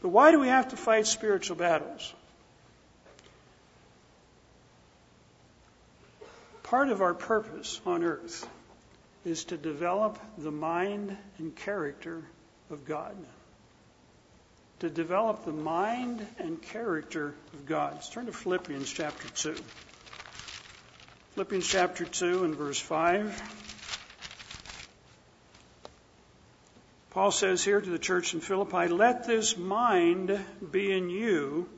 But 0.00 0.10
why 0.10 0.30
do 0.30 0.38
we 0.38 0.48
have 0.48 0.68
to 0.68 0.76
fight 0.76 1.06
spiritual 1.06 1.56
battles? 1.56 2.12
Part 6.74 6.88
of 6.88 7.02
our 7.02 7.14
purpose 7.14 7.80
on 7.86 8.02
earth 8.02 8.44
is 9.24 9.44
to 9.44 9.56
develop 9.56 10.18
the 10.36 10.50
mind 10.50 11.16
and 11.38 11.54
character 11.54 12.24
of 12.68 12.84
God. 12.84 13.14
To 14.80 14.90
develop 14.90 15.44
the 15.44 15.52
mind 15.52 16.26
and 16.40 16.60
character 16.60 17.32
of 17.52 17.66
God. 17.66 17.92
Let's 17.94 18.08
turn 18.08 18.26
to 18.26 18.32
Philippians 18.32 18.92
chapter 18.92 19.28
2. 19.28 19.54
Philippians 21.34 21.64
chapter 21.64 22.04
2 22.04 22.42
and 22.42 22.56
verse 22.56 22.80
5. 22.80 23.40
Paul 27.10 27.30
says 27.30 27.62
here 27.62 27.80
to 27.80 27.90
the 27.90 28.00
church 28.00 28.34
in 28.34 28.40
Philippi, 28.40 28.88
Let 28.88 29.28
this 29.28 29.56
mind 29.56 30.44
be 30.72 30.90
in 30.90 31.08
you, 31.08 31.68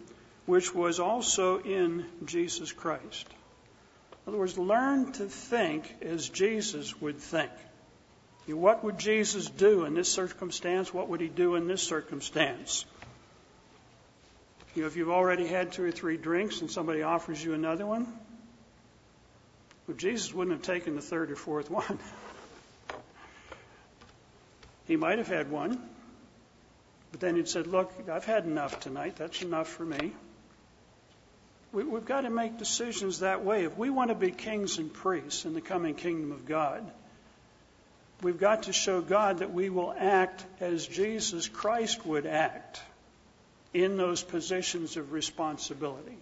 which 0.46 0.74
was 0.74 1.00
also 1.00 1.59
in 1.59 2.06
Jesus 2.24 2.72
Christ. 2.72 3.26
In 4.26 4.30
other 4.32 4.38
words, 4.38 4.58
learn 4.58 5.12
to 5.12 5.26
think 5.26 5.96
as 6.02 6.28
Jesus 6.28 7.00
would 7.00 7.18
think. 7.18 7.50
What 8.48 8.82
would 8.82 8.98
Jesus 8.98 9.48
do 9.48 9.84
in 9.84 9.94
this 9.94 10.10
circumstance? 10.10 10.92
What 10.92 11.08
would 11.08 11.20
he 11.20 11.28
do 11.28 11.54
in 11.54 11.68
this 11.68 11.82
circumstance? 11.82 12.84
You 14.74 14.82
know, 14.82 14.88
if 14.88 14.96
you've 14.96 15.10
already 15.10 15.46
had 15.46 15.72
two 15.72 15.84
or 15.84 15.90
three 15.90 16.16
drinks 16.16 16.60
and 16.60 16.70
somebody 16.70 17.02
offers 17.02 17.42
you 17.42 17.54
another 17.54 17.86
one, 17.86 18.06
well, 19.86 19.96
Jesus 19.96 20.34
wouldn't 20.34 20.56
have 20.56 20.66
taken 20.66 20.96
the 20.96 21.02
third 21.02 21.30
or 21.30 21.36
fourth 21.36 21.70
one. 21.70 21.98
he 24.86 24.96
might 24.96 25.18
have 25.18 25.28
had 25.28 25.50
one, 25.50 25.80
but 27.10 27.20
then 27.20 27.36
he'd 27.36 27.48
said, 27.48 27.66
Look, 27.66 27.92
I've 28.10 28.24
had 28.24 28.44
enough 28.44 28.80
tonight. 28.80 29.16
That's 29.16 29.42
enough 29.42 29.68
for 29.68 29.84
me. 29.84 30.12
We, 31.76 31.84
we've 31.84 32.06
got 32.06 32.22
to 32.22 32.30
make 32.30 32.56
decisions 32.56 33.18
that 33.18 33.44
way. 33.44 33.64
If 33.64 33.76
we 33.76 33.90
want 33.90 34.08
to 34.08 34.14
be 34.14 34.30
kings 34.30 34.78
and 34.78 34.90
priests 34.90 35.44
in 35.44 35.52
the 35.52 35.60
coming 35.60 35.94
kingdom 35.94 36.32
of 36.32 36.46
God, 36.46 36.90
we've 38.22 38.40
got 38.40 38.62
to 38.62 38.72
show 38.72 39.02
God 39.02 39.40
that 39.40 39.52
we 39.52 39.68
will 39.68 39.94
act 39.94 40.42
as 40.58 40.86
Jesus 40.86 41.48
Christ 41.48 42.06
would 42.06 42.24
act 42.24 42.80
in 43.74 43.98
those 43.98 44.22
positions 44.22 44.96
of 44.96 45.12
responsibility 45.12 46.16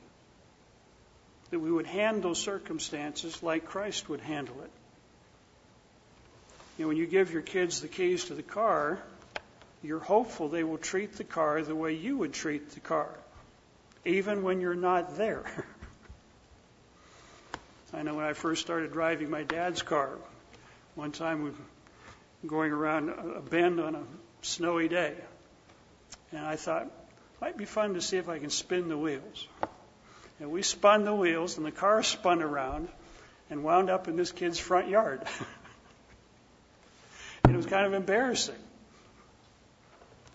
that 1.50 1.60
we 1.60 1.70
would 1.70 1.86
handle 1.86 2.34
circumstances 2.34 3.40
like 3.40 3.64
Christ 3.64 4.08
would 4.08 4.22
handle 4.22 4.56
it. 4.64 4.70
You 6.78 6.84
know, 6.84 6.88
when 6.88 6.96
you 6.96 7.06
give 7.06 7.32
your 7.32 7.42
kids 7.42 7.80
the 7.80 7.86
keys 7.86 8.24
to 8.24 8.34
the 8.34 8.42
car, 8.42 8.98
you're 9.84 10.00
hopeful 10.00 10.48
they 10.48 10.64
will 10.64 10.78
treat 10.78 11.12
the 11.12 11.22
car 11.22 11.62
the 11.62 11.76
way 11.76 11.92
you 11.92 12.18
would 12.18 12.32
treat 12.32 12.70
the 12.70 12.80
car, 12.80 13.08
even 14.04 14.42
when 14.42 14.60
you're 14.60 14.74
not 14.74 15.16
there. 15.16 15.44
I 17.94 18.02
know 18.02 18.14
when 18.14 18.24
I 18.24 18.32
first 18.32 18.60
started 18.60 18.92
driving 18.92 19.30
my 19.30 19.44
dad's 19.44 19.82
car, 19.82 20.10
one 20.96 21.12
time 21.12 21.44
we 21.44 21.50
were 21.50 21.56
going 22.46 22.72
around 22.72 23.08
a 23.08 23.40
bend 23.40 23.78
on 23.80 23.94
a 23.94 24.02
snowy 24.42 24.88
day, 24.88 25.14
and 26.32 26.44
I 26.44 26.56
thought, 26.56 26.90
might 27.40 27.56
be 27.56 27.64
fun 27.64 27.94
to 27.94 28.00
see 28.00 28.16
if 28.16 28.28
I 28.28 28.38
can 28.38 28.50
spin 28.50 28.88
the 28.88 28.98
wheels. 28.98 29.46
And 30.40 30.50
we 30.50 30.62
spun 30.62 31.04
the 31.04 31.14
wheels, 31.14 31.56
and 31.56 31.64
the 31.64 31.70
car 31.70 32.02
spun 32.02 32.42
around 32.42 32.88
and 33.48 33.62
wound 33.62 33.90
up 33.90 34.08
in 34.08 34.16
this 34.16 34.32
kid's 34.32 34.58
front 34.58 34.88
yard. 34.88 35.22
and 37.44 37.54
it 37.54 37.56
was 37.56 37.66
kind 37.66 37.86
of 37.86 37.94
embarrassing. 37.94 38.56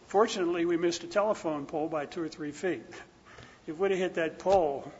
Fortunately, 0.07 0.65
we 0.65 0.77
missed 0.77 1.03
a 1.03 1.07
telephone 1.07 1.65
pole 1.65 1.89
by 1.89 2.05
two 2.05 2.21
or 2.21 2.29
three 2.29 2.51
feet. 2.51 2.83
If 3.67 3.77
have 3.77 3.91
hit 3.91 4.15
that 4.15 4.39
pole, 4.39 4.91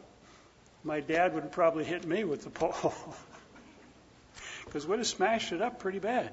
my 0.83 0.99
dad 0.99 1.33
would 1.33 1.43
have 1.43 1.51
probably 1.51 1.83
hit 1.83 2.05
me 2.05 2.23
with 2.23 2.43
the 2.43 2.49
pole. 2.49 2.93
Because 4.65 4.85
we'd 4.85 4.97
have 4.97 5.07
smashed 5.07 5.51
it 5.51 5.63
up 5.63 5.79
pretty 5.79 5.97
bad. 5.97 6.31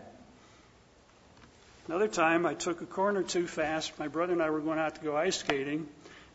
Another 1.89 2.07
time, 2.07 2.45
I 2.45 2.53
took 2.53 2.83
a 2.83 2.85
corner 2.85 3.23
too 3.23 3.47
fast. 3.47 3.99
My 3.99 4.09
brother 4.09 4.35
and 4.35 4.43
I 4.43 4.51
were 4.51 4.61
going 4.61 4.79
out 4.79 4.97
to 4.97 5.01
go 5.01 5.17
ice 5.17 5.39
skating, 5.39 5.89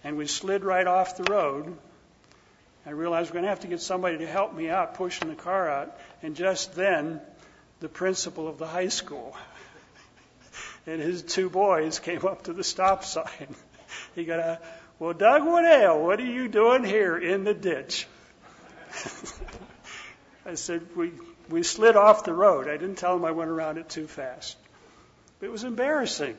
and 0.04 0.18
we 0.18 0.26
slid 0.26 0.64
right 0.64 0.88
off 0.88 1.18
the 1.18 1.32
road 1.32 1.78
I 2.86 2.92
realized 2.92 3.30
we're 3.30 3.34
going 3.34 3.44
to 3.44 3.50
have 3.50 3.60
to 3.60 3.68
get 3.68 3.82
somebody 3.82 4.18
to 4.20 4.28
help 4.28 4.56
me 4.56 4.70
out 4.70 4.96
pushing 4.96 5.30
the 5.30 5.36
car 5.36 5.70
out. 5.70 5.98
And 6.24 6.36
just 6.36 6.74
then, 6.74 7.22
the 7.80 7.90
principal 7.90 8.48
of 8.48 8.58
the 8.58 8.66
high 8.66 8.88
school 8.88 9.36
and 10.88 11.00
his 11.00 11.22
two 11.22 11.50
boys 11.50 12.00
came 12.00 12.26
up 12.26 12.44
to 12.44 12.54
the 12.54 12.64
stop 12.64 13.04
sign. 13.04 13.26
He 14.16 14.24
got 14.24 14.40
a, 14.40 14.60
well, 15.02 15.14
Doug 15.14 15.42
Winnail, 15.42 16.00
what 16.00 16.20
are 16.20 16.26
you 16.26 16.48
doing 16.48 16.84
here 16.84 17.18
in 17.18 17.44
the 17.44 17.56
ditch? 17.56 18.06
I 20.46 20.54
said, 20.54 20.96
we, 20.96 21.12
we 21.50 21.64
slid 21.64 21.96
off 21.96 22.24
the 22.24 22.36
road. 22.36 22.68
I 22.68 22.78
didn't 22.78 23.00
tell 23.00 23.16
him 23.16 23.26
I 23.26 23.32
went 23.32 23.50
around 23.50 23.80
it 23.80 23.90
too 23.90 24.06
fast. 24.06 24.58
It 25.42 25.52
was 25.52 25.64
embarrassing. 25.64 26.36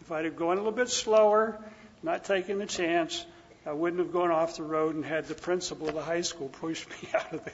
If 0.00 0.10
I'd 0.10 0.24
have 0.24 0.34
gone 0.34 0.54
a 0.54 0.56
little 0.56 0.72
bit 0.72 0.88
slower, 0.88 1.64
not 2.02 2.24
taking 2.24 2.58
the 2.58 2.66
chance, 2.66 3.24
I 3.64 3.70
wouldn't 3.70 4.00
have 4.00 4.12
gone 4.12 4.32
off 4.32 4.56
the 4.56 4.64
road 4.64 4.96
and 4.96 5.04
had 5.04 5.28
the 5.28 5.36
principal 5.36 5.88
of 5.88 5.94
the 5.94 6.02
high 6.02 6.22
school 6.22 6.48
push 6.48 6.84
me 7.02 7.08
out 7.14 7.32
of 7.32 7.44
the, 7.44 7.52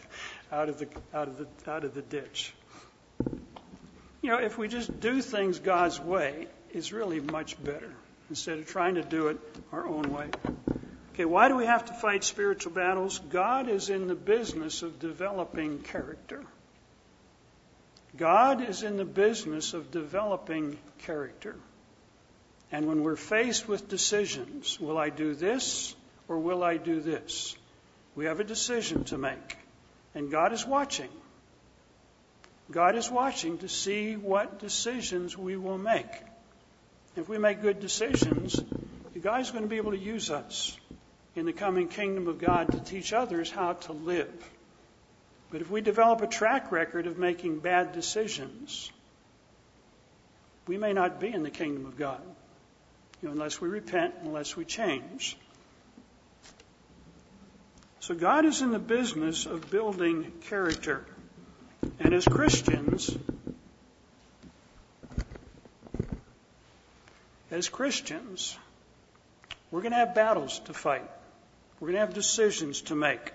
out 0.50 0.68
of 0.70 0.78
the, 0.78 0.88
out 1.12 1.28
of 1.28 1.36
the, 1.36 1.70
out 1.70 1.84
of 1.84 1.92
the 1.92 2.00
ditch. 2.00 2.54
You 4.22 4.30
know, 4.30 4.38
if 4.38 4.56
we 4.56 4.68
just 4.68 4.98
do 4.98 5.20
things 5.20 5.58
God's 5.58 6.00
way, 6.00 6.46
it's 6.72 6.90
really 6.90 7.20
much 7.20 7.62
better 7.62 7.92
instead 8.28 8.58
of 8.58 8.66
trying 8.66 8.96
to 8.96 9.02
do 9.02 9.28
it 9.28 9.38
our 9.72 9.86
own 9.86 10.12
way. 10.12 10.28
Okay, 11.14 11.24
why 11.24 11.48
do 11.48 11.56
we 11.56 11.66
have 11.66 11.86
to 11.86 11.94
fight 11.94 12.22
spiritual 12.22 12.72
battles? 12.72 13.18
God 13.18 13.68
is 13.68 13.90
in 13.90 14.06
the 14.06 14.14
business 14.14 14.82
of 14.82 15.00
developing 15.00 15.80
character. 15.80 16.44
God 18.16 18.68
is 18.68 18.82
in 18.82 18.96
the 18.96 19.04
business 19.04 19.74
of 19.74 19.90
developing 19.90 20.78
character. 20.98 21.56
And 22.70 22.86
when 22.86 23.02
we're 23.02 23.16
faced 23.16 23.66
with 23.68 23.88
decisions, 23.88 24.78
will 24.78 24.98
I 24.98 25.10
do 25.10 25.34
this 25.34 25.94
or 26.28 26.38
will 26.38 26.62
I 26.62 26.76
do 26.76 27.00
this? 27.00 27.56
We 28.14 28.26
have 28.26 28.40
a 28.40 28.44
decision 28.44 29.04
to 29.04 29.18
make. 29.18 29.56
And 30.14 30.30
God 30.30 30.52
is 30.52 30.66
watching. 30.66 31.10
God 32.70 32.96
is 32.96 33.10
watching 33.10 33.58
to 33.58 33.68
see 33.68 34.16
what 34.16 34.58
decisions 34.58 35.36
we 35.36 35.56
will 35.56 35.78
make. 35.78 36.06
If 37.16 37.28
we 37.28 37.38
make 37.38 37.62
good 37.62 37.80
decisions, 37.80 38.60
God's 39.20 39.50
going 39.50 39.64
to 39.64 39.68
be 39.68 39.76
able 39.76 39.92
to 39.92 39.98
use 39.98 40.30
us 40.30 40.76
in 41.34 41.46
the 41.46 41.52
coming 41.52 41.88
kingdom 41.88 42.28
of 42.28 42.38
God 42.38 42.72
to 42.72 42.80
teach 42.80 43.12
others 43.12 43.50
how 43.50 43.74
to 43.74 43.92
live. 43.92 44.50
But 45.50 45.60
if 45.60 45.70
we 45.70 45.80
develop 45.80 46.20
a 46.20 46.26
track 46.26 46.70
record 46.70 47.06
of 47.06 47.18
making 47.18 47.60
bad 47.60 47.92
decisions, 47.92 48.90
we 50.66 50.76
may 50.76 50.92
not 50.92 51.20
be 51.20 51.28
in 51.28 51.42
the 51.42 51.50
kingdom 51.50 51.86
of 51.86 51.96
God 51.96 52.20
you 53.22 53.28
know, 53.28 53.32
unless 53.32 53.60
we 53.60 53.68
repent, 53.68 54.14
unless 54.22 54.56
we 54.56 54.64
change. 54.64 55.36
So 58.00 58.14
God 58.14 58.44
is 58.44 58.62
in 58.62 58.70
the 58.70 58.78
business 58.78 59.46
of 59.46 59.70
building 59.70 60.32
character. 60.48 61.04
And 61.98 62.14
as 62.14 62.24
Christians, 62.24 63.16
as 67.50 67.68
Christians, 67.68 68.56
we're 69.70 69.80
going 69.80 69.92
to 69.92 69.98
have 69.98 70.14
battles 70.14 70.58
to 70.60 70.74
fight. 70.74 71.08
We're 71.80 71.88
going 71.88 72.00
to 72.00 72.00
have 72.00 72.14
decisions 72.14 72.82
to 72.82 72.94
make. 72.94 73.32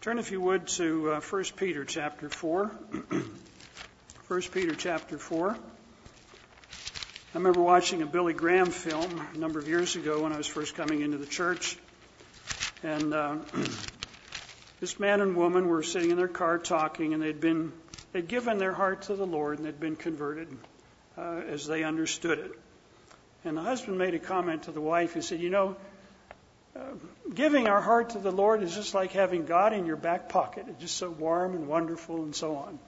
Turn, 0.00 0.18
if 0.18 0.30
you 0.30 0.40
would, 0.40 0.66
to 0.68 1.12
uh, 1.12 1.20
1 1.20 1.44
Peter 1.56 1.84
chapter 1.84 2.30
4. 2.30 2.66
1 4.28 4.42
Peter 4.52 4.74
chapter 4.74 5.18
4. 5.18 5.50
I 5.50 7.38
remember 7.38 7.60
watching 7.60 8.00
a 8.00 8.06
Billy 8.06 8.32
Graham 8.32 8.70
film 8.70 9.20
a 9.34 9.38
number 9.38 9.58
of 9.58 9.68
years 9.68 9.96
ago 9.96 10.22
when 10.22 10.32
I 10.32 10.36
was 10.36 10.46
first 10.46 10.74
coming 10.74 11.02
into 11.02 11.18
the 11.18 11.26
church. 11.26 11.76
And 12.82 13.12
uh, 13.12 13.36
this 14.80 14.98
man 14.98 15.20
and 15.20 15.36
woman 15.36 15.68
were 15.68 15.82
sitting 15.82 16.10
in 16.10 16.16
their 16.16 16.28
car 16.28 16.58
talking, 16.58 17.12
and 17.12 17.22
they'd 17.22 17.40
been 17.40 17.72
they'd 18.12 18.26
given 18.26 18.58
their 18.58 18.72
heart 18.72 19.02
to 19.02 19.14
the 19.14 19.26
Lord 19.26 19.58
and 19.58 19.66
they'd 19.66 19.78
been 19.78 19.96
converted 19.96 20.48
uh, 21.18 21.42
as 21.48 21.66
they 21.66 21.84
understood 21.84 22.38
it. 22.38 22.58
And 23.44 23.56
the 23.56 23.62
husband 23.62 23.96
made 23.98 24.14
a 24.14 24.18
comment 24.18 24.64
to 24.64 24.72
the 24.72 24.80
wife. 24.80 25.14
He 25.14 25.22
said, 25.22 25.40
"You 25.40 25.50
know, 25.50 25.76
uh, 26.76 26.80
giving 27.32 27.68
our 27.68 27.80
heart 27.80 28.10
to 28.10 28.18
the 28.18 28.30
Lord 28.30 28.62
is 28.62 28.74
just 28.74 28.94
like 28.94 29.12
having 29.12 29.46
God 29.46 29.72
in 29.72 29.86
your 29.86 29.96
back 29.96 30.28
pocket. 30.28 30.66
It's 30.68 30.80
just 30.80 30.96
so 30.96 31.10
warm 31.10 31.54
and 31.54 31.66
wonderful 31.66 32.22
and 32.22 32.34
so 32.34 32.56
on." 32.56 32.78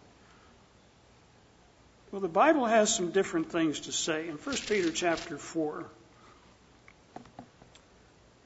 Well, 2.11 2.21
the 2.21 2.29
Bible 2.29 2.67
has 2.67 2.95
some 2.95 3.11
different 3.11 3.51
things 3.51 3.81
to 3.81 3.93
say. 3.93 4.29
In 4.29 4.37
1 4.37 4.67
Peter 4.67 4.91
chapter 4.91 5.38
4, 5.38 5.87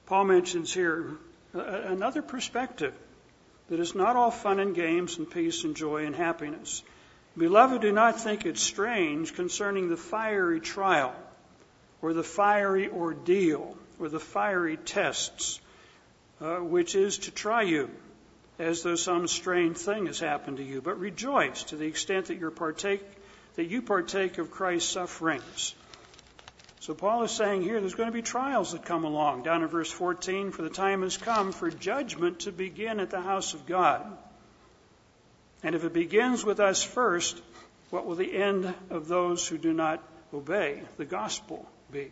Paul 0.07 0.25
mentions 0.25 0.73
here 0.73 1.19
another 1.53 2.23
perspective 2.23 2.95
that 3.69 3.81
is 3.81 3.97
not 3.97 4.15
all 4.15 4.31
fun 4.31 4.61
and 4.61 4.73
games 4.73 5.19
and 5.19 5.29
peace 5.29 5.65
and 5.65 5.75
joy 5.75 6.07
and 6.07 6.15
happiness. 6.15 6.85
Beloved, 7.37 7.83
do 7.83 7.91
not 7.91 8.21
think 8.21 8.47
it 8.47 8.57
strange 8.57 9.35
concerning 9.35 9.89
the 9.89 9.97
fiery 9.97 10.61
trial 10.61 11.13
or 12.03 12.13
the 12.13 12.23
fiery 12.23 12.89
ordeal 12.89 13.77
or 13.99 14.09
the 14.09 14.21
fiery 14.21 14.77
tests, 14.77 15.61
uh, 16.41 16.57
which 16.57 16.95
is 16.95 17.19
to 17.19 17.31
try 17.31 17.63
you 17.63 17.91
as 18.59 18.83
though 18.83 18.97
some 18.97 19.29
strange 19.29 19.77
thing 19.77 20.07
has 20.07 20.19
happened 20.19 20.59
to 20.59 20.63
you. 20.63 20.81
But 20.81 20.99
rejoice 20.99 21.65
to 21.65 21.77
the 21.77 21.87
extent 21.87 22.27
that 22.27 22.39
you 22.39 22.51
partake 22.51 23.03
that 23.57 23.67
you 23.71 23.81
partake 23.81 24.37
of 24.37 24.51
Christ's 24.51 24.93
sufferings. 24.93 25.75
So 26.81 26.95
Paul 26.95 27.23
is 27.23 27.31
saying 27.31 27.63
here 27.63 27.81
there's 27.81 27.95
going 27.95 28.09
to 28.09 28.13
be 28.13 28.23
trials 28.23 28.73
that 28.73 28.85
come 28.85 29.05
along. 29.05 29.45
Down 29.45 29.63
in 29.63 29.69
verse 29.69 29.91
14, 29.91 30.53
for 30.53 30.61
the 30.61 30.69
time 30.69 31.01
has 31.03 31.17
come 31.17 31.53
for 31.53 31.71
judgment 31.71 32.41
to 32.41 32.53
begin 32.53 33.01
at 33.01 33.11
the 33.11 33.21
house 33.21 33.55
of 33.55 33.67
God. 33.67 34.07
And 35.63 35.75
if 35.75 35.85
it 35.85 35.95
begins 35.95 36.45
with 36.45 36.61
us 36.61 36.83
first, 36.83 37.41
what 37.89 38.05
will 38.05 38.15
the 38.15 38.37
end 38.37 38.73
of 38.91 39.09
those 39.09 39.49
who 39.49 39.57
do 39.57 39.73
not 39.73 40.03
obey 40.35 40.83
the 40.99 41.07
gospel 41.07 41.67
be? 41.93 42.11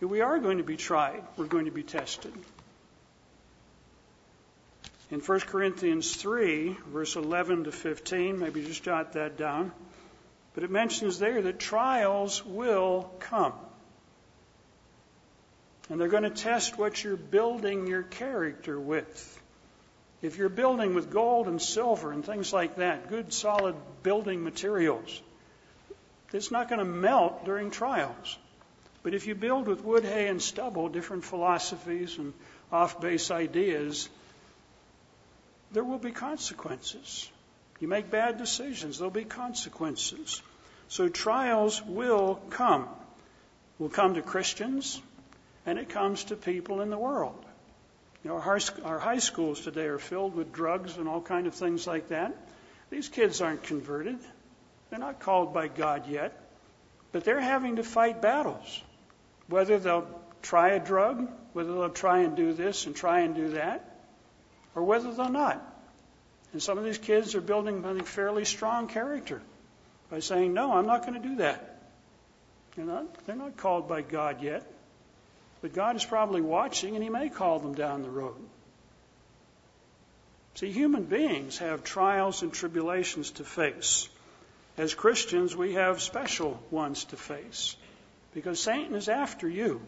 We 0.00 0.20
are 0.20 0.38
going 0.38 0.58
to 0.58 0.64
be 0.64 0.76
tried. 0.76 1.22
We're 1.36 1.46
going 1.46 1.66
to 1.66 1.70
be 1.70 1.84
tested. 1.84 2.32
In 5.10 5.20
1 5.20 5.40
Corinthians 5.40 6.16
3, 6.16 6.76
verse 6.88 7.16
11 7.16 7.64
to 7.64 7.72
15, 7.72 8.38
maybe 8.38 8.64
just 8.64 8.82
jot 8.82 9.12
that 9.12 9.36
down. 9.36 9.70
But 10.54 10.64
it 10.64 10.70
mentions 10.70 11.18
there 11.18 11.40
that 11.42 11.58
trials 11.58 12.44
will 12.44 13.12
come. 13.20 13.52
And 15.88 16.00
they're 16.00 16.08
going 16.08 16.22
to 16.22 16.30
test 16.30 16.78
what 16.78 17.04
you're 17.04 17.16
building 17.16 17.86
your 17.86 18.02
character 18.02 18.80
with. 18.80 19.40
If 20.22 20.38
you're 20.38 20.48
building 20.48 20.94
with 20.94 21.10
gold 21.10 21.46
and 21.48 21.60
silver 21.60 22.12
and 22.12 22.24
things 22.24 22.52
like 22.52 22.76
that, 22.76 23.08
good 23.08 23.32
solid 23.32 23.74
building 24.02 24.42
materials, 24.42 25.20
it's 26.32 26.50
not 26.50 26.68
going 26.68 26.78
to 26.78 26.84
melt 26.84 27.44
during 27.44 27.70
trials. 27.70 28.38
But 29.02 29.14
if 29.14 29.26
you 29.26 29.34
build 29.34 29.66
with 29.66 29.84
wood, 29.84 30.04
hay, 30.04 30.28
and 30.28 30.40
stubble, 30.40 30.88
different 30.88 31.24
philosophies 31.24 32.18
and 32.18 32.32
off 32.70 33.00
base 33.00 33.30
ideas, 33.30 34.08
there 35.72 35.84
will 35.84 35.98
be 35.98 36.12
consequences. 36.12 37.30
You 37.80 37.88
make 37.88 38.10
bad 38.10 38.38
decisions, 38.38 38.98
there'll 38.98 39.10
be 39.10 39.24
consequences. 39.24 40.40
So 40.88 41.08
trials 41.08 41.82
will 41.82 42.40
come. 42.50 42.88
Will 43.78 43.88
come 43.88 44.14
to 44.14 44.22
Christians, 44.22 45.00
and 45.66 45.78
it 45.78 45.88
comes 45.88 46.24
to 46.24 46.36
people 46.36 46.80
in 46.80 46.90
the 46.90 46.98
world. 46.98 47.44
You 48.22 48.30
know, 48.30 48.36
our, 48.36 48.98
high 49.00 49.18
schools 49.18 49.60
today 49.62 49.86
are 49.86 49.98
filled 49.98 50.36
with 50.36 50.52
drugs 50.52 50.96
and 50.96 51.08
all 51.08 51.20
kind 51.20 51.48
of 51.48 51.54
things 51.54 51.88
like 51.88 52.08
that. 52.08 52.36
These 52.90 53.08
kids 53.08 53.40
aren't 53.40 53.64
converted. 53.64 54.18
They're 54.90 55.00
not 55.00 55.18
called 55.18 55.52
by 55.52 55.66
God 55.66 56.06
yet, 56.06 56.38
but 57.10 57.24
they're 57.24 57.40
having 57.40 57.76
to 57.76 57.82
fight 57.82 58.22
battles. 58.22 58.82
Whether 59.52 59.78
they'll 59.78 60.08
try 60.40 60.70
a 60.70 60.80
drug, 60.80 61.28
whether 61.52 61.74
they'll 61.74 61.90
try 61.90 62.20
and 62.20 62.34
do 62.34 62.54
this 62.54 62.86
and 62.86 62.96
try 62.96 63.20
and 63.20 63.34
do 63.34 63.50
that, 63.50 63.98
or 64.74 64.82
whether 64.82 65.12
they'll 65.12 65.28
not. 65.28 65.62
And 66.54 66.62
some 66.62 66.78
of 66.78 66.84
these 66.84 66.96
kids 66.96 67.34
are 67.34 67.42
building, 67.42 67.82
think, 67.82 68.06
fairly 68.06 68.46
strong 68.46 68.88
character 68.88 69.42
by 70.10 70.20
saying, 70.20 70.54
No, 70.54 70.72
I'm 70.72 70.86
not 70.86 71.06
going 71.06 71.20
to 71.20 71.28
do 71.28 71.36
that. 71.36 71.82
They're 72.76 72.86
not, 72.86 73.26
they're 73.26 73.36
not 73.36 73.58
called 73.58 73.90
by 73.90 74.00
God 74.00 74.42
yet. 74.42 74.66
But 75.60 75.74
God 75.74 75.96
is 75.96 76.04
probably 76.06 76.40
watching, 76.40 76.94
and 76.94 77.04
He 77.04 77.10
may 77.10 77.28
call 77.28 77.58
them 77.58 77.74
down 77.74 78.00
the 78.02 78.10
road. 78.10 78.40
See, 80.54 80.72
human 80.72 81.04
beings 81.04 81.58
have 81.58 81.84
trials 81.84 82.40
and 82.42 82.54
tribulations 82.54 83.32
to 83.32 83.44
face. 83.44 84.08
As 84.78 84.94
Christians, 84.94 85.54
we 85.54 85.74
have 85.74 86.00
special 86.00 86.58
ones 86.70 87.04
to 87.04 87.18
face 87.18 87.76
because 88.34 88.60
Satan 88.60 88.94
is 88.94 89.08
after 89.08 89.48
you. 89.48 89.80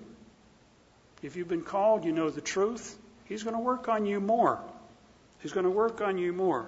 If 1.22 1.36
you've 1.36 1.48
been 1.48 1.62
called, 1.62 2.04
you 2.04 2.12
know 2.12 2.30
the 2.30 2.40
truth. 2.40 2.96
He's 3.26 3.42
going 3.42 3.56
to 3.56 3.62
work 3.62 3.88
on 3.88 4.04
you 4.04 4.20
more. 4.20 4.60
He's 5.40 5.52
going 5.52 5.64
to 5.64 5.70
work 5.70 6.00
on 6.00 6.18
you 6.18 6.32
more. 6.32 6.66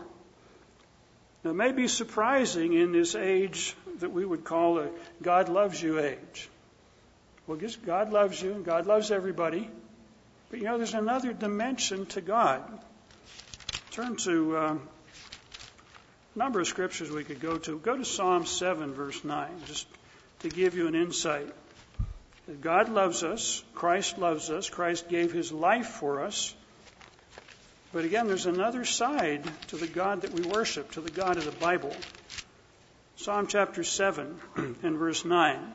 Now, 1.44 1.50
it 1.50 1.54
may 1.54 1.72
be 1.72 1.88
surprising 1.88 2.72
in 2.72 2.92
this 2.92 3.14
age 3.14 3.74
that 4.00 4.10
we 4.10 4.24
would 4.24 4.44
call 4.44 4.78
a 4.78 4.88
God 5.22 5.48
loves 5.48 5.80
you 5.80 6.00
age. 6.00 6.48
Well, 7.46 7.58
just 7.58 7.84
God 7.84 8.12
loves 8.12 8.40
you 8.42 8.52
and 8.52 8.64
God 8.64 8.86
loves 8.86 9.10
everybody. 9.10 9.70
But 10.50 10.58
you 10.60 10.64
know, 10.64 10.78
there's 10.78 10.94
another 10.94 11.32
dimension 11.32 12.06
to 12.06 12.20
God. 12.20 12.62
Turn 13.90 14.16
to 14.16 14.56
uh, 14.56 14.76
a 16.34 16.38
number 16.38 16.60
of 16.60 16.66
scriptures 16.66 17.10
we 17.10 17.24
could 17.24 17.40
go 17.40 17.58
to. 17.58 17.78
Go 17.78 17.96
to 17.96 18.04
Psalm 18.04 18.46
7, 18.46 18.94
verse 18.94 19.24
9, 19.24 19.48
just 19.66 19.86
to 20.40 20.48
give 20.48 20.76
you 20.76 20.86
an 20.86 20.94
insight. 20.94 21.48
God 22.60 22.88
loves 22.88 23.24
us. 23.24 23.62
Christ 23.74 24.18
loves 24.18 24.50
us. 24.50 24.70
Christ 24.70 25.08
gave 25.08 25.32
his 25.32 25.50
life 25.50 25.88
for 25.88 26.22
us. 26.22 26.54
But 27.92 28.04
again, 28.04 28.28
there's 28.28 28.46
another 28.46 28.84
side 28.84 29.42
to 29.68 29.76
the 29.76 29.86
God 29.86 30.22
that 30.22 30.32
we 30.32 30.42
worship, 30.42 30.92
to 30.92 31.00
the 31.00 31.10
God 31.10 31.38
of 31.38 31.44
the 31.44 31.50
Bible. 31.52 31.94
Psalm 33.16 33.46
chapter 33.46 33.82
7 33.82 34.38
and 34.82 34.98
verse 34.98 35.24
9 35.24 35.74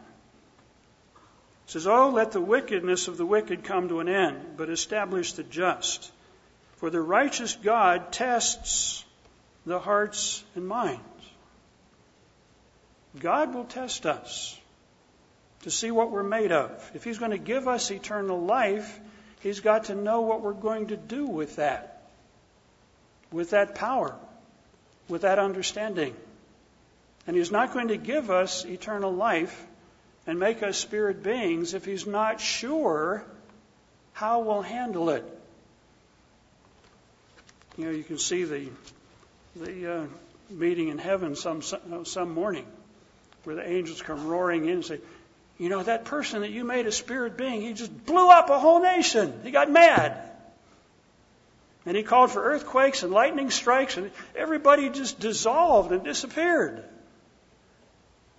says, 1.66 1.88
Oh, 1.88 2.10
let 2.10 2.32
the 2.32 2.42
wickedness 2.42 3.08
of 3.08 3.18
the 3.18 3.26
wicked 3.26 3.64
come 3.64 3.90
to 3.90 4.00
an 4.00 4.08
end, 4.08 4.56
but 4.56 4.70
establish 4.70 5.34
the 5.34 5.44
just. 5.44 6.12
For 6.78 6.90
the 6.90 7.02
righteous 7.02 7.56
God 7.56 8.12
tests 8.12 9.04
the 9.66 9.80
hearts 9.80 10.44
and 10.56 10.68
minds. 10.68 11.02
God 13.20 13.54
will 13.54 13.66
test 13.66 14.06
us 14.06 14.58
to 15.64 15.72
see 15.72 15.92
what 15.92 16.12
we're 16.12 16.24
made 16.24 16.52
of. 16.52 16.92
If 16.94 17.04
He's 17.04 17.18
going 17.18 17.32
to 17.32 17.38
give 17.38 17.68
us 17.68 17.92
eternal 17.92 18.42
life, 18.42 19.00
He's 19.42 19.60
got 19.60 19.86
to 19.86 19.96
know 19.96 20.22
what 20.22 20.42
we're 20.42 20.54
going 20.54 20.88
to 20.88 20.98
do 20.98 21.26
with 21.26 21.58
that 21.58 21.92
with 23.32 23.52
that 23.52 23.76
power, 23.76 24.14
with 25.08 25.22
that 25.22 25.40
understanding. 25.40 26.16
And 27.28 27.36
He's 27.36 27.52
not 27.52 27.74
going 27.74 27.90
to 27.90 27.98
give 27.98 28.30
us 28.30 28.66
eternal 28.66 29.14
life 29.14 29.66
and 30.28 30.40
make 30.40 30.64
us 30.64 30.78
spirit 30.78 31.24
beings 31.24 31.74
if 31.74 31.86
He's 31.86 32.06
not 32.06 32.42
sure 32.42 33.24
how 34.14 34.42
we'll 34.42 34.62
handle 34.62 35.10
it. 35.10 35.24
You 37.78 37.86
know, 37.86 37.92
you 37.92 38.04
can 38.04 38.18
see 38.18 38.44
the 38.44 38.70
the 39.56 39.94
uh, 39.94 40.06
meeting 40.50 40.90
in 40.90 40.98
heaven 40.98 41.36
some 41.36 41.62
some 41.62 42.34
morning 42.34 42.66
where 43.44 43.56
the 43.56 43.68
angels 43.68 44.02
come 44.02 44.28
roaring 44.28 44.66
in 44.66 44.76
and 44.76 44.86
say, 44.86 45.00
You 45.62 45.70
know, 45.70 45.84
that 45.84 46.06
person 46.06 46.42
that 46.42 46.50
you 46.50 46.64
made 46.64 46.88
a 46.88 46.92
spirit 46.92 47.38
being, 47.38 47.62
he 47.62 47.74
just 47.74 47.96
blew 48.08 48.32
up 48.32 48.50
a 48.50 48.58
whole 48.58 48.82
nation. 48.82 49.42
He 49.44 49.52
got 49.52 49.70
mad. 49.70 50.18
And 51.86 51.96
he 51.96 52.02
called 52.02 52.32
for 52.32 52.44
earthquakes 52.44 53.04
and 53.04 53.12
lightning 53.12 53.52
strikes, 53.52 53.96
and 53.96 54.10
everybody 54.36 54.90
just 54.90 55.20
dissolved 55.20 55.92
and 55.92 56.04
disappeared. 56.04 56.84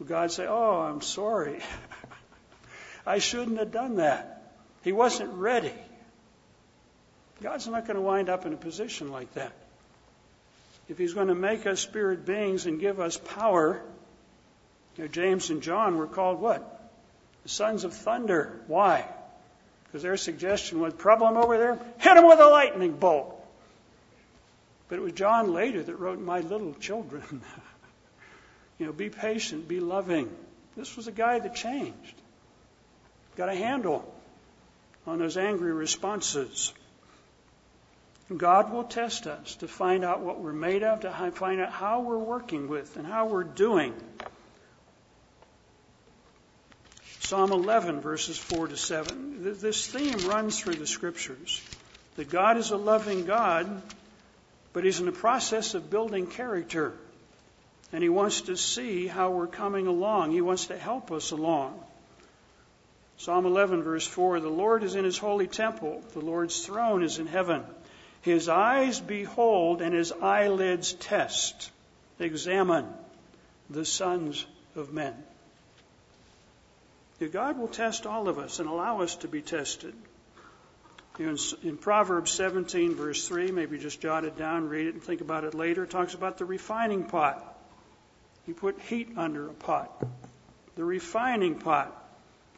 Will 0.00 0.06
God 0.06 0.32
say, 0.32 0.48
Oh, 0.48 0.80
I'm 0.80 1.00
sorry. 1.00 1.60
I 3.06 3.18
shouldn't 3.18 3.58
have 3.60 3.70
done 3.70 3.96
that. 3.98 4.56
He 4.82 4.90
wasn't 4.90 5.32
ready. 5.34 5.74
God's 7.40 7.68
not 7.68 7.86
going 7.86 7.94
to 7.94 8.02
wind 8.02 8.30
up 8.30 8.46
in 8.46 8.52
a 8.52 8.56
position 8.56 9.12
like 9.12 9.32
that. 9.34 9.52
If 10.88 10.98
He's 10.98 11.14
going 11.14 11.28
to 11.28 11.36
make 11.36 11.68
us 11.68 11.78
spirit 11.78 12.26
beings 12.26 12.66
and 12.66 12.80
give 12.80 12.98
us 12.98 13.16
power, 13.16 13.80
you 14.96 15.04
know, 15.04 15.08
James 15.08 15.50
and 15.50 15.62
John 15.62 15.98
were 15.98 16.08
called 16.08 16.40
what? 16.40 16.80
The 17.42 17.48
sons 17.48 17.84
of 17.84 17.92
thunder. 17.92 18.60
Why? 18.66 19.06
Because 19.84 20.02
their 20.02 20.16
suggestion 20.16 20.80
was 20.80 20.94
problem 20.94 21.36
over 21.36 21.58
there, 21.58 21.78
hit 21.98 22.14
them 22.14 22.26
with 22.26 22.40
a 22.40 22.46
lightning 22.46 22.92
bolt. 22.92 23.38
But 24.88 24.98
it 24.98 25.02
was 25.02 25.12
John 25.12 25.52
later 25.52 25.82
that 25.82 25.96
wrote, 25.96 26.18
My 26.18 26.40
little 26.40 26.74
children. 26.74 27.22
you 28.78 28.86
know, 28.86 28.92
be 28.92 29.10
patient, 29.10 29.68
be 29.68 29.80
loving. 29.80 30.30
This 30.76 30.96
was 30.96 31.08
a 31.08 31.12
guy 31.12 31.38
that 31.38 31.54
changed. 31.54 32.14
Got 33.36 33.48
a 33.48 33.54
handle 33.54 34.12
on 35.06 35.18
those 35.18 35.36
angry 35.36 35.72
responses. 35.72 36.72
God 38.34 38.72
will 38.72 38.84
test 38.84 39.26
us 39.26 39.56
to 39.56 39.68
find 39.68 40.04
out 40.04 40.20
what 40.20 40.40
we're 40.40 40.52
made 40.52 40.82
of, 40.82 41.00
to 41.00 41.30
find 41.32 41.60
out 41.60 41.70
how 41.70 42.00
we're 42.00 42.18
working 42.18 42.68
with 42.68 42.96
and 42.96 43.06
how 43.06 43.26
we're 43.26 43.44
doing 43.44 43.94
Psalm 47.32 47.50
11, 47.50 48.02
verses 48.02 48.36
4 48.36 48.68
to 48.68 48.76
7. 48.76 49.56
This 49.58 49.86
theme 49.86 50.28
runs 50.28 50.60
through 50.60 50.74
the 50.74 50.86
scriptures 50.86 51.62
that 52.16 52.28
God 52.28 52.58
is 52.58 52.72
a 52.72 52.76
loving 52.76 53.24
God, 53.24 53.80
but 54.74 54.84
He's 54.84 55.00
in 55.00 55.06
the 55.06 55.12
process 55.12 55.72
of 55.72 55.88
building 55.88 56.26
character. 56.26 56.92
And 57.90 58.02
He 58.02 58.10
wants 58.10 58.42
to 58.42 58.56
see 58.58 59.06
how 59.06 59.30
we're 59.30 59.46
coming 59.46 59.86
along. 59.86 60.32
He 60.32 60.42
wants 60.42 60.66
to 60.66 60.76
help 60.76 61.10
us 61.10 61.30
along. 61.30 61.82
Psalm 63.16 63.46
11, 63.46 63.82
verse 63.82 64.06
4 64.06 64.40
The 64.40 64.50
Lord 64.50 64.82
is 64.82 64.94
in 64.94 65.06
His 65.06 65.16
holy 65.16 65.46
temple, 65.46 66.04
the 66.12 66.20
Lord's 66.20 66.66
throne 66.66 67.02
is 67.02 67.18
in 67.18 67.26
heaven. 67.26 67.64
His 68.20 68.50
eyes 68.50 69.00
behold, 69.00 69.80
and 69.80 69.94
His 69.94 70.12
eyelids 70.12 70.92
test, 70.92 71.70
examine 72.18 72.92
the 73.70 73.86
sons 73.86 74.44
of 74.76 74.92
men. 74.92 75.14
God 77.30 77.58
will 77.58 77.68
test 77.68 78.06
all 78.06 78.28
of 78.28 78.38
us 78.38 78.58
and 78.58 78.68
allow 78.68 79.02
us 79.02 79.16
to 79.16 79.28
be 79.28 79.42
tested. 79.42 79.94
In, 81.18 81.36
in, 81.62 81.76
Proverbs 81.76 82.30
17, 82.32 82.94
verse 82.94 83.28
3, 83.28 83.50
maybe 83.50 83.78
just 83.78 84.00
jot 84.00 84.24
it 84.24 84.38
down, 84.38 84.68
read 84.68 84.86
it, 84.86 84.94
and 84.94 85.02
think 85.02 85.20
about 85.20 85.44
it 85.44 85.54
later, 85.54 85.84
it 85.84 85.90
talks 85.90 86.14
about 86.14 86.38
the 86.38 86.46
refining 86.46 87.04
pot. 87.04 87.58
You 88.46 88.54
put 88.54 88.80
heat 88.80 89.12
under 89.16 89.48
a 89.48 89.52
pot. 89.52 90.04
The 90.74 90.84
refining 90.84 91.56
pot 91.56 91.94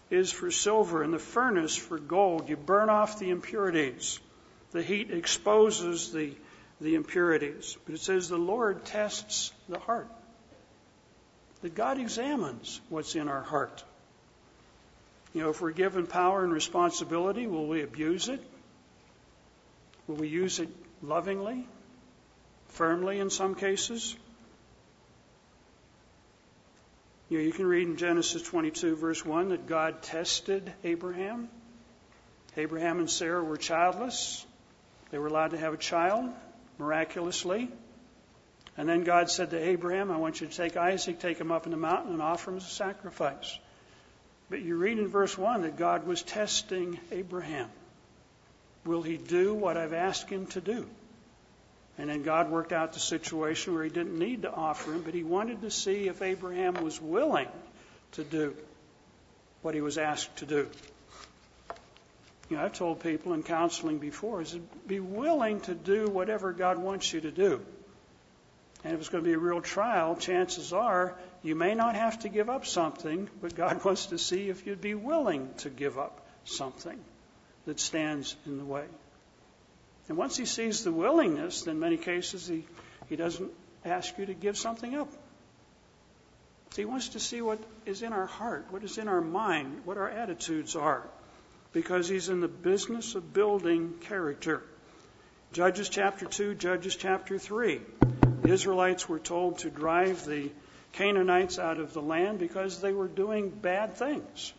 is 0.08 0.30
for 0.30 0.52
silver, 0.52 1.02
and 1.02 1.12
the 1.12 1.18
furnace 1.18 1.76
for 1.76 1.98
gold. 1.98 2.48
You 2.48 2.56
burn 2.56 2.90
off 2.90 3.18
the 3.18 3.30
impurities. 3.30 4.20
The 4.70 4.82
heat 4.82 5.10
exposes 5.10 6.12
the, 6.12 6.32
the 6.80 6.94
impurities. 6.94 7.76
But 7.84 7.96
it 7.96 8.00
says 8.00 8.28
the 8.28 8.38
Lord 8.38 8.84
tests 8.84 9.52
the 9.68 9.80
heart. 9.80 10.08
That 11.62 11.74
God 11.74 11.98
examines 11.98 12.80
what's 12.88 13.16
in 13.16 13.28
our 13.28 13.42
heart. 13.42 13.82
You 15.34 15.42
know, 15.42 15.50
if 15.50 15.60
we're 15.60 15.72
given 15.72 16.06
power 16.06 16.44
and 16.44 16.52
responsibility, 16.52 17.48
will 17.48 17.66
we 17.66 17.82
abuse 17.82 18.28
it? 18.28 18.40
Will 20.06 20.14
we 20.14 20.28
use 20.28 20.60
it 20.60 20.68
lovingly, 21.02 21.66
firmly 22.68 23.18
in 23.18 23.30
some 23.30 23.56
cases? 23.56 24.16
You 27.28 27.38
know, 27.38 27.44
you 27.44 27.52
can 27.52 27.66
read 27.66 27.88
in 27.88 27.96
Genesis 27.96 28.42
22, 28.42 28.94
verse 28.94 29.24
1, 29.24 29.48
that 29.48 29.66
God 29.66 30.02
tested 30.02 30.72
Abraham. 30.84 31.48
Abraham 32.56 33.00
and 33.00 33.10
Sarah 33.10 33.42
were 33.42 33.56
childless. 33.56 34.46
They 35.10 35.18
were 35.18 35.26
allowed 35.26 35.50
to 35.50 35.58
have 35.58 35.74
a 35.74 35.78
child 35.78 36.30
miraculously. 36.78 37.70
And 38.76 38.88
then 38.88 39.02
God 39.02 39.30
said 39.30 39.50
to 39.50 39.58
Abraham, 39.58 40.12
I 40.12 40.16
want 40.16 40.40
you 40.40 40.46
to 40.46 40.56
take 40.56 40.76
Isaac, 40.76 41.18
take 41.18 41.38
him 41.38 41.50
up 41.50 41.64
in 41.64 41.72
the 41.72 41.76
mountain, 41.76 42.12
and 42.12 42.22
offer 42.22 42.52
him 42.52 42.58
as 42.58 42.66
a 42.66 42.70
sacrifice. 42.70 43.58
But 44.50 44.62
you 44.62 44.76
read 44.76 44.98
in 44.98 45.08
verse 45.08 45.36
1 45.36 45.62
that 45.62 45.76
God 45.76 46.06
was 46.06 46.22
testing 46.22 46.98
Abraham. 47.10 47.70
Will 48.84 49.02
he 49.02 49.16
do 49.16 49.54
what 49.54 49.76
I've 49.76 49.94
asked 49.94 50.28
him 50.28 50.46
to 50.48 50.60
do? 50.60 50.86
And 51.96 52.10
then 52.10 52.22
God 52.22 52.50
worked 52.50 52.72
out 52.72 52.92
the 52.92 53.00
situation 53.00 53.74
where 53.74 53.84
he 53.84 53.90
didn't 53.90 54.18
need 54.18 54.42
to 54.42 54.52
offer 54.52 54.92
him, 54.92 55.02
but 55.02 55.14
he 55.14 55.22
wanted 55.22 55.62
to 55.62 55.70
see 55.70 56.08
if 56.08 56.22
Abraham 56.22 56.74
was 56.74 57.00
willing 57.00 57.48
to 58.12 58.24
do 58.24 58.54
what 59.62 59.74
he 59.74 59.80
was 59.80 59.96
asked 59.96 60.36
to 60.36 60.46
do. 60.46 60.68
You 62.50 62.56
know, 62.56 62.64
I've 62.64 62.74
told 62.74 63.00
people 63.00 63.32
in 63.32 63.42
counseling 63.42 63.98
before 63.98 64.42
is 64.42 64.54
be 64.86 65.00
willing 65.00 65.60
to 65.62 65.74
do 65.74 66.06
whatever 66.06 66.52
God 66.52 66.78
wants 66.78 67.12
you 67.12 67.20
to 67.22 67.30
do. 67.30 67.60
And 68.82 68.92
if 68.92 69.00
it's 69.00 69.08
going 69.08 69.24
to 69.24 69.28
be 69.28 69.34
a 69.34 69.38
real 69.38 69.62
trial, 69.62 70.14
chances 70.16 70.72
are 70.74 71.16
you 71.44 71.54
may 71.54 71.74
not 71.74 71.94
have 71.94 72.20
to 72.20 72.30
give 72.30 72.48
up 72.48 72.64
something, 72.64 73.28
but 73.40 73.54
God 73.54 73.84
wants 73.84 74.06
to 74.06 74.18
see 74.18 74.48
if 74.48 74.66
you'd 74.66 74.80
be 74.80 74.94
willing 74.94 75.50
to 75.58 75.68
give 75.68 75.98
up 75.98 76.26
something 76.44 76.98
that 77.66 77.78
stands 77.78 78.34
in 78.46 78.58
the 78.58 78.64
way. 78.64 78.86
And 80.08 80.16
once 80.16 80.36
he 80.36 80.46
sees 80.46 80.84
the 80.84 80.92
willingness, 80.92 81.62
then 81.62 81.74
in 81.74 81.80
many 81.80 81.98
cases 81.98 82.48
he, 82.48 82.64
he 83.08 83.16
doesn't 83.16 83.50
ask 83.84 84.16
you 84.18 84.26
to 84.26 84.34
give 84.34 84.56
something 84.56 84.94
up. 84.94 85.12
So 86.70 86.82
he 86.82 86.86
wants 86.86 87.10
to 87.10 87.20
see 87.20 87.40
what 87.40 87.58
is 87.86 88.02
in 88.02 88.12
our 88.12 88.26
heart, 88.26 88.66
what 88.70 88.82
is 88.82 88.98
in 88.98 89.06
our 89.06 89.20
mind, 89.20 89.82
what 89.84 89.98
our 89.98 90.08
attitudes 90.08 90.74
are, 90.74 91.06
because 91.72 92.08
he's 92.08 92.30
in 92.30 92.40
the 92.40 92.48
business 92.48 93.14
of 93.14 93.32
building 93.32 93.94
character. 94.00 94.62
Judges 95.52 95.88
chapter 95.90 96.26
2, 96.26 96.54
Judges 96.54 96.96
chapter 96.96 97.38
3. 97.38 97.80
The 98.42 98.48
Israelites 98.48 99.08
were 99.08 99.18
told 99.18 99.58
to 99.58 99.70
drive 99.70 100.24
the 100.24 100.50
Canaanites 100.94 101.58
out 101.58 101.78
of 101.78 101.92
the 101.92 102.02
land 102.02 102.38
because 102.38 102.80
they 102.80 102.92
were 102.92 103.08
doing 103.08 103.50
bad 103.50 103.94
things. 103.94 104.52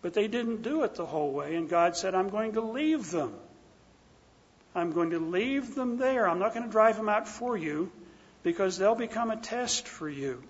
But 0.00 0.14
they 0.14 0.28
didn't 0.28 0.62
do 0.62 0.82
it 0.82 0.94
the 0.94 1.06
whole 1.06 1.32
way, 1.32 1.54
and 1.54 1.68
God 1.68 1.96
said, 1.96 2.14
I'm 2.14 2.28
going 2.28 2.52
to 2.54 2.60
leave 2.60 3.10
them. 3.10 3.34
I'm 4.74 4.92
going 4.92 5.10
to 5.10 5.18
leave 5.18 5.74
them 5.74 5.98
there. 5.98 6.28
I'm 6.28 6.38
not 6.38 6.54
going 6.54 6.66
to 6.66 6.70
drive 6.70 6.96
them 6.96 7.08
out 7.08 7.28
for 7.28 7.56
you 7.56 7.90
because 8.42 8.78
they'll 8.78 8.94
become 8.94 9.30
a 9.30 9.36
test 9.36 9.86
for 9.86 10.08
you 10.08 10.42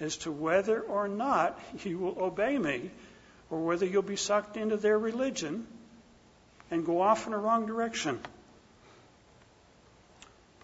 as 0.00 0.16
to 0.18 0.32
whether 0.32 0.80
or 0.80 1.08
not 1.08 1.58
you 1.84 1.98
will 1.98 2.16
obey 2.20 2.58
me 2.58 2.90
or 3.50 3.64
whether 3.64 3.86
you'll 3.86 4.02
be 4.02 4.16
sucked 4.16 4.56
into 4.56 4.76
their 4.76 4.98
religion 4.98 5.66
and 6.70 6.84
go 6.84 7.00
off 7.00 7.26
in 7.26 7.32
a 7.32 7.38
wrong 7.38 7.66
direction. 7.66 8.18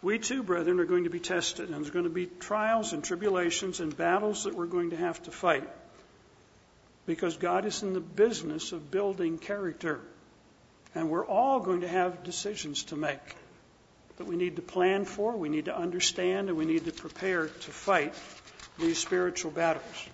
We 0.02 0.18
too, 0.18 0.42
brethren, 0.42 0.80
are 0.80 0.86
going 0.86 1.04
to 1.04 1.10
be 1.10 1.20
tested, 1.20 1.68
and 1.68 1.74
there's 1.74 1.90
going 1.90 2.04
to 2.04 2.10
be 2.10 2.26
trials 2.26 2.92
and 2.92 3.04
tribulations 3.04 3.80
and 3.80 3.94
battles 3.94 4.44
that 4.44 4.54
we're 4.54 4.66
going 4.66 4.90
to 4.90 4.96
have 4.96 5.22
to 5.24 5.30
fight. 5.30 5.68
Because 7.06 7.36
God 7.36 7.66
is 7.66 7.82
in 7.82 7.92
the 7.92 8.00
business 8.00 8.72
of 8.72 8.90
building 8.90 9.36
character. 9.36 10.00
And 10.94 11.10
we're 11.10 11.26
all 11.26 11.60
going 11.60 11.82
to 11.82 11.88
have 11.88 12.24
decisions 12.24 12.84
to 12.84 12.96
make 12.96 13.36
that 14.20 14.26
we 14.26 14.36
need 14.36 14.56
to 14.56 14.62
plan 14.62 15.06
for, 15.06 15.34
we 15.34 15.48
need 15.48 15.64
to 15.64 15.74
understand, 15.74 16.50
and 16.50 16.58
we 16.58 16.66
need 16.66 16.84
to 16.84 16.92
prepare 16.92 17.46
to 17.46 17.70
fight 17.70 18.14
these 18.78 18.98
spiritual 18.98 19.50
battles. 19.50 20.08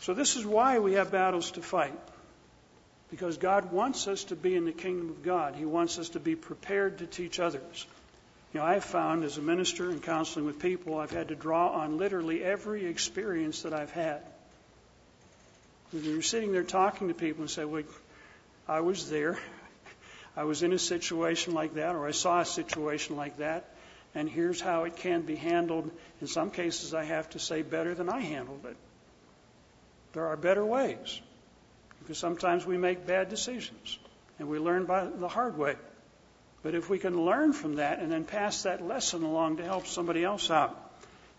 So, 0.00 0.14
this 0.14 0.36
is 0.36 0.46
why 0.46 0.78
we 0.78 0.94
have 0.94 1.12
battles 1.12 1.50
to 1.52 1.62
fight. 1.62 1.98
Because 3.10 3.36
God 3.36 3.70
wants 3.70 4.08
us 4.08 4.24
to 4.24 4.36
be 4.36 4.54
in 4.54 4.64
the 4.64 4.72
kingdom 4.72 5.10
of 5.10 5.22
God. 5.22 5.56
He 5.56 5.66
wants 5.66 5.98
us 5.98 6.08
to 6.10 6.20
be 6.20 6.34
prepared 6.34 6.98
to 6.98 7.06
teach 7.06 7.38
others. 7.38 7.86
You 8.52 8.60
know, 8.60 8.66
I've 8.66 8.84
found 8.84 9.24
as 9.24 9.38
a 9.38 9.42
minister 9.42 9.88
and 9.88 10.02
counseling 10.02 10.44
with 10.44 10.58
people, 10.58 10.98
I've 10.98 11.10
had 11.10 11.28
to 11.28 11.34
draw 11.34 11.70
on 11.70 11.96
literally 11.96 12.44
every 12.44 12.84
experience 12.84 13.62
that 13.62 13.72
I've 13.72 13.90
had. 13.90 14.20
When 15.90 16.04
you're 16.04 16.22
sitting 16.22 16.52
there 16.52 16.62
talking 16.62 17.08
to 17.08 17.14
people 17.14 17.42
and 17.42 17.50
say, 17.50 17.64
well, 17.64 17.84
I 18.68 18.80
was 18.80 19.08
there. 19.08 19.38
I 20.36 20.44
was 20.44 20.62
in 20.62 20.72
a 20.72 20.78
situation 20.78 21.54
like 21.54 21.74
that, 21.74 21.94
or 21.94 22.06
I 22.06 22.12
saw 22.12 22.40
a 22.40 22.44
situation 22.44 23.16
like 23.16 23.38
that, 23.38 23.68
and 24.14 24.28
here's 24.28 24.60
how 24.60 24.84
it 24.84 24.96
can 24.96 25.22
be 25.22 25.36
handled. 25.36 25.90
In 26.20 26.26
some 26.26 26.50
cases, 26.50 26.94
I 26.94 27.04
have 27.04 27.28
to 27.30 27.38
say 27.38 27.62
better 27.62 27.94
than 27.94 28.08
I 28.08 28.20
handled 28.20 28.64
it. 28.64 28.76
There 30.14 30.26
are 30.26 30.36
better 30.36 30.64
ways. 30.64 31.20
Because 32.00 32.18
sometimes 32.18 32.66
we 32.66 32.76
make 32.76 33.06
bad 33.06 33.28
decisions, 33.28 33.98
and 34.38 34.48
we 34.48 34.58
learn 34.58 34.86
by 34.86 35.04
the 35.04 35.28
hard 35.28 35.56
way. 35.56 35.76
But 36.62 36.74
if 36.74 36.88
we 36.88 36.98
can 36.98 37.24
learn 37.24 37.52
from 37.52 37.76
that 37.76 37.98
and 37.98 38.10
then 38.10 38.24
pass 38.24 38.62
that 38.62 38.86
lesson 38.86 39.24
along 39.24 39.56
to 39.56 39.64
help 39.64 39.86
somebody 39.86 40.22
else 40.22 40.50
out, 40.50 40.78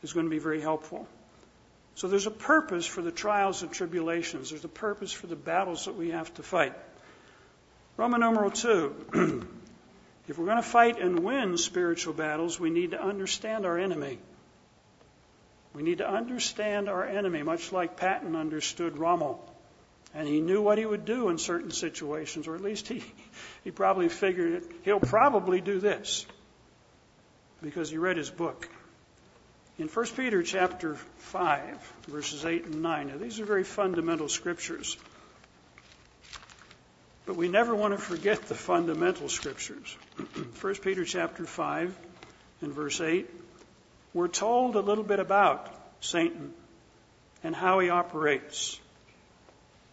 it's 0.01 0.13
going 0.13 0.26
to 0.26 0.30
be 0.30 0.39
very 0.39 0.59
helpful. 0.59 1.07
So 1.95 2.07
there's 2.07 2.28
a 2.28 2.32
purpose 2.32 2.86
for 2.86 3.01
the 3.01 3.11
trials 3.11 3.61
and 3.61 3.71
tribulations. 3.71 4.49
There's 4.49 4.65
a 4.65 4.69
purpose 4.69 5.11
for 5.13 5.28
the 5.28 5.36
battles 5.36 5.86
that 5.86 5.95
we 5.95 6.09
have 6.09 6.34
to 6.36 6.43
fight. 6.43 6.74
Roman 7.95 8.21
numeral 8.21 8.51
2. 8.51 8.95
if 10.28 10.38
we're 10.38 10.45
going 10.45 10.57
to 10.57 10.63
fight 10.63 10.99
and 10.99 11.19
win 11.19 11.57
spiritual 11.57 12.13
battles, 12.13 12.59
we 12.59 12.71
need 12.71 12.91
to 12.91 13.01
understand 13.01 13.65
our 13.65 13.78
enemy. 13.78 14.17
We 15.74 15.84
need 15.84 15.99
to 15.99 16.09
understand 16.09 16.89
our 16.89 17.05
enemy, 17.05 17.43
much 17.43 17.71
like 17.71 17.97
Patton 17.97 18.36
understood 18.36 18.97
Rommel. 18.97 19.39
And 20.16 20.28
he 20.28 20.41
knew 20.41 20.61
what 20.61 20.78
he 20.78 20.86
would 20.86 21.05
do 21.05 21.30
in 21.30 21.38
certain 21.38 21.72
situations, 21.72 22.47
or 22.47 22.55
at 22.55 22.61
least 22.61 22.88
he, 22.88 23.03
he 23.64 23.72
probably 23.72 24.09
figured 24.09 24.64
he'll 24.84 24.99
probably 24.99 25.59
do 25.59 25.80
this 25.80 26.26
because 27.61 27.89
he 27.89 27.97
read 27.97 28.18
his 28.18 28.30
book. 28.30 28.70
In 29.80 29.88
1 29.88 30.05
Peter 30.16 30.43
chapter 30.43 30.95
5, 31.18 31.93
verses 32.07 32.45
8 32.45 32.66
and 32.66 32.84
9, 32.84 33.07
now 33.07 33.18
these 33.18 33.39
are 33.39 33.45
very 33.45 33.64
fundamental 33.64 34.30
scriptures. 34.30 34.97
But 37.26 37.38
we 37.38 37.47
never 37.47 37.74
want 37.74 37.93
to 37.93 37.97
forget 37.97 38.43
the 38.43 38.55
fundamental 38.55 39.30
scriptures. 39.30 39.97
1 40.61 40.76
Peter 40.76 41.05
chapter 41.05 41.45
5 41.45 41.97
and 42.61 42.74
verse 42.74 43.01
8, 43.01 43.28
we're 44.14 44.28
told 44.28 44.76
a 44.76 44.82
little 44.82 45.03
bit 45.03 45.20
about 45.20 45.74
Satan 46.01 46.53
and 47.43 47.55
how 47.55 47.80
he 47.80 47.89
operates. 47.89 48.80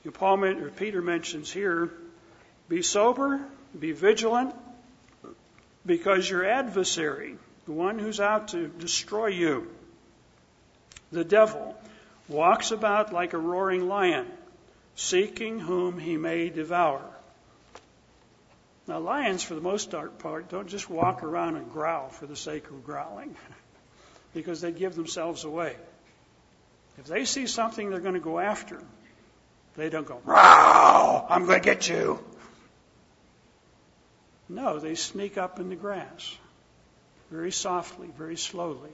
Paul 0.09 0.44
or 0.44 0.70
Peter 0.70 1.03
mentions 1.03 1.53
here, 1.53 1.90
be 2.68 2.82
sober, 2.82 3.40
be 3.78 3.92
vigilant, 3.92 4.55
because 5.84 6.28
your 6.28 6.44
adversary, 6.44 7.36
the 7.66 7.72
one 7.72 7.98
who's 7.98 8.20
out 8.20 8.48
to 8.48 8.68
destroy 8.68 9.26
you. 9.26 9.70
The 11.12 11.24
devil 11.24 11.76
walks 12.28 12.70
about 12.70 13.12
like 13.12 13.34
a 13.34 13.38
roaring 13.38 13.88
lion, 13.88 14.26
seeking 14.94 15.59
whom 15.59 15.98
he 15.98 16.16
may 16.16 16.48
devour. 16.48 17.03
Now, 18.86 19.01
lions, 19.01 19.42
for 19.42 19.55
the 19.55 19.61
most 19.61 19.94
part, 20.18 20.48
don't 20.48 20.68
just 20.68 20.88
walk 20.88 21.22
around 21.22 21.57
and 21.57 21.70
growl 21.70 22.09
for 22.09 22.26
the 22.26 22.36
sake 22.36 22.68
of 22.70 22.84
growling, 22.84 23.36
because 24.34 24.61
they 24.61 24.72
give 24.72 24.94
themselves 24.94 25.44
away. 25.44 25.76
If 26.98 27.07
they 27.07 27.24
see 27.24 27.46
something 27.46 27.90
they're 27.90 28.01
going 28.01 28.14
to 28.14 28.20
go 28.20 28.38
after, 28.38 28.82
they 29.77 29.89
don't 29.89 30.07
go, 30.07 30.21
Row, 30.25 31.27
I'm 31.29 31.47
going 31.47 31.61
to 31.61 31.64
get 31.64 31.89
you. 31.89 32.18
No, 34.49 34.79
they 34.79 34.97
sneak 34.97 35.39
up 35.39 35.61
in 35.61 35.68
the 35.68 35.77
grass 35.77 36.37
very 37.31 37.53
softly, 37.53 38.09
very 38.18 38.37
slowly. 38.37 38.91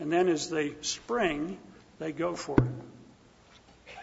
And 0.00 0.10
then 0.10 0.28
as 0.28 0.48
they 0.48 0.74
spring, 0.80 1.58
they 1.98 2.12
go 2.12 2.34
for 2.34 2.56
it. 2.56 3.94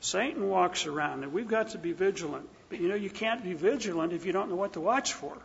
Satan 0.00 0.48
walks 0.48 0.86
around, 0.86 1.22
and 1.22 1.32
we've 1.32 1.46
got 1.46 1.70
to 1.70 1.78
be 1.78 1.92
vigilant. 1.92 2.48
But 2.68 2.80
you 2.80 2.88
know, 2.88 2.96
you 2.96 3.10
can't 3.10 3.44
be 3.44 3.52
vigilant 3.52 4.12
if 4.12 4.26
you 4.26 4.32
don't 4.32 4.48
know 4.48 4.56
what 4.56 4.72
to 4.72 4.80
watch 4.80 5.12
for. 5.12 5.36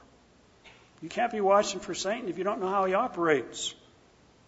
You 1.01 1.09
can't 1.09 1.31
be 1.31 1.41
watching 1.41 1.79
for 1.79 1.93
Satan 1.93 2.27
if 2.27 2.37
you 2.39 2.43
don't 2.43 2.59
know 2.59 2.69
how 2.69 2.85
he 2.85 2.95
operates. 2.95 3.75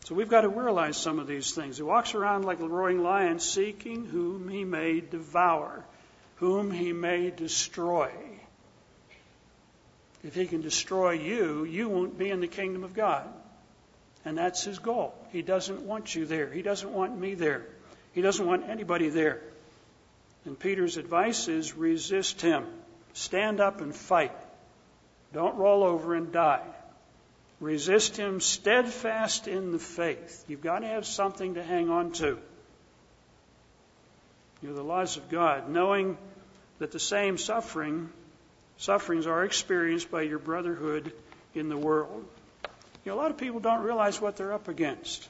So 0.06 0.16
we've 0.16 0.30
got 0.30 0.42
to 0.42 0.50
realize 0.50 0.98
some 0.98 1.20
of 1.20 1.28
these 1.28 1.52
things. 1.52 1.78
He 1.78 1.84
walks 1.84 2.16
around 2.16 2.46
like 2.46 2.60
a 2.60 2.68
roaring 2.68 3.04
lion, 3.04 3.40
seeking 3.40 4.06
whom 4.06 4.50
he 4.50 4.64
may 4.64 5.02
devour, 5.02 5.86
whom 6.38 6.72
he 6.72 6.94
may 6.94 7.30
destroy. 7.30 8.10
If 10.24 10.36
he 10.36 10.48
can 10.48 10.62
destroy 10.62 11.12
you, 11.12 11.64
you 11.64 11.90
won't 11.90 12.18
be 12.18 12.30
in 12.30 12.42
the 12.42 12.48
kingdom 12.48 12.84
of 12.84 12.94
God. 12.94 13.28
And 14.26 14.38
that's 14.38 14.64
his 14.64 14.80
goal. 14.80 15.16
He 15.32 15.42
doesn't 15.42 15.82
want 15.82 16.14
you 16.14 16.26
there. 16.26 16.52
He 16.52 16.62
doesn't 16.62 16.92
want 16.92 17.18
me 17.18 17.36
there. 17.36 17.66
He 18.14 18.22
doesn't 18.22 18.46
want 18.46 18.68
anybody 18.68 19.10
there. 19.10 19.42
And 20.46 20.60
Peter's 20.60 20.98
advice 20.98 21.48
is 21.48 21.74
resist 21.74 22.42
him. 22.42 22.66
Stand 23.14 23.60
up 23.60 23.82
and 23.82 23.96
fight. 23.96 24.36
Don't 25.34 25.56
roll 25.56 25.84
over 25.84 26.16
and 26.16 26.32
die. 26.32 26.66
Resist 27.60 28.16
him 28.16 28.40
steadfast 28.40 29.48
in 29.48 29.72
the 29.72 29.80
faith. 29.80 30.46
You've 30.48 30.62
got 30.62 30.80
to 30.80 30.88
have 30.88 31.06
something 31.06 31.56
to 31.56 31.64
hang 31.64 31.90
on 31.90 32.12
to. 32.14 32.40
You 34.62 34.70
know, 34.70 34.76
the 34.76 34.84
laws 34.84 35.18
of 35.18 35.30
God, 35.30 35.70
knowing 35.70 36.18
that 36.80 36.92
the 36.92 37.00
same 37.00 37.38
suffering 37.38 38.10
sufferings 38.78 39.28
are 39.28 39.44
experienced 39.44 40.10
by 40.10 40.22
your 40.22 40.40
brotherhood 40.40 41.12
in 41.54 41.68
the 41.70 41.78
world. 41.78 42.26
You 43.04 43.12
know, 43.12 43.18
a 43.18 43.20
lot 43.20 43.32
of 43.32 43.38
people 43.38 43.60
don't 43.60 43.84
realize 43.84 44.22
what 44.22 44.38
they're 44.38 44.54
up 44.54 44.68
against. 44.70 45.28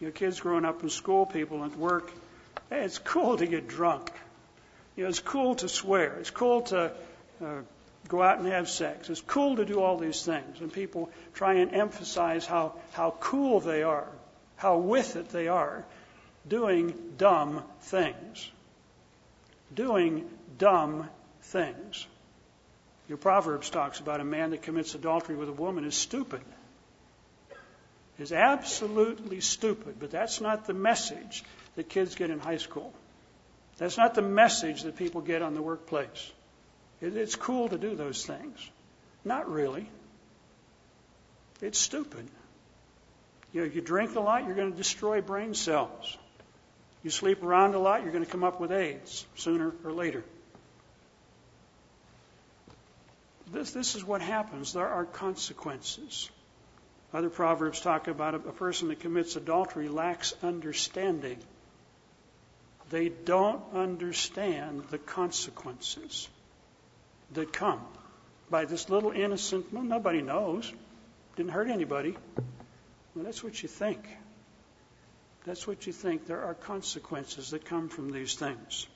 You 0.00 0.08
know, 0.08 0.12
kids 0.12 0.40
growing 0.40 0.66
up 0.66 0.82
in 0.82 0.90
school, 0.90 1.24
people 1.24 1.64
at 1.64 1.76
work, 1.76 2.10
hey, 2.68 2.82
it's 2.82 2.98
cool 2.98 3.38
to 3.38 3.46
get 3.46 3.68
drunk. 3.68 4.10
You 4.96 5.04
know, 5.04 5.08
it's 5.08 5.20
cool 5.20 5.54
to 5.56 5.68
swear. 5.68 6.16
It's 6.20 6.30
cool 6.30 6.62
to 6.62 6.92
uh, 7.42 7.60
go 8.08 8.22
out 8.22 8.38
and 8.38 8.46
have 8.48 8.68
sex. 8.68 9.08
It's 9.10 9.20
cool 9.20 9.56
to 9.56 9.64
do 9.64 9.80
all 9.80 9.96
these 9.96 10.22
things. 10.24 10.60
And 10.60 10.72
people 10.72 11.10
try 11.32 11.54
and 11.54 11.72
emphasize 11.72 12.46
how, 12.46 12.74
how 12.92 13.14
cool 13.20 13.60
they 13.60 13.82
are, 13.82 14.08
how 14.56 14.78
with 14.78 15.16
it 15.16 15.30
they 15.30 15.48
are, 15.48 15.84
doing 16.46 16.94
dumb 17.16 17.62
things. 17.82 18.50
Doing 19.74 20.28
dumb 20.58 21.08
things. 21.42 22.06
Your 23.08 23.18
Proverbs 23.18 23.70
talks 23.70 24.00
about 24.00 24.20
a 24.20 24.24
man 24.24 24.50
that 24.50 24.62
commits 24.62 24.94
adultery 24.94 25.36
with 25.36 25.48
a 25.48 25.52
woman 25.52 25.84
is 25.84 25.94
stupid. 25.94 26.40
Is 28.18 28.32
absolutely 28.32 29.40
stupid, 29.40 29.96
but 29.98 30.12
that's 30.12 30.40
not 30.40 30.66
the 30.66 30.72
message 30.72 31.42
that 31.74 31.88
kids 31.88 32.14
get 32.14 32.30
in 32.30 32.38
high 32.38 32.58
school. 32.58 32.92
That's 33.78 33.96
not 33.96 34.14
the 34.14 34.22
message 34.22 34.82
that 34.82 34.96
people 34.96 35.20
get 35.20 35.42
on 35.42 35.54
the 35.54 35.62
workplace. 35.62 36.32
It's 37.04 37.36
cool 37.36 37.68
to 37.68 37.78
do 37.78 37.94
those 37.94 38.24
things. 38.24 38.70
Not 39.24 39.50
really. 39.50 39.88
It's 41.60 41.78
stupid. 41.78 42.26
You 43.52 43.62
know, 43.62 43.72
you 43.72 43.80
drink 43.80 44.14
a 44.16 44.20
lot, 44.20 44.46
you're 44.46 44.56
going 44.56 44.72
to 44.72 44.76
destroy 44.76 45.20
brain 45.20 45.54
cells. 45.54 46.16
You 47.02 47.10
sleep 47.10 47.42
around 47.42 47.74
a 47.74 47.78
lot, 47.78 48.02
you're 48.02 48.12
going 48.12 48.24
to 48.24 48.30
come 48.30 48.44
up 48.44 48.60
with 48.60 48.72
AIDS 48.72 49.26
sooner 49.36 49.72
or 49.84 49.92
later. 49.92 50.24
This, 53.52 53.72
this 53.72 53.94
is 53.94 54.04
what 54.04 54.22
happens. 54.22 54.72
There 54.72 54.88
are 54.88 55.04
consequences. 55.04 56.30
Other 57.12 57.30
proverbs 57.30 57.80
talk 57.80 58.08
about 58.08 58.34
a, 58.34 58.38
a 58.38 58.52
person 58.52 58.88
that 58.88 59.00
commits 59.00 59.36
adultery 59.36 59.88
lacks 59.88 60.34
understanding. 60.42 61.38
They 62.90 63.10
don't 63.10 63.62
understand 63.74 64.84
the 64.90 64.98
consequences 64.98 66.28
that 67.34 67.52
come 67.52 67.80
by 68.50 68.64
this 68.64 68.88
little 68.90 69.10
innocent, 69.10 69.72
well, 69.72 69.82
nobody 69.82 70.22
knows, 70.22 70.72
didn't 71.36 71.52
hurt 71.52 71.68
anybody. 71.68 72.16
Well, 73.14 73.24
that's 73.24 73.42
what 73.42 73.62
you 73.62 73.68
think. 73.68 74.06
That's 75.44 75.66
what 75.66 75.86
you 75.86 75.92
think. 75.92 76.26
There 76.26 76.42
are 76.42 76.54
consequences 76.54 77.50
that 77.50 77.64
come 77.64 77.88
from 77.88 78.10
these 78.10 78.34
things. 78.34 78.86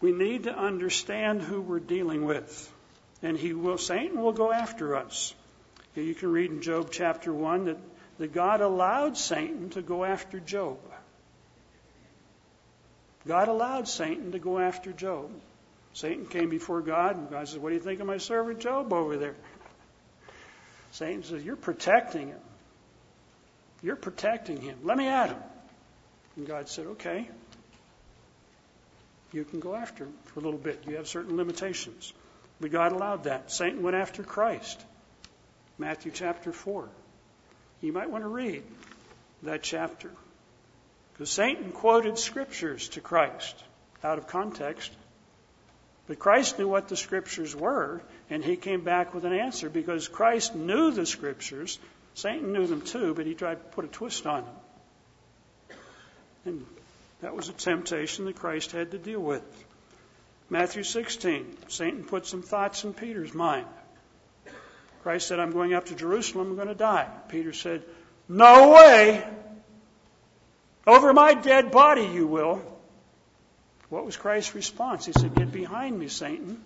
We 0.00 0.12
need 0.12 0.44
to 0.44 0.56
understand 0.56 1.42
who 1.42 1.60
we're 1.60 1.80
dealing 1.80 2.24
with 2.24 2.72
and 3.22 3.36
he 3.36 3.52
will, 3.52 3.78
Satan 3.78 4.20
will 4.20 4.32
go 4.32 4.52
after 4.52 4.96
us. 4.96 5.34
You 5.94 6.14
can 6.14 6.32
read 6.32 6.50
in 6.50 6.62
Job 6.62 6.88
chapter 6.90 7.32
1 7.32 7.66
that, 7.66 7.78
that 8.18 8.32
God 8.32 8.60
allowed 8.60 9.16
Satan 9.16 9.70
to 9.70 9.82
go 9.82 10.04
after 10.04 10.40
Job. 10.40 10.78
God 13.26 13.48
allowed 13.48 13.86
Satan 13.86 14.32
to 14.32 14.38
go 14.38 14.58
after 14.58 14.92
Job. 14.92 15.30
Satan 15.94 16.26
came 16.26 16.48
before 16.48 16.80
God, 16.80 17.16
and 17.16 17.30
God 17.30 17.48
says, 17.48 17.58
What 17.58 17.70
do 17.70 17.74
you 17.74 17.80
think 17.80 18.00
of 18.00 18.06
my 18.06 18.18
servant 18.18 18.60
Job 18.60 18.92
over 18.92 19.16
there? 19.16 19.34
Satan 20.92 21.22
says, 21.22 21.44
You're 21.44 21.56
protecting 21.56 22.28
him. 22.28 22.40
You're 23.82 23.96
protecting 23.96 24.60
him. 24.60 24.78
Let 24.84 24.96
me 24.96 25.08
at 25.08 25.30
him. 25.30 25.42
And 26.36 26.46
God 26.46 26.68
said, 26.68 26.86
Okay. 26.86 27.28
You 29.32 29.44
can 29.44 29.60
go 29.60 29.74
after 29.74 30.04
him 30.04 30.12
for 30.26 30.40
a 30.40 30.42
little 30.42 30.58
bit. 30.58 30.84
You 30.86 30.96
have 30.96 31.08
certain 31.08 31.36
limitations. 31.36 32.12
But 32.60 32.70
God 32.70 32.92
allowed 32.92 33.24
that. 33.24 33.50
Satan 33.50 33.82
went 33.82 33.96
after 33.96 34.22
Christ. 34.22 34.80
Matthew 35.78 36.12
chapter 36.14 36.52
4. 36.52 36.88
You 37.80 37.92
might 37.92 38.10
want 38.10 38.24
to 38.24 38.28
read 38.28 38.62
that 39.42 39.62
chapter. 39.62 40.10
Because 41.12 41.30
Satan 41.30 41.72
quoted 41.72 42.18
scriptures 42.18 42.90
to 42.90 43.00
Christ 43.00 43.56
out 44.04 44.18
of 44.18 44.28
context. 44.28 44.92
But 46.12 46.18
Christ 46.18 46.58
knew 46.58 46.68
what 46.68 46.88
the 46.88 46.96
scriptures 46.96 47.56
were, 47.56 48.02
and 48.28 48.44
he 48.44 48.56
came 48.56 48.84
back 48.84 49.14
with 49.14 49.24
an 49.24 49.32
answer 49.32 49.70
because 49.70 50.08
Christ 50.08 50.54
knew 50.54 50.90
the 50.90 51.06
scriptures. 51.06 51.78
Satan 52.12 52.52
knew 52.52 52.66
them 52.66 52.82
too, 52.82 53.14
but 53.14 53.24
he 53.24 53.32
tried 53.32 53.54
to 53.54 53.64
put 53.74 53.86
a 53.86 53.88
twist 53.88 54.26
on 54.26 54.44
them. 54.44 55.78
And 56.44 56.66
that 57.22 57.34
was 57.34 57.48
a 57.48 57.54
temptation 57.54 58.26
that 58.26 58.36
Christ 58.36 58.72
had 58.72 58.90
to 58.90 58.98
deal 58.98 59.20
with. 59.20 59.42
Matthew 60.50 60.82
16, 60.82 61.56
Satan 61.68 62.04
put 62.04 62.26
some 62.26 62.42
thoughts 62.42 62.84
in 62.84 62.92
Peter's 62.92 63.32
mind. 63.32 63.64
Christ 65.02 65.28
said, 65.28 65.40
I'm 65.40 65.52
going 65.52 65.72
up 65.72 65.86
to 65.86 65.94
Jerusalem, 65.94 66.48
I'm 66.48 66.56
going 66.56 66.68
to 66.68 66.74
die. 66.74 67.08
Peter 67.30 67.54
said, 67.54 67.84
No 68.28 68.72
way. 68.72 69.26
Over 70.86 71.14
my 71.14 71.32
dead 71.32 71.70
body 71.70 72.04
you 72.04 72.26
will. 72.26 72.71
What 73.92 74.06
was 74.06 74.16
Christ's 74.16 74.54
response? 74.54 75.04
He 75.04 75.12
said, 75.12 75.34
Get 75.34 75.52
behind 75.52 75.98
me, 75.98 76.08
Satan. 76.08 76.58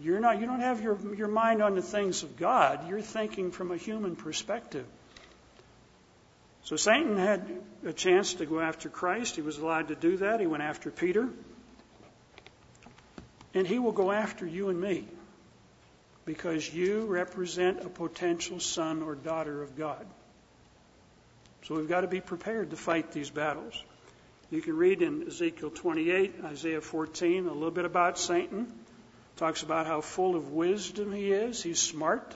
You're 0.00 0.20
not, 0.20 0.40
you 0.40 0.46
don't 0.46 0.60
have 0.60 0.80
your, 0.80 0.96
your 1.14 1.28
mind 1.28 1.62
on 1.62 1.74
the 1.74 1.82
things 1.82 2.22
of 2.22 2.38
God. 2.38 2.88
You're 2.88 3.02
thinking 3.02 3.50
from 3.50 3.70
a 3.70 3.76
human 3.76 4.16
perspective. 4.16 4.86
So 6.62 6.76
Satan 6.76 7.18
had 7.18 7.46
a 7.84 7.92
chance 7.92 8.32
to 8.34 8.46
go 8.46 8.58
after 8.58 8.88
Christ. 8.88 9.36
He 9.36 9.42
was 9.42 9.58
allowed 9.58 9.88
to 9.88 9.94
do 9.94 10.16
that. 10.16 10.40
He 10.40 10.46
went 10.46 10.62
after 10.62 10.90
Peter. 10.90 11.28
And 13.52 13.66
he 13.66 13.78
will 13.78 13.92
go 13.92 14.10
after 14.10 14.46
you 14.46 14.70
and 14.70 14.80
me 14.80 15.06
because 16.24 16.72
you 16.72 17.04
represent 17.04 17.84
a 17.84 17.90
potential 17.90 18.60
son 18.60 19.02
or 19.02 19.14
daughter 19.14 19.62
of 19.62 19.76
God. 19.76 20.06
So 21.64 21.74
we've 21.74 21.86
got 21.86 22.00
to 22.00 22.08
be 22.08 22.22
prepared 22.22 22.70
to 22.70 22.76
fight 22.76 23.12
these 23.12 23.28
battles. 23.28 23.74
You 24.50 24.62
can 24.62 24.76
read 24.76 25.02
in 25.02 25.26
Ezekiel 25.26 25.70
28, 25.70 26.44
Isaiah 26.44 26.80
14, 26.80 27.46
a 27.46 27.52
little 27.52 27.72
bit 27.72 27.84
about 27.84 28.16
Satan. 28.18 28.72
Talks 29.36 29.62
about 29.62 29.86
how 29.86 30.00
full 30.00 30.36
of 30.36 30.52
wisdom 30.52 31.12
he 31.12 31.32
is. 31.32 31.62
He's 31.62 31.80
smart. 31.80 32.34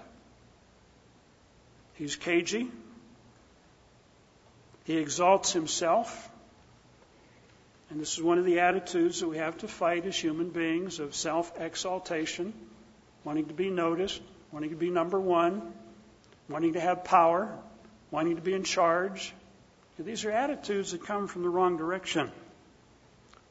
He's 1.95 2.17
cagey. 2.17 2.69
He 4.85 4.97
exalts 4.97 5.53
himself. 5.53 6.29
And 7.91 8.01
this 8.01 8.17
is 8.17 8.23
one 8.23 8.39
of 8.39 8.45
the 8.45 8.61
attitudes 8.61 9.21
that 9.21 9.29
we 9.29 9.39
have 9.39 9.59
to 9.59 9.69
fight 9.69 10.05
as 10.05 10.17
human 10.17 10.51
beings 10.51 10.99
of 10.99 11.15
self 11.15 11.53
exaltation, 11.61 12.53
wanting 13.23 13.47
to 13.47 13.55
be 13.55 13.71
noticed, 13.71 14.21
wanting 14.51 14.71
to 14.71 14.77
be 14.77 14.91
number 14.91 15.19
one, 15.19 15.73
wanting 16.49 16.73
to 16.73 16.81
have 16.81 17.05
power, 17.05 17.57
wanting 18.11 18.37
to 18.37 18.43
be 18.43 18.53
in 18.53 18.65
charge. 18.65 19.33
These 20.05 20.25
are 20.25 20.31
attitudes 20.31 20.93
that 20.93 21.05
come 21.05 21.29
from 21.29 21.43
the 21.43 21.51
wrong 21.51 21.77
direction. 21.77 22.31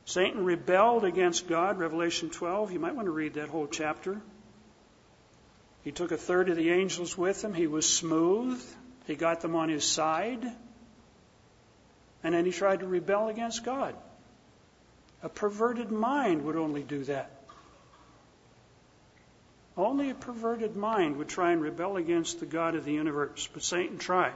Satan 0.06 0.44
rebelled 0.44 1.06
against 1.06 1.48
God, 1.48 1.78
Revelation 1.78 2.30
12. 2.32 2.72
You 2.72 2.80
might 2.80 2.96
want 2.96 3.06
to 3.06 3.12
read 3.12 3.36
that 3.36 3.50
whole 3.50 3.68
chapter. 3.68 4.20
He 5.84 5.92
took 5.92 6.12
a 6.12 6.18
third 6.18 6.50
of 6.50 6.58
the 6.58 6.72
angels 6.72 7.18
with 7.18 7.44
him. 7.44 7.54
He 7.54 7.68
was 7.68 7.88
smooth. 7.88 8.62
He 9.06 9.16
got 9.16 9.42
them 9.42 9.56
on 9.56 9.70
his 9.70 9.86
side. 9.86 10.44
And 12.24 12.34
then 12.34 12.46
he 12.46 12.52
tried 12.52 12.80
to 12.80 12.88
rebel 12.88 13.30
against 13.30 13.64
God. 13.64 13.96
A 15.22 15.30
perverted 15.30 15.92
mind 15.92 16.44
would 16.46 16.56
only 16.56 16.82
do 16.84 17.04
that. 17.04 17.32
Only 19.78 20.10
a 20.10 20.16
perverted 20.16 20.76
mind 20.76 21.18
would 21.18 21.30
try 21.30 21.52
and 21.52 21.62
rebel 21.62 21.98
against 21.98 22.40
the 22.40 22.46
God 22.46 22.76
of 22.76 22.84
the 22.84 22.94
universe. 22.94 23.48
But 23.54 23.64
Satan 23.64 23.98
tried. 23.98 24.34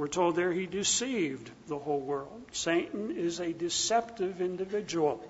We're 0.00 0.08
told 0.08 0.34
there 0.34 0.50
he 0.50 0.64
deceived 0.64 1.50
the 1.68 1.78
whole 1.78 2.00
world. 2.00 2.40
Satan 2.52 3.14
is 3.18 3.38
a 3.38 3.52
deceptive 3.52 4.40
individual. 4.40 5.22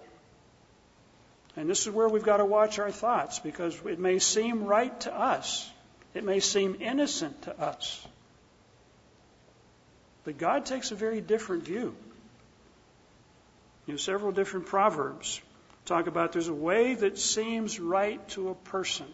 And 1.57 1.69
this 1.69 1.89
is 1.89 1.93
where 1.93 2.09
we've 2.09 2.23
got 2.23 2.37
to 2.37 2.45
watch 2.45 2.79
our 2.79 2.93
thoughts 2.93 3.41
because 3.41 3.77
it 3.85 3.99
may 3.99 4.21
seem 4.21 4.63
right 4.63 5.01
to 5.01 5.13
us, 5.13 5.69
it 6.15 6.23
may 6.23 6.39
seem 6.39 6.77
innocent 6.79 7.43
to 7.43 7.61
us. 7.61 8.07
But 10.23 10.39
God 10.39 10.67
takes 10.67 10.93
a 10.93 10.95
very 10.95 11.21
different 11.21 11.65
view. 11.65 11.97
You 13.87 13.95
know, 13.95 13.97
several 13.97 14.31
different 14.31 14.67
proverbs 14.67 15.41
talk 15.85 16.07
about 16.07 16.31
there's 16.31 16.47
a 16.47 16.55
way 16.55 16.95
that 16.95 17.19
seems 17.19 17.81
right 17.81 18.29
to 18.37 18.51
a 18.51 18.55
person, 18.55 19.09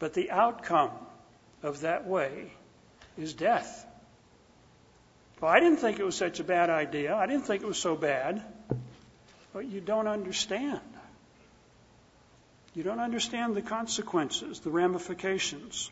but 0.00 0.14
the 0.14 0.32
outcome 0.32 0.90
of 1.62 1.82
that 1.82 2.08
way 2.08 2.50
is 3.16 3.34
death. 3.34 3.86
Well, 5.42 5.50
I 5.50 5.58
didn't 5.58 5.78
think 5.78 5.98
it 5.98 6.04
was 6.04 6.14
such 6.14 6.38
a 6.38 6.44
bad 6.44 6.70
idea. 6.70 7.16
I 7.16 7.26
didn't 7.26 7.46
think 7.46 7.64
it 7.64 7.66
was 7.66 7.76
so 7.76 7.96
bad. 7.96 8.40
But 9.52 9.66
you 9.66 9.80
don't 9.80 10.06
understand. 10.06 10.80
You 12.76 12.84
don't 12.84 13.00
understand 13.00 13.56
the 13.56 13.60
consequences, 13.60 14.60
the 14.60 14.70
ramifications. 14.70 15.90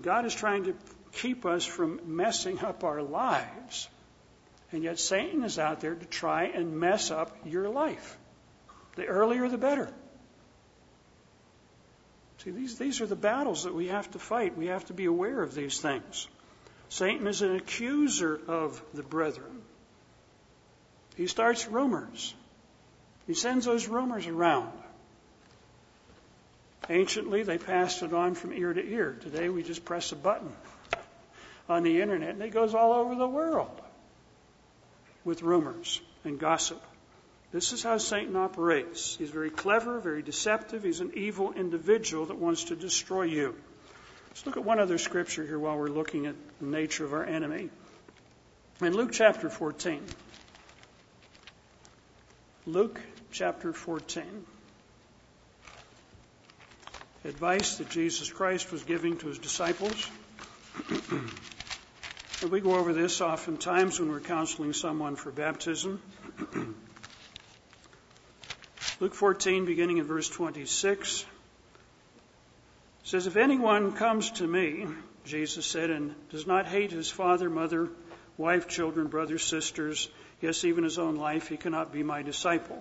God 0.00 0.24
is 0.24 0.32
trying 0.32 0.64
to 0.64 0.74
keep 1.14 1.44
us 1.44 1.64
from 1.64 2.00
messing 2.06 2.60
up 2.60 2.84
our 2.84 3.02
lives. 3.02 3.88
And 4.70 4.84
yet 4.84 5.00
Satan 5.00 5.42
is 5.42 5.58
out 5.58 5.80
there 5.80 5.96
to 5.96 6.06
try 6.06 6.44
and 6.44 6.78
mess 6.78 7.10
up 7.10 7.36
your 7.44 7.68
life. 7.68 8.16
The 8.94 9.06
earlier, 9.06 9.48
the 9.48 9.58
better. 9.58 9.92
See, 12.44 12.52
these, 12.52 12.78
these 12.78 13.00
are 13.00 13.06
the 13.06 13.16
battles 13.16 13.64
that 13.64 13.74
we 13.74 13.88
have 13.88 14.08
to 14.12 14.20
fight. 14.20 14.56
We 14.56 14.66
have 14.66 14.84
to 14.86 14.92
be 14.92 15.06
aware 15.06 15.42
of 15.42 15.56
these 15.56 15.80
things. 15.80 16.28
Satan 16.90 17.28
is 17.28 17.40
an 17.40 17.54
accuser 17.54 18.40
of 18.48 18.82
the 18.92 19.04
brethren. 19.04 19.62
He 21.16 21.28
starts 21.28 21.66
rumors. 21.68 22.34
He 23.28 23.34
sends 23.34 23.64
those 23.64 23.86
rumors 23.86 24.26
around. 24.26 24.72
Anciently, 26.88 27.44
they 27.44 27.58
passed 27.58 28.02
it 28.02 28.12
on 28.12 28.34
from 28.34 28.52
ear 28.52 28.72
to 28.72 28.84
ear. 28.84 29.16
Today, 29.20 29.48
we 29.48 29.62
just 29.62 29.84
press 29.84 30.10
a 30.10 30.16
button 30.16 30.52
on 31.68 31.84
the 31.84 32.02
internet, 32.02 32.30
and 32.30 32.42
it 32.42 32.50
goes 32.50 32.74
all 32.74 32.92
over 32.92 33.14
the 33.14 33.28
world 33.28 33.80
with 35.24 35.42
rumors 35.42 36.00
and 36.24 36.40
gossip. 36.40 36.82
This 37.52 37.72
is 37.72 37.84
how 37.84 37.98
Satan 37.98 38.34
operates. 38.34 39.14
He's 39.14 39.30
very 39.30 39.50
clever, 39.50 40.00
very 40.00 40.22
deceptive. 40.22 40.82
He's 40.82 40.98
an 40.98 41.12
evil 41.14 41.52
individual 41.52 42.26
that 42.26 42.38
wants 42.38 42.64
to 42.64 42.76
destroy 42.76 43.22
you. 43.22 43.54
Let's 44.40 44.46
look 44.46 44.56
at 44.56 44.64
one 44.64 44.80
other 44.80 44.96
scripture 44.96 45.44
here 45.44 45.58
while 45.58 45.76
we're 45.76 45.88
looking 45.88 46.24
at 46.24 46.34
the 46.62 46.66
nature 46.66 47.04
of 47.04 47.12
our 47.12 47.26
enemy. 47.26 47.68
In 48.80 48.94
Luke 48.94 49.12
chapter 49.12 49.50
14. 49.50 50.02
Luke 52.64 52.98
chapter 53.32 53.74
14. 53.74 54.24
Advice 57.26 57.76
that 57.76 57.90
Jesus 57.90 58.32
Christ 58.32 58.72
was 58.72 58.82
giving 58.82 59.18
to 59.18 59.26
his 59.26 59.38
disciples. 59.38 60.08
And 62.40 62.50
we 62.50 62.62
go 62.62 62.76
over 62.76 62.94
this 62.94 63.20
oftentimes 63.20 64.00
when 64.00 64.08
we're 64.08 64.20
counseling 64.20 64.72
someone 64.72 65.16
for 65.16 65.30
baptism. 65.30 66.00
Luke 69.00 69.12
14, 69.12 69.66
beginning 69.66 69.98
in 69.98 70.04
verse 70.06 70.30
26, 70.30 71.26
says, 73.10 73.26
If 73.26 73.36
anyone 73.36 73.90
comes 73.90 74.30
to 74.32 74.46
me, 74.46 74.86
Jesus 75.24 75.66
said, 75.66 75.90
and 75.90 76.14
does 76.28 76.46
not 76.46 76.68
hate 76.68 76.92
his 76.92 77.10
father, 77.10 77.50
mother, 77.50 77.88
wife, 78.36 78.68
children, 78.68 79.08
brothers, 79.08 79.42
sisters, 79.42 80.08
yes, 80.40 80.64
even 80.64 80.84
his 80.84 80.96
own 80.96 81.16
life, 81.16 81.48
he 81.48 81.56
cannot 81.56 81.92
be 81.92 82.04
my 82.04 82.22
disciple. 82.22 82.80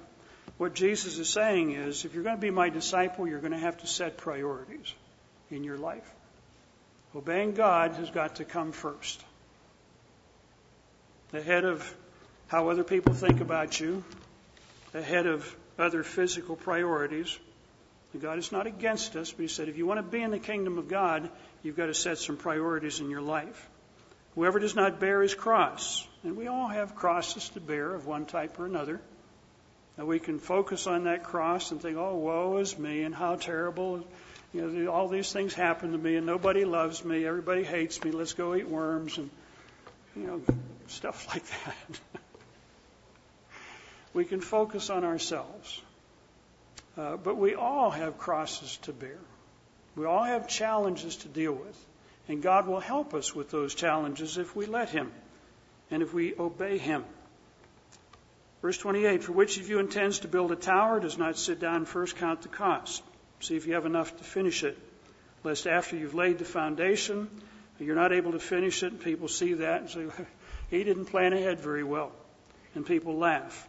What 0.59 0.75
Jesus 0.75 1.17
is 1.17 1.29
saying 1.29 1.71
is, 1.71 2.05
if 2.05 2.13
you're 2.13 2.21
going 2.23 2.35
to 2.35 2.41
be 2.41 2.51
my 2.51 2.69
disciple, 2.69 3.27
you're 3.27 3.39
going 3.39 3.53
to 3.53 3.57
have 3.57 3.79
to 3.79 3.87
set 3.87 4.17
priorities 4.17 4.93
in 5.49 5.63
your 5.63 5.79
life. 5.79 6.07
Obeying 7.15 7.53
God 7.53 7.93
has 7.93 8.11
got 8.11 8.35
to 8.35 8.45
come 8.45 8.71
first 8.71 9.25
ahead 11.33 11.65
of 11.65 11.91
how 12.49 12.69
other 12.69 12.83
people 12.83 13.15
think 13.15 13.41
about 13.41 13.79
you, 13.79 14.03
ahead 14.93 15.25
of 15.25 15.55
other 15.79 16.03
physical 16.03 16.55
priorities. 16.55 17.35
God 18.17 18.39
is 18.39 18.51
not 18.51 18.65
against 18.65 19.15
us, 19.15 19.31
but 19.31 19.41
He 19.41 19.47
said, 19.47 19.69
if 19.69 19.77
you 19.77 19.85
want 19.85 19.99
to 19.99 20.03
be 20.03 20.21
in 20.21 20.31
the 20.31 20.39
kingdom 20.39 20.77
of 20.77 20.87
God, 20.87 21.29
you've 21.61 21.77
got 21.77 21.85
to 21.85 21.93
set 21.93 22.17
some 22.17 22.37
priorities 22.37 22.99
in 22.99 23.09
your 23.09 23.21
life. 23.21 23.69
Whoever 24.35 24.59
does 24.59 24.75
not 24.75 24.99
bear 24.99 25.21
his 25.21 25.33
cross, 25.33 26.07
and 26.23 26.37
we 26.37 26.47
all 26.47 26.67
have 26.67 26.95
crosses 26.95 27.49
to 27.49 27.59
bear 27.59 27.93
of 27.93 28.05
one 28.05 28.25
type 28.25 28.59
or 28.59 28.65
another. 28.65 29.01
Now 29.97 30.05
we 30.05 30.19
can 30.19 30.39
focus 30.39 30.87
on 30.87 31.03
that 31.03 31.23
cross 31.23 31.71
and 31.71 31.81
think, 31.81 31.97
oh, 31.97 32.15
woe 32.15 32.57
is 32.57 32.77
me, 32.77 33.03
and 33.03 33.13
how 33.13 33.35
terrible. 33.35 34.05
You 34.53 34.61
know, 34.61 34.91
all 34.91 35.07
these 35.07 35.31
things 35.31 35.53
happen 35.53 35.91
to 35.91 35.97
me, 35.97 36.15
and 36.15 36.25
nobody 36.25 36.63
loves 36.63 37.03
me, 37.03 37.25
everybody 37.25 37.63
hates 37.63 38.03
me, 38.03 38.11
let's 38.11 38.33
go 38.33 38.55
eat 38.55 38.67
worms, 38.67 39.17
and, 39.17 39.29
you 40.15 40.27
know, 40.27 40.41
stuff 40.87 41.27
like 41.33 41.43
that. 41.45 41.99
we 44.13 44.25
can 44.25 44.41
focus 44.41 44.89
on 44.89 45.03
ourselves. 45.03 45.81
Uh, 46.99 47.15
but 47.15 47.37
we 47.37 47.55
all 47.55 47.89
have 47.89 48.17
crosses 48.17 48.75
to 48.81 48.91
bear. 48.91 49.19
We 49.95 50.05
all 50.05 50.23
have 50.23 50.49
challenges 50.49 51.15
to 51.17 51.29
deal 51.29 51.53
with. 51.53 51.85
And 52.27 52.41
God 52.43 52.67
will 52.67 52.81
help 52.81 53.13
us 53.13 53.33
with 53.33 53.49
those 53.49 53.73
challenges 53.73 54.37
if 54.37 54.53
we 54.53 54.65
let 54.65 54.89
Him 54.89 55.09
and 55.89 56.03
if 56.03 56.13
we 56.13 56.35
obey 56.37 56.77
Him. 56.77 57.05
Verse 58.61 58.77
28 58.77 59.23
For 59.23 59.31
which 59.31 59.57
of 59.57 59.69
you 59.69 59.79
intends 59.79 60.19
to 60.19 60.27
build 60.27 60.51
a 60.51 60.57
tower 60.57 60.99
does 60.99 61.17
not 61.17 61.37
sit 61.37 61.61
down 61.61 61.85
first 61.85 62.17
count 62.17 62.41
the 62.41 62.49
cost. 62.49 63.01
See 63.39 63.55
if 63.55 63.65
you 63.65 63.75
have 63.75 63.85
enough 63.85 64.17
to 64.17 64.23
finish 64.25 64.65
it, 64.65 64.77
lest 65.45 65.67
after 65.67 65.95
you've 65.95 66.15
laid 66.15 66.37
the 66.37 66.45
foundation, 66.45 67.29
you're 67.79 67.95
not 67.95 68.11
able 68.11 68.33
to 68.33 68.39
finish 68.39 68.83
it, 68.83 68.91
and 68.91 69.01
people 69.01 69.29
see 69.29 69.53
that 69.53 69.81
and 69.81 69.89
say, 69.89 70.25
he 70.69 70.83
didn't 70.83 71.05
plan 71.05 71.31
ahead 71.31 71.61
very 71.61 71.85
well. 71.85 72.11
And 72.75 72.85
people 72.85 73.17
laugh. 73.17 73.68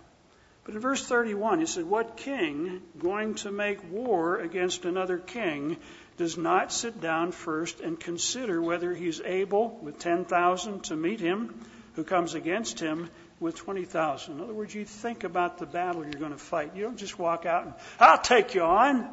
But 0.71 0.77
in 0.77 0.83
verse 0.83 1.05
31, 1.05 1.59
he 1.59 1.67
said, 1.67 1.85
What 1.85 2.17
king 2.17 2.81
going 2.97 3.35
to 3.37 3.51
make 3.51 3.91
war 3.91 4.39
against 4.39 4.85
another 4.85 5.19
king 5.19 5.79
does 6.17 6.39
not 6.39 6.73
sit 6.73 7.01
down 7.01 7.33
first 7.33 7.81
and 7.81 7.99
consider 7.99 8.63
whether 8.63 8.95
he's 8.95 9.21
able 9.21 9.77
with 9.83 9.99
10,000 9.99 10.85
to 10.85 10.95
meet 10.95 11.19
him 11.19 11.61
who 11.97 12.05
comes 12.05 12.35
against 12.35 12.79
him 12.79 13.11
with 13.41 13.57
20,000. 13.57 14.33
In 14.33 14.41
other 14.41 14.53
words, 14.55 14.73
you 14.73 14.85
think 14.85 15.25
about 15.25 15.59
the 15.59 15.67
battle 15.67 16.05
you're 16.05 16.13
going 16.13 16.31
to 16.31 16.39
fight. 16.39 16.77
You 16.77 16.85
don't 16.85 16.97
just 16.97 17.19
walk 17.19 17.47
out 17.47 17.65
and, 17.65 17.75
I'll 17.99 18.23
take 18.23 18.55
you 18.55 18.63
on. 18.63 19.11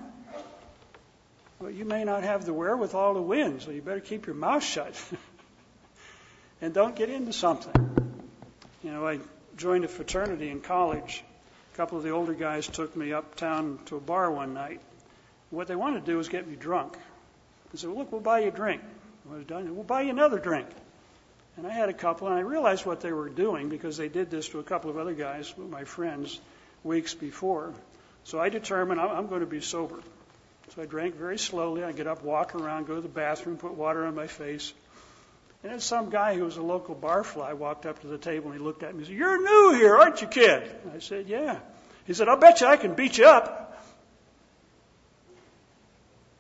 Well, 1.59 1.71
you 1.71 1.85
may 1.85 2.03
not 2.03 2.21
have 2.21 2.45
the 2.45 2.53
wherewithal 2.53 3.15
to 3.15 3.21
win, 3.21 3.61
so 3.61 3.71
you 3.71 3.81
better 3.81 3.99
keep 3.99 4.27
your 4.27 4.35
mouth 4.35 4.63
shut. 4.63 4.93
and 6.61 6.71
don't 6.71 6.95
get 6.95 7.09
into 7.09 7.33
something. 7.33 7.73
You 8.83 8.91
know, 8.91 9.07
I 9.07 9.17
joined 9.55 9.85
a 9.85 9.87
fraternity 9.87 10.51
in 10.51 10.61
college. 10.61 11.23
Couple 11.77 11.99
of 11.99 12.03
the 12.03 12.09
older 12.09 12.33
guys 12.33 12.65
took 12.65 12.95
me 12.95 13.13
uptown 13.13 13.77
to 13.85 13.97
a 13.97 13.99
bar 13.99 14.31
one 14.31 14.55
night. 14.55 14.81
What 15.51 15.67
they 15.67 15.75
wanted 15.75 16.05
to 16.05 16.11
do 16.11 16.17
was 16.17 16.27
get 16.27 16.47
me 16.47 16.55
drunk. 16.55 16.97
They 17.71 17.77
said, 17.77 17.91
well, 17.91 17.99
look, 17.99 18.11
we'll 18.11 18.19
buy 18.19 18.39
you 18.39 18.47
a 18.47 18.51
drink. 18.51 18.81
I 19.29 19.35
was 19.35 19.45
done, 19.45 19.75
we'll 19.75 19.83
buy 19.83 20.01
you 20.01 20.09
another 20.09 20.39
drink. 20.39 20.65
And 21.55 21.67
I 21.67 21.71
had 21.71 21.89
a 21.89 21.93
couple, 21.93 22.29
and 22.29 22.35
I 22.35 22.39
realized 22.39 22.87
what 22.87 23.01
they 23.01 23.11
were 23.11 23.29
doing 23.29 23.69
because 23.69 23.95
they 23.95 24.09
did 24.09 24.31
this 24.31 24.49
to 24.49 24.59
a 24.59 24.63
couple 24.63 24.89
of 24.89 24.97
other 24.97 25.13
guys, 25.13 25.53
my 25.55 25.83
friends, 25.83 26.41
weeks 26.83 27.13
before. 27.13 27.75
So 28.23 28.39
I 28.39 28.49
determined 28.49 28.99
I'm 28.99 29.27
going 29.27 29.41
to 29.41 29.45
be 29.45 29.61
sober. 29.61 29.99
So 30.73 30.81
I 30.81 30.87
drank 30.87 31.13
very 31.13 31.37
slowly. 31.37 31.83
I 31.83 31.91
get 31.91 32.07
up, 32.07 32.23
walk 32.23 32.55
around, 32.55 32.87
go 32.87 32.95
to 32.95 33.01
the 33.01 33.07
bathroom, 33.07 33.57
put 33.57 33.75
water 33.75 34.07
on 34.07 34.15
my 34.15 34.25
face. 34.25 34.73
And 35.63 35.71
then 35.71 35.79
some 35.79 36.09
guy 36.09 36.35
who 36.35 36.43
was 36.43 36.57
a 36.57 36.61
local 36.61 36.95
barfly 36.95 37.53
walked 37.53 37.85
up 37.85 38.01
to 38.01 38.07
the 38.07 38.17
table 38.17 38.51
and 38.51 38.59
he 38.59 38.63
looked 38.63 38.83
at 38.83 38.93
me 38.93 38.99
and 38.99 39.07
said, 39.07 39.15
You're 39.15 39.41
new 39.41 39.77
here, 39.77 39.95
aren't 39.95 40.21
you, 40.21 40.27
kid? 40.27 40.63
And 40.83 40.93
I 40.93 40.99
said, 40.99 41.27
Yeah. 41.27 41.59
He 42.05 42.13
said, 42.13 42.29
I'll 42.29 42.37
bet 42.37 42.61
you 42.61 42.67
I 42.67 42.77
can 42.77 42.93
beat 42.93 43.17
you 43.17 43.25
up. 43.25 43.67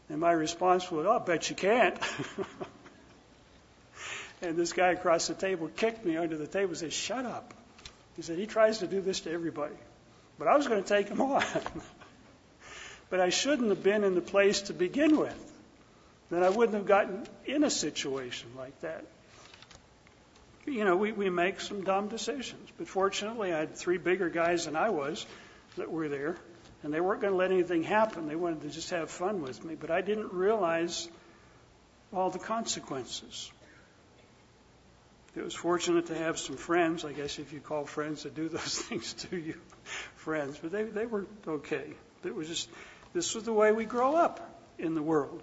And 0.09 0.21
my 0.21 0.31
response 0.31 0.89
was, 0.89 1.05
oh, 1.05 1.11
I'll 1.11 1.19
bet 1.19 1.49
you 1.49 1.55
can't. 1.55 1.97
and 4.41 4.55
this 4.55 4.71
guy 4.71 4.91
across 4.91 5.27
the 5.27 5.33
table 5.33 5.69
kicked 5.75 6.05
me 6.05 6.15
under 6.15 6.37
the 6.37 6.47
table 6.47 6.69
and 6.69 6.77
said, 6.77 6.93
Shut 6.93 7.25
up. 7.25 7.53
He 8.15 8.21
said, 8.21 8.37
He 8.37 8.45
tries 8.45 8.79
to 8.79 8.87
do 8.87 9.01
this 9.01 9.21
to 9.21 9.31
everybody. 9.31 9.75
But 10.39 10.47
I 10.47 10.55
was 10.55 10.67
going 10.67 10.81
to 10.81 10.87
take 10.87 11.09
him 11.09 11.21
on. 11.33 11.43
but 13.09 13.19
I 13.19 13.29
shouldn't 13.29 13.69
have 13.69 13.83
been 13.83 14.03
in 14.03 14.15
the 14.15 14.21
place 14.21 14.61
to 14.63 14.73
begin 14.73 15.17
with. 15.17 15.46
Then 16.29 16.43
I 16.43 16.49
wouldn't 16.49 16.77
have 16.77 16.85
gotten 16.85 17.25
in 17.45 17.63
a 17.63 17.69
situation 17.69 18.49
like 18.57 18.79
that. 18.81 19.05
You 20.65 20.83
know, 20.83 20.97
we, 20.97 21.13
we 21.13 21.29
make 21.29 21.61
some 21.61 21.83
dumb 21.83 22.09
decisions. 22.09 22.69
But 22.77 22.87
fortunately, 22.89 23.53
I 23.53 23.59
had 23.59 23.75
three 23.75 23.97
bigger 23.97 24.29
guys 24.29 24.65
than 24.65 24.75
I 24.75 24.89
was 24.89 25.25
that 25.77 25.89
were 25.89 26.09
there, 26.09 26.35
and 26.83 26.93
they 26.93 26.99
weren't 26.99 27.21
going 27.21 27.31
to 27.31 27.37
let 27.37 27.51
anything 27.51 27.83
happen. 27.83 28.27
They 28.27 28.35
wanted 28.35 28.63
to 28.63 28.69
just 28.69 28.89
have 28.89 29.09
fun 29.09 29.41
with 29.41 29.63
me. 29.63 29.75
But 29.75 29.91
I 29.91 30.01
didn't 30.01 30.33
realize 30.33 31.07
all 32.13 32.29
the 32.29 32.39
consequences. 32.39 33.49
It 35.37 35.43
was 35.43 35.53
fortunate 35.53 36.07
to 36.07 36.15
have 36.15 36.39
some 36.39 36.57
friends, 36.57 37.05
I 37.05 37.13
guess 37.13 37.37
if 37.37 37.53
you 37.53 37.59
call 37.59 37.85
friends 37.85 38.23
to 38.23 38.29
do 38.29 38.49
those 38.49 38.79
things 38.79 39.13
to 39.13 39.37
you, 39.37 39.55
friends, 40.15 40.57
but 40.61 40.71
they, 40.71 40.83
they 40.83 41.05
were 41.05 41.25
okay. 41.47 41.93
It 42.25 42.35
was 42.35 42.47
just, 42.47 42.69
this 43.13 43.35
was 43.35 43.43
the 43.43 43.53
way 43.53 43.71
we 43.71 43.85
grow 43.85 44.15
up 44.15 44.61
in 44.79 44.95
the 44.95 45.01
world. 45.01 45.41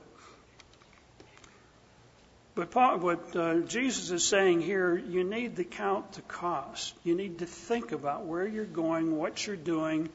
But 2.54 2.72
what 3.00 3.34
uh, 3.34 3.60
Jesus 3.60 4.12
is 4.12 4.24
saying 4.24 4.60
here, 4.60 4.96
you 4.96 5.24
need 5.24 5.56
to 5.56 5.64
count 5.64 6.12
the 6.12 6.22
cost. 6.22 6.94
You 7.02 7.16
need 7.16 7.40
to 7.40 7.46
think 7.46 7.90
about 7.90 8.26
where 8.26 8.46
you're 8.46 8.64
going, 8.64 9.16
what 9.16 9.44
you're 9.44 9.56
doing. 9.56 10.08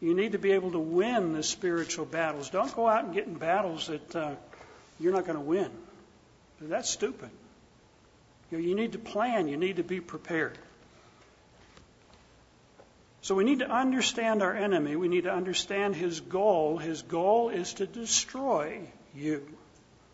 You 0.00 0.14
need 0.14 0.32
to 0.32 0.38
be 0.38 0.52
able 0.52 0.72
to 0.72 0.78
win 0.78 1.34
the 1.34 1.42
spiritual 1.42 2.06
battles. 2.06 2.48
Don't 2.48 2.74
go 2.74 2.88
out 2.88 3.04
and 3.04 3.12
get 3.12 3.26
in 3.26 3.34
battles 3.34 3.88
that 3.88 4.16
uh, 4.16 4.34
you're 4.98 5.12
not 5.12 5.26
going 5.26 5.36
to 5.36 5.44
win. 5.44 5.70
That's 6.62 6.88
stupid. 6.88 7.28
You, 8.50 8.58
know, 8.58 8.64
you 8.64 8.74
need 8.74 8.92
to 8.92 8.98
plan. 8.98 9.46
You 9.46 9.58
need 9.58 9.76
to 9.76 9.84
be 9.84 10.00
prepared. 10.00 10.56
So 13.20 13.34
we 13.34 13.44
need 13.44 13.58
to 13.58 13.70
understand 13.70 14.42
our 14.42 14.54
enemy. 14.54 14.96
We 14.96 15.08
need 15.08 15.24
to 15.24 15.32
understand 15.32 15.94
his 15.94 16.20
goal. 16.20 16.78
His 16.78 17.02
goal 17.02 17.50
is 17.50 17.74
to 17.74 17.86
destroy 17.86 18.80
you, 19.14 19.46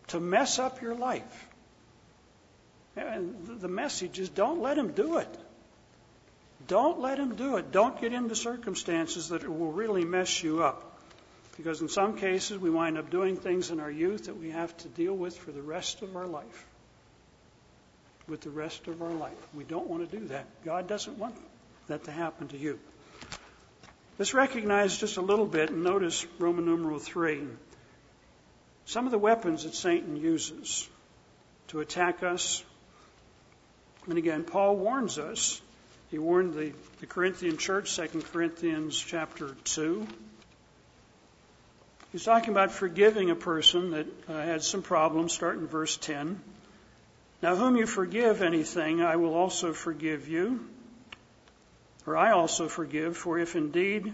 to 0.07 0.19
mess 0.19 0.59
up 0.59 0.81
your 0.81 0.95
life. 0.95 1.47
And 2.95 3.59
the 3.59 3.67
message 3.67 4.19
is 4.19 4.29
don't 4.29 4.61
let 4.61 4.77
him 4.77 4.91
do 4.91 5.17
it. 5.17 5.37
Don't 6.67 7.01
let 7.01 7.17
him 7.17 7.35
do 7.35 7.57
it. 7.57 7.71
Don't 7.71 7.99
get 7.99 8.13
into 8.13 8.35
circumstances 8.35 9.29
that 9.29 9.47
will 9.47 9.71
really 9.71 10.05
mess 10.05 10.43
you 10.43 10.63
up. 10.63 10.91
Because 11.57 11.81
in 11.81 11.89
some 11.89 12.17
cases, 12.17 12.57
we 12.57 12.69
wind 12.69 12.97
up 12.97 13.09
doing 13.09 13.35
things 13.35 13.69
in 13.69 13.79
our 13.79 13.91
youth 13.91 14.25
that 14.25 14.37
we 14.37 14.51
have 14.51 14.75
to 14.77 14.87
deal 14.87 15.13
with 15.13 15.37
for 15.37 15.51
the 15.51 15.61
rest 15.61 16.01
of 16.01 16.15
our 16.15 16.25
life. 16.25 16.65
With 18.27 18.41
the 18.41 18.49
rest 18.49 18.87
of 18.87 19.01
our 19.01 19.11
life. 19.11 19.37
We 19.53 19.63
don't 19.63 19.87
want 19.87 20.09
to 20.09 20.17
do 20.19 20.27
that. 20.27 20.45
God 20.63 20.87
doesn't 20.87 21.17
want 21.17 21.35
that 21.87 22.05
to 22.05 22.11
happen 22.11 22.47
to 22.49 22.57
you. 22.57 22.79
Let's 24.17 24.33
recognize 24.33 24.97
just 24.97 25.17
a 25.17 25.21
little 25.21 25.45
bit 25.45 25.69
and 25.69 25.83
notice 25.83 26.25
Roman 26.39 26.65
numeral 26.65 26.99
3. 26.99 27.45
Some 28.85 29.05
of 29.05 29.11
the 29.11 29.17
weapons 29.17 29.63
that 29.63 29.75
Satan 29.75 30.15
uses 30.15 30.87
to 31.67 31.81
attack 31.81 32.23
us 32.23 32.63
and 34.07 34.17
again, 34.17 34.43
Paul 34.43 34.75
warns 34.75 35.17
us. 35.17 35.61
He 36.11 36.19
warned 36.19 36.53
the, 36.53 36.73
the 36.99 37.07
Corinthian 37.07 37.57
church, 37.57 37.95
2 37.95 38.21
Corinthians 38.31 38.97
chapter 38.97 39.55
2. 39.63 40.05
He's 42.11 42.23
talking 42.23 42.49
about 42.49 42.71
forgiving 42.71 43.31
a 43.31 43.35
person 43.35 43.91
that 43.91 44.07
uh, 44.29 44.33
had 44.33 44.61
some 44.61 44.83
problems, 44.83 45.33
starting 45.33 45.61
in 45.61 45.67
verse 45.67 45.97
10. 45.97 46.39
Now, 47.41 47.55
whom 47.55 47.75
you 47.75 47.87
forgive 47.87 48.41
anything, 48.41 49.01
I 49.01 49.15
will 49.15 49.33
also 49.33 49.73
forgive 49.73 50.27
you. 50.27 50.67
Or 52.05 52.17
I 52.17 52.31
also 52.31 52.67
forgive, 52.67 53.17
for 53.17 53.39
if 53.39 53.55
indeed 53.55 54.13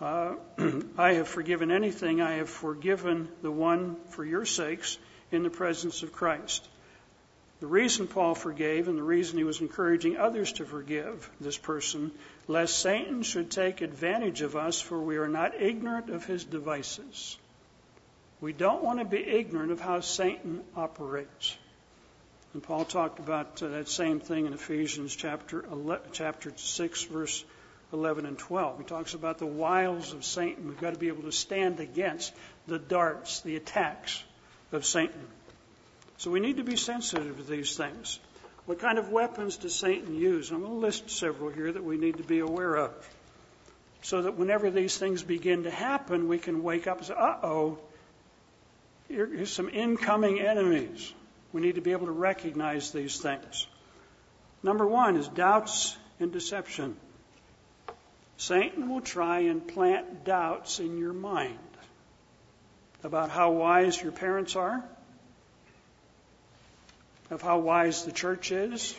uh, 0.00 0.36
I 0.98 1.14
have 1.14 1.28
forgiven 1.28 1.70
anything, 1.70 2.22
I 2.22 2.36
have 2.36 2.48
forgiven 2.48 3.28
the 3.42 3.50
one 3.50 3.96
for 4.10 4.24
your 4.24 4.44
sakes 4.44 4.96
in 5.30 5.42
the 5.42 5.50
presence 5.50 6.02
of 6.02 6.12
Christ. 6.12 6.66
The 7.60 7.66
reason 7.66 8.06
Paul 8.06 8.36
forgave 8.36 8.86
and 8.86 8.96
the 8.96 9.02
reason 9.02 9.36
he 9.36 9.44
was 9.44 9.60
encouraging 9.60 10.16
others 10.16 10.52
to 10.54 10.64
forgive 10.64 11.28
this 11.40 11.58
person, 11.58 12.12
lest 12.46 12.78
Satan 12.78 13.22
should 13.22 13.50
take 13.50 13.80
advantage 13.80 14.42
of 14.42 14.54
us, 14.54 14.80
for 14.80 15.00
we 15.00 15.16
are 15.16 15.28
not 15.28 15.60
ignorant 15.60 16.08
of 16.08 16.24
his 16.24 16.44
devices. 16.44 17.36
We 18.40 18.52
don't 18.52 18.84
want 18.84 19.00
to 19.00 19.04
be 19.04 19.18
ignorant 19.18 19.72
of 19.72 19.80
how 19.80 20.00
Satan 20.00 20.62
operates. 20.76 21.56
And 22.54 22.62
Paul 22.62 22.84
talked 22.84 23.18
about 23.18 23.60
uh, 23.62 23.68
that 23.68 23.88
same 23.88 24.20
thing 24.20 24.46
in 24.46 24.52
Ephesians 24.52 25.14
chapter 25.14 25.64
11, 25.66 26.10
chapter 26.12 26.52
6 26.56 27.02
verse 27.04 27.44
11 27.92 28.24
and 28.24 28.38
12. 28.38 28.78
He 28.78 28.84
talks 28.84 29.14
about 29.14 29.38
the 29.38 29.46
wiles 29.46 30.12
of 30.12 30.24
Satan. 30.24 30.68
We've 30.68 30.80
got 30.80 30.94
to 30.94 30.98
be 30.98 31.08
able 31.08 31.24
to 31.24 31.32
stand 31.32 31.80
against 31.80 32.32
the 32.66 32.78
darts, 32.78 33.40
the 33.40 33.56
attacks 33.56 34.22
of 34.72 34.86
Satan. 34.86 35.26
So 36.18 36.30
we 36.32 36.40
need 36.40 36.56
to 36.56 36.64
be 36.64 36.76
sensitive 36.76 37.36
to 37.36 37.42
these 37.44 37.76
things. 37.76 38.18
What 38.66 38.80
kind 38.80 38.98
of 38.98 39.10
weapons 39.10 39.56
does 39.56 39.74
Satan 39.74 40.14
use? 40.14 40.50
I'm 40.50 40.60
going 40.60 40.72
to 40.72 40.78
list 40.78 41.10
several 41.10 41.48
here 41.48 41.72
that 41.72 41.82
we 41.82 41.96
need 41.96 42.18
to 42.18 42.24
be 42.24 42.40
aware 42.40 42.74
of. 42.74 42.92
So 44.02 44.22
that 44.22 44.36
whenever 44.36 44.70
these 44.70 44.96
things 44.98 45.22
begin 45.22 45.62
to 45.62 45.70
happen, 45.70 46.28
we 46.28 46.38
can 46.38 46.62
wake 46.62 46.86
up 46.86 46.98
and 46.98 47.06
say, 47.06 47.14
uh 47.14 47.36
oh, 47.42 47.78
here's 49.08 49.52
some 49.52 49.68
incoming 49.68 50.40
enemies. 50.40 51.12
We 51.52 51.60
need 51.60 51.76
to 51.76 51.80
be 51.80 51.92
able 51.92 52.06
to 52.06 52.12
recognize 52.12 52.90
these 52.90 53.18
things. 53.18 53.66
Number 54.62 54.86
one 54.86 55.16
is 55.16 55.28
doubts 55.28 55.96
and 56.20 56.32
deception. 56.32 56.96
Satan 58.36 58.88
will 58.88 59.00
try 59.00 59.40
and 59.40 59.66
plant 59.66 60.24
doubts 60.24 60.78
in 60.78 60.98
your 60.98 61.12
mind 61.12 61.58
about 63.02 63.30
how 63.30 63.52
wise 63.52 64.00
your 64.00 64.12
parents 64.12 64.56
are, 64.56 64.84
of 67.30 67.42
how 67.42 67.58
wise 67.58 68.04
the 68.04 68.12
church 68.12 68.52
is? 68.52 68.96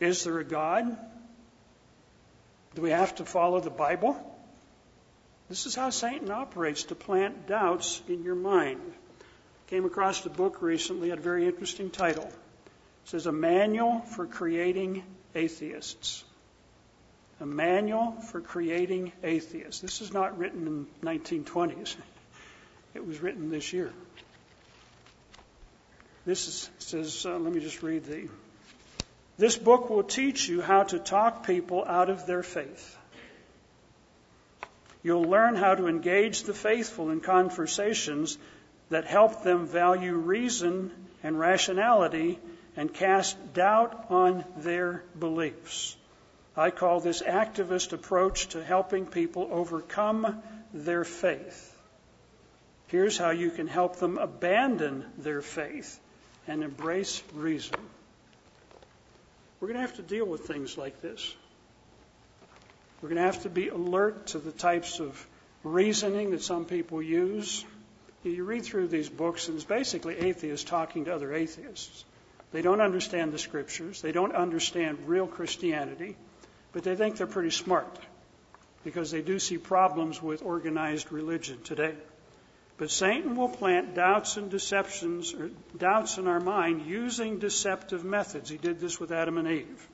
Is 0.00 0.24
there 0.24 0.38
a 0.38 0.44
God? 0.44 0.96
Do 2.74 2.82
we 2.82 2.90
have 2.90 3.14
to 3.16 3.24
follow 3.24 3.60
the 3.60 3.70
Bible? 3.70 4.16
This 5.48 5.66
is 5.66 5.74
how 5.74 5.90
Satan 5.90 6.30
operates 6.30 6.84
to 6.84 6.94
plant 6.94 7.46
doubts 7.46 8.02
in 8.08 8.22
your 8.22 8.34
mind. 8.34 8.80
Came 9.68 9.84
across 9.84 10.24
a 10.24 10.30
book 10.30 10.62
recently, 10.62 11.10
had 11.10 11.18
a 11.18 11.22
very 11.22 11.46
interesting 11.46 11.90
title. 11.90 12.24
It 12.24 12.32
says 13.04 13.26
A 13.26 13.32
Manual 13.32 14.00
for 14.00 14.26
Creating 14.26 15.02
Atheists. 15.34 16.24
A 17.40 17.46
Manual 17.46 18.12
for 18.30 18.40
Creating 18.40 19.12
Atheists. 19.22 19.80
This 19.80 20.00
is 20.00 20.12
not 20.12 20.38
written 20.38 20.66
in 20.66 20.86
1920s. 21.02 21.96
It 22.94 23.06
was 23.06 23.22
written 23.22 23.50
this 23.50 23.72
year. 23.72 23.90
This 26.24 26.46
is, 26.46 26.70
says, 26.78 27.26
uh, 27.26 27.36
let 27.36 27.52
me 27.52 27.60
just 27.60 27.82
read 27.82 28.04
the. 28.04 28.28
This 29.38 29.56
book 29.56 29.90
will 29.90 30.04
teach 30.04 30.48
you 30.48 30.60
how 30.60 30.84
to 30.84 31.00
talk 31.00 31.44
people 31.46 31.84
out 31.84 32.10
of 32.10 32.26
their 32.26 32.44
faith. 32.44 32.96
You'll 35.02 35.24
learn 35.24 35.56
how 35.56 35.74
to 35.74 35.88
engage 35.88 36.44
the 36.44 36.54
faithful 36.54 37.10
in 37.10 37.20
conversations 37.20 38.38
that 38.90 39.04
help 39.04 39.42
them 39.42 39.66
value 39.66 40.14
reason 40.14 40.92
and 41.24 41.36
rationality 41.36 42.38
and 42.76 42.92
cast 42.92 43.36
doubt 43.52 44.06
on 44.08 44.44
their 44.58 45.02
beliefs. 45.18 45.96
I 46.56 46.70
call 46.70 47.00
this 47.00 47.20
activist 47.20 47.92
approach 47.92 48.48
to 48.48 48.62
helping 48.62 49.06
people 49.06 49.48
overcome 49.50 50.40
their 50.72 51.02
faith. 51.02 51.74
Here's 52.86 53.18
how 53.18 53.30
you 53.30 53.50
can 53.50 53.66
help 53.66 53.96
them 53.96 54.18
abandon 54.18 55.04
their 55.18 55.40
faith 55.40 55.98
and 56.46 56.62
embrace 56.62 57.22
reason. 57.34 57.76
We're 59.60 59.68
going 59.68 59.76
to 59.76 59.86
have 59.86 59.96
to 59.96 60.02
deal 60.02 60.26
with 60.26 60.42
things 60.46 60.76
like 60.76 61.00
this. 61.00 61.34
We're 63.00 63.08
going 63.08 63.20
to 63.20 63.26
have 63.26 63.42
to 63.42 63.50
be 63.50 63.68
alert 63.68 64.28
to 64.28 64.38
the 64.38 64.52
types 64.52 65.00
of 65.00 65.26
reasoning 65.64 66.30
that 66.30 66.42
some 66.42 66.64
people 66.64 67.02
use. 67.02 67.64
You 68.24 68.44
read 68.44 68.64
through 68.64 68.88
these 68.88 69.08
books, 69.08 69.48
and 69.48 69.56
it's 69.56 69.64
basically 69.64 70.18
atheists 70.18 70.68
talking 70.68 71.04
to 71.06 71.14
other 71.14 71.32
atheists. 71.32 72.04
They 72.52 72.62
don't 72.62 72.80
understand 72.80 73.32
the 73.32 73.38
scriptures, 73.38 74.02
they 74.02 74.12
don't 74.12 74.34
understand 74.34 74.98
real 75.06 75.26
Christianity, 75.26 76.16
but 76.72 76.84
they 76.84 76.96
think 76.96 77.16
they're 77.16 77.26
pretty 77.26 77.50
smart 77.50 77.98
because 78.84 79.10
they 79.10 79.22
do 79.22 79.38
see 79.38 79.58
problems 79.58 80.22
with 80.22 80.42
organized 80.42 81.12
religion 81.12 81.62
today. 81.62 81.94
But 82.78 82.90
Satan 82.90 83.36
will 83.36 83.48
plant 83.48 83.94
doubts 83.94 84.36
and 84.36 84.50
deceptions, 84.50 85.34
or 85.34 85.50
doubts 85.76 86.18
in 86.18 86.26
our 86.26 86.40
mind 86.40 86.86
using 86.86 87.38
deceptive 87.38 88.04
methods. 88.04 88.50
He 88.50 88.56
did 88.56 88.80
this 88.80 88.98
with 88.98 89.12
Adam 89.12 89.38
and 89.38 89.48
Eve. 89.48 89.88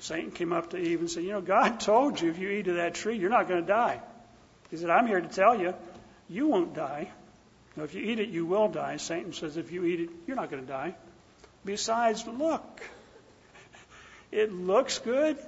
Satan 0.00 0.30
came 0.30 0.52
up 0.52 0.70
to 0.70 0.76
Eve 0.76 1.00
and 1.00 1.10
said, 1.10 1.24
You 1.24 1.32
know, 1.32 1.40
God 1.40 1.80
told 1.80 2.20
you 2.20 2.30
if 2.30 2.38
you 2.38 2.50
eat 2.50 2.68
of 2.68 2.76
that 2.76 2.94
tree, 2.94 3.16
you're 3.16 3.30
not 3.30 3.48
going 3.48 3.62
to 3.62 3.66
die. 3.66 4.00
He 4.70 4.76
said, 4.76 4.90
I'm 4.90 5.06
here 5.06 5.20
to 5.20 5.28
tell 5.28 5.58
you, 5.58 5.74
you 6.28 6.48
won't 6.48 6.74
die. 6.74 7.10
Now, 7.76 7.84
if 7.84 7.94
you 7.94 8.02
eat 8.02 8.20
it, 8.20 8.28
you 8.28 8.46
will 8.46 8.68
die. 8.68 8.98
Satan 8.98 9.32
says, 9.32 9.56
If 9.56 9.72
you 9.72 9.84
eat 9.84 10.00
it, 10.00 10.10
you're 10.26 10.36
not 10.36 10.50
going 10.50 10.62
to 10.62 10.68
die. 10.68 10.94
Besides, 11.64 12.26
look. 12.26 12.82
It 14.32 14.52
looks 14.52 14.98
good, 14.98 15.38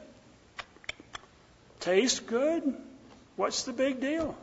tastes 1.81 2.21
good. 2.21 2.75
What's 3.37 3.65
the 3.65 3.73
big 3.73 4.01
deal? 4.01 4.37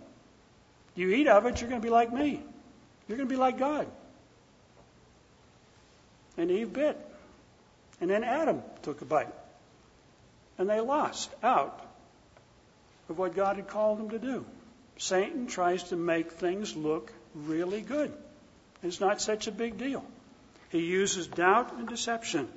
You 0.95 1.09
eat 1.09 1.27
of 1.27 1.45
it, 1.45 1.59
you're 1.59 1.69
going 1.69 1.81
to 1.81 1.85
be 1.85 1.91
like 1.91 2.11
me. 2.11 2.41
You're 3.07 3.17
going 3.17 3.27
to 3.27 3.33
be 3.33 3.39
like 3.39 3.57
God. 3.57 3.87
And 6.37 6.49
Eve 6.49 6.73
bit. 6.73 6.97
And 8.01 8.09
then 8.09 8.23
Adam 8.23 8.61
took 8.81 9.01
a 9.01 9.05
bite. 9.05 9.33
And 10.57 10.69
they 10.69 10.79
lost 10.79 11.29
out 11.43 11.85
of 13.09 13.17
what 13.17 13.35
God 13.35 13.57
had 13.57 13.67
called 13.67 13.99
them 13.99 14.09
to 14.11 14.19
do. 14.19 14.45
Satan 14.97 15.47
tries 15.47 15.83
to 15.83 15.95
make 15.95 16.31
things 16.31 16.75
look 16.75 17.11
really 17.33 17.81
good. 17.81 18.13
It's 18.81 19.01
not 19.01 19.21
such 19.21 19.47
a 19.47 19.51
big 19.51 19.77
deal. 19.77 20.03
He 20.69 20.85
uses 20.85 21.27
doubt 21.27 21.73
and 21.73 21.87
deception. 21.87 22.47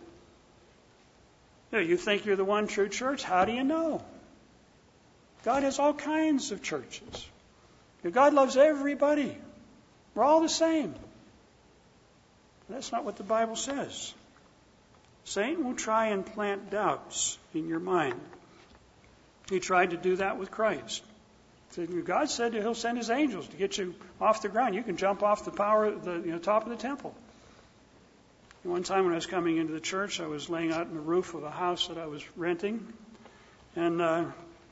You, 1.72 1.78
know, 1.78 1.84
you 1.84 1.96
think 1.96 2.24
you're 2.24 2.36
the 2.36 2.44
one 2.44 2.66
true 2.66 2.88
church? 2.88 3.22
How 3.22 3.44
do 3.44 3.52
you 3.52 3.64
know? 3.64 4.02
God 5.44 5.62
has 5.62 5.78
all 5.78 5.94
kinds 5.94 6.52
of 6.52 6.62
churches. 6.62 7.26
God 8.02 8.34
loves 8.34 8.56
everybody. 8.56 9.36
We're 10.14 10.24
all 10.24 10.40
the 10.40 10.48
same. 10.48 10.94
That's 12.68 12.92
not 12.92 13.04
what 13.04 13.16
the 13.16 13.24
Bible 13.24 13.56
says. 13.56 14.14
Satan 15.24 15.64
will 15.64 15.74
try 15.74 16.08
and 16.08 16.24
plant 16.24 16.70
doubts 16.70 17.38
in 17.54 17.68
your 17.68 17.80
mind. 17.80 18.20
He 19.50 19.60
tried 19.60 19.90
to 19.90 19.96
do 19.96 20.16
that 20.16 20.38
with 20.38 20.50
Christ. 20.50 21.02
God 22.04 22.30
said 22.30 22.54
he'll 22.54 22.74
send 22.74 22.98
his 22.98 23.10
angels 23.10 23.46
to 23.48 23.56
get 23.56 23.78
you 23.78 23.94
off 24.20 24.42
the 24.42 24.48
ground. 24.48 24.74
You 24.74 24.82
can 24.82 24.96
jump 24.96 25.22
off 25.22 25.44
the 25.44 25.50
power, 25.50 25.90
the 25.90 26.14
you 26.14 26.32
know, 26.32 26.38
top 26.38 26.64
of 26.64 26.70
the 26.70 26.76
temple. 26.76 27.14
One 28.64 28.82
time 28.82 29.04
when 29.04 29.12
I 29.12 29.16
was 29.16 29.26
coming 29.26 29.56
into 29.56 29.72
the 29.72 29.80
church, 29.80 30.20
I 30.20 30.26
was 30.26 30.50
laying 30.50 30.72
out 30.72 30.88
in 30.88 30.94
the 30.94 31.00
roof 31.00 31.34
of 31.34 31.44
a 31.44 31.50
house 31.50 31.88
that 31.88 31.96
I 31.96 32.06
was 32.06 32.24
renting, 32.36 32.92
and 33.76 34.02
uh, 34.02 34.24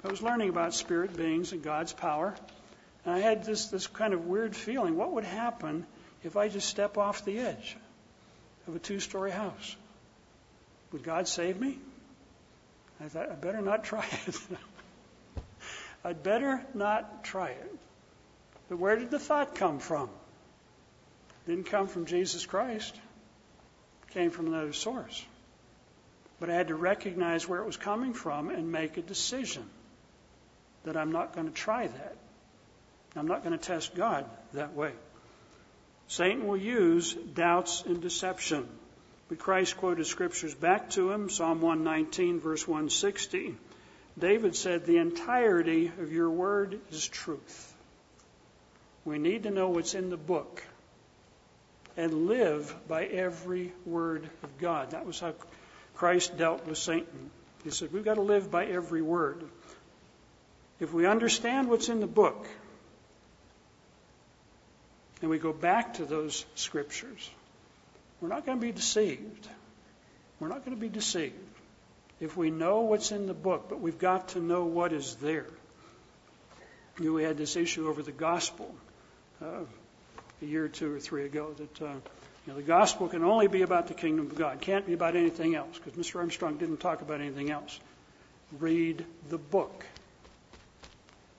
I 0.05 0.09
was 0.09 0.21
learning 0.21 0.49
about 0.49 0.75
spirit 0.75 1.17
beings 1.17 1.53
and 1.53 1.63
God's 1.63 1.93
power. 1.93 2.35
And 3.07 3.15
I 3.15 3.21
had 3.21 3.45
this 3.45 3.67
this 3.67 3.87
kind 3.87 4.13
of 4.13 4.27
weird 4.27 4.57
feeling: 4.57 4.97
what 4.97 5.13
would 5.13 5.25
happen 5.25 5.87
if 6.25 6.37
I 6.37 6.49
just 6.49 6.69
step 6.69 6.99
off 6.99 7.25
the 7.25 7.39
edge 7.39 7.77
of 8.67 8.75
a 8.75 8.81
two-story 8.81 9.31
house? 9.31 9.77
Would 10.93 11.05
God 11.05 11.29
save 11.29 11.61
me? 11.61 11.79
I 13.01 13.09
thought, 13.09 13.31
I 13.31 13.35
better 13.35 13.61
not 13.61 13.85
try 13.93 14.05
it. 14.27 14.37
I'd 16.05 16.23
better 16.23 16.65
not 16.75 17.23
try 17.23 17.51
it. 17.51 17.75
But 18.69 18.79
where 18.79 18.97
did 18.97 19.11
the 19.11 19.21
thought 19.21 19.55
come 19.55 19.79
from? 19.79 20.11
It 21.47 21.51
didn't 21.51 21.67
come 21.67 21.87
from 21.87 22.07
Jesus 22.07 22.45
Christ. 22.45 22.99
It 24.09 24.15
came 24.15 24.31
from 24.31 24.49
another 24.49 24.73
source. 24.73 25.25
But 26.41 26.51
I 26.51 26.55
had 26.55 26.69
to 26.69 26.75
recognize 26.75 27.49
where 27.49 27.61
it 27.61 27.67
was 27.67 27.77
coming 27.77 28.15
from 28.15 28.51
and 28.51 28.73
make 28.73 28.97
a 28.97 29.03
decision 29.03 29.65
that 30.85 30.97
I'm 30.97 31.13
not 31.13 31.35
going 31.35 31.47
to 31.47 31.53
try 31.53 31.87
that. 31.87 32.17
I'm 33.17 33.27
not 33.27 33.43
going 33.43 33.59
to 33.59 33.65
test 33.65 33.95
God 33.95 34.27
that 34.53 34.75
way. 34.75 34.93
Satan 36.09 36.47
will 36.47 36.57
use 36.57 37.15
doubts 37.15 37.83
and 37.87 38.01
deception. 38.01 38.69
But 39.29 39.39
Christ 39.39 39.77
quoted 39.77 40.07
scriptures 40.07 40.55
back 40.55 40.91
to 40.91 41.11
him, 41.11 41.31
Psalm 41.31 41.61
119, 41.61 42.39
verse 42.41 42.67
160. 42.67 43.57
David 44.19 44.55
said, 44.55 44.87
The 44.87 44.99
entirety 44.99 45.91
of 45.99 46.13
your 46.13 46.31
word 46.31 46.79
is 46.93 47.07
truth. 47.07 47.75
We 49.05 49.19
need 49.19 49.45
to 49.45 49.51
know 49.51 49.71
what's 49.71 49.95
in 49.95 50.11
the 50.11 50.17
book 50.17 50.63
and 51.97 52.27
live 52.27 52.75
by 52.87 53.05
every 53.05 53.73
word 53.85 54.29
of 54.43 54.59
God. 54.59 54.91
That 54.91 55.07
was 55.07 55.19
how 55.19 55.35
Christ 55.95 56.37
dealt 56.37 56.67
with 56.67 56.79
Satan. 56.79 57.31
He 57.65 57.71
said, 57.71 57.93
We've 57.93 58.05
got 58.05 58.15
to 58.15 58.23
live 58.23 58.51
by 58.51 58.67
every 58.67 59.03
word. 59.03 59.45
If 60.79 60.93
we 60.93 61.07
understand 61.07 61.69
what's 61.69 61.89
in 61.89 62.01
the 62.01 62.07
book 62.07 62.47
and 65.21 65.31
we 65.31 65.39
go 65.39 65.53
back 65.53 65.95
to 65.95 66.05
those 66.05 66.45
scriptures, 66.55 67.31
we're 68.21 68.29
not 68.29 68.47
going 68.47 68.59
to 68.59 68.67
be 68.67 68.73
deceived. 68.73 69.49
We're 70.41 70.49
not 70.49 70.65
going 70.65 70.77
to 70.77 70.81
be 70.81 70.89
deceived 70.89 71.35
if 72.21 72.37
we 72.37 72.51
know 72.51 72.81
what's 72.81 73.13
in 73.13 73.27
the 73.27 73.35
book, 73.35 73.67
but 73.69 73.81
we've 73.81 73.99
got 73.99 74.29
to 74.29 74.41
know 74.41 74.65
what 74.65 74.93
is 74.93 75.17
there. 75.17 75.47
You 76.99 77.07
know, 77.07 77.13
we 77.13 77.23
had 77.23 77.37
this 77.37 77.57
issue 77.57 77.89
over 77.89 78.03
the 78.03 78.13
gospel 78.13 78.75
uh, 79.43 79.65
a 80.41 80.45
year 80.45 80.65
or 80.65 80.69
two 80.69 80.95
or 80.95 80.99
three 80.99 81.27
ago 81.27 81.55
that 81.57 81.83
uh, 81.83 81.93
you 82.47 82.53
know, 82.53 82.57
the 82.57 82.63
gospel 82.63 83.09
can 83.09 83.23
only 83.23 83.49
be 83.49 83.63
about 83.63 83.89
the 83.89 83.95
kingdom 83.95 84.27
of 84.27 84.37
God. 84.37 84.61
Can't 84.61 84.87
be 84.87 84.95
about 84.95 85.15
anything 85.17 85.55
else 85.55 85.79
because 85.79 85.93
Mr. 85.93 86.21
Armstrong 86.21 86.57
didn't 86.57 86.79
talk 86.79 87.03
about 87.03 87.21
anything 87.21 87.51
else. 87.51 87.79
Read 88.59 89.05
the 89.29 89.39
book. 89.39 89.85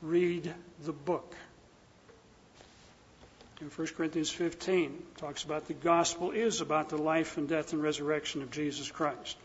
Read 0.01 0.53
the 0.83 0.93
book. 0.93 1.35
In 3.59 3.71
1 3.71 3.87
Corinthians 3.97 4.29
15, 4.29 5.03
talks 5.17 5.43
about 5.43 5.67
the 5.67 5.73
gospel 5.73 6.29
is 6.29 6.61
about 6.61 6.89
the 6.89 6.97
life 6.97 7.37
and 7.37 7.49
death 7.49 7.73
and 7.73 7.81
resurrection 7.81 8.43
of 8.43 8.51
Jesus 8.51 8.91
Christ. 8.91 9.35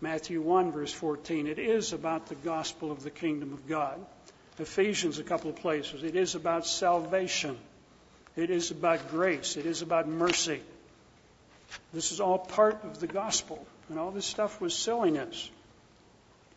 Matthew 0.00 0.40
1, 0.40 0.70
verse 0.70 0.92
14, 0.92 1.48
it 1.48 1.58
is 1.58 1.92
about 1.92 2.26
the 2.26 2.36
gospel 2.36 2.92
of 2.92 3.02
the 3.02 3.10
kingdom 3.10 3.52
of 3.52 3.68
God. 3.68 3.98
Ephesians, 4.58 5.18
a 5.18 5.24
couple 5.24 5.50
of 5.50 5.56
places, 5.56 6.04
it 6.04 6.14
is 6.14 6.36
about 6.36 6.66
salvation. 6.66 7.58
It 8.36 8.50
is 8.50 8.70
about 8.70 9.10
grace. 9.10 9.56
It 9.56 9.66
is 9.66 9.82
about 9.82 10.06
mercy. 10.06 10.60
This 11.92 12.12
is 12.12 12.20
all 12.20 12.38
part 12.38 12.84
of 12.84 13.00
the 13.00 13.08
gospel. 13.08 13.66
And 13.88 13.98
all 13.98 14.12
this 14.12 14.26
stuff 14.26 14.60
was 14.60 14.72
silliness. 14.72 15.50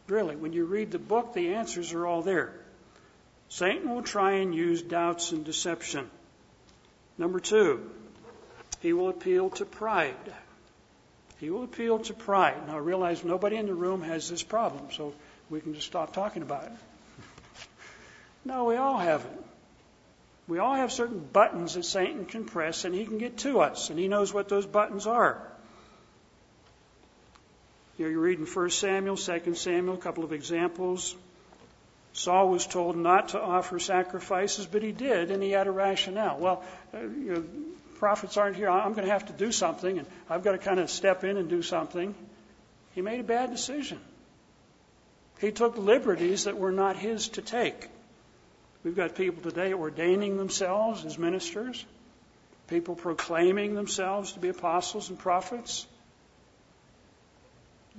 Really, 0.08 0.36
when 0.36 0.54
you 0.54 0.66
read 0.66 0.92
the 0.92 1.00
book, 1.00 1.34
the 1.34 1.56
answers 1.56 1.94
are 1.94 2.06
all 2.06 2.22
there. 2.22 2.54
Satan 3.50 3.90
will 3.90 4.04
try 4.04 4.34
and 4.34 4.54
use 4.54 4.84
doubts 4.84 5.32
and 5.32 5.44
deception. 5.44 6.10
Number 7.18 7.40
two, 7.40 7.90
he 8.82 8.94
will 8.94 9.10
appeal 9.10 9.50
to 9.52 9.66
pride. 9.66 10.34
He 11.40 11.50
will 11.50 11.64
appeal 11.64 12.00
to 12.00 12.14
pride. 12.14 12.68
Now, 12.68 12.76
I 12.76 12.80
realize 12.80 13.24
nobody 13.24 13.56
in 13.58 13.66
the 13.66 13.74
room 13.74 14.02
has 14.02 14.30
this 14.30 14.44
problem, 14.44 14.88
so 14.92 15.14
we 15.50 15.62
can 15.62 15.74
just 15.74 15.88
stop 15.88 16.14
talking 16.14 16.42
about 16.42 16.64
it. 16.66 16.72
no, 18.46 18.66
we 18.66 18.76
all 18.76 18.98
have 18.98 19.22
it. 19.22 19.44
We 20.48 20.60
all 20.60 20.76
have 20.76 20.92
certain 20.92 21.20
buttons 21.20 21.74
that 21.74 21.84
Satan 21.84 22.26
can 22.26 22.46
press, 22.46 22.86
and 22.86 22.94
he 22.94 23.06
can 23.06 23.18
get 23.18 23.38
to 23.40 23.62
us, 23.62 23.90
and 23.90 23.98
he 23.98 24.08
knows 24.08 24.34
what 24.34 24.48
those 24.48 24.66
buttons 24.66 25.08
are. 25.08 25.42
You 27.98 28.06
know, 28.06 28.12
you're 28.12 28.20
reading 28.20 28.46
1 28.46 28.70
Samuel, 28.70 29.18
2 29.18 29.56
Samuel, 29.56 29.96
a 29.96 29.98
couple 29.98 30.24
of 30.24 30.34
examples. 30.34 31.16
Saul 32.16 32.48
was 32.48 32.66
told 32.66 32.96
not 32.96 33.30
to 33.30 33.42
offer 33.42 33.78
sacrifices, 33.78 34.66
but 34.66 34.82
he 34.82 34.94
did, 34.94 35.32
and 35.32 35.44
he 35.44 35.52
had 35.52 35.68
a 35.68 35.72
rationale. 35.72 36.38
Well, 36.40 36.64
uh, 36.94 37.00
you 37.02 37.34
know, 37.34 37.44
prophets 38.00 38.38
aren't 38.38 38.56
here. 38.56 38.70
I'm 38.70 38.94
going 38.94 39.06
to 39.06 39.12
have 39.12 39.26
to 39.26 39.34
do 39.34 39.52
something, 39.52 40.00
and 40.00 40.08
I've 40.30 40.42
got 40.42 40.54
to 40.54 40.58
kind 40.58 40.80
of 40.80 40.90
step 40.90 41.26
in 41.26 41.36
and 41.36 41.50
do 41.50 41.62
something. 41.62 42.16
He 42.94 43.02
made 43.02 43.20
a 43.20 43.24
bad 43.24 43.52
decision. 43.52 44.00
He 45.42 45.52
took 45.52 45.78
liberties 45.78 46.46
that 46.46 46.58
were 46.58 46.72
not 46.72 46.96
his 46.96 47.28
to 47.30 47.42
take. 47.42 47.90
We've 48.86 48.96
got 48.96 49.16
people 49.16 49.44
today 49.44 49.74
ordaining 49.74 50.38
themselves 50.38 51.04
as 51.04 51.18
ministers. 51.18 51.86
people 52.70 52.96
proclaiming 52.96 53.76
themselves 53.76 54.32
to 54.34 54.40
be 54.40 54.48
apostles 54.50 55.10
and 55.10 55.20
prophets. 55.20 55.86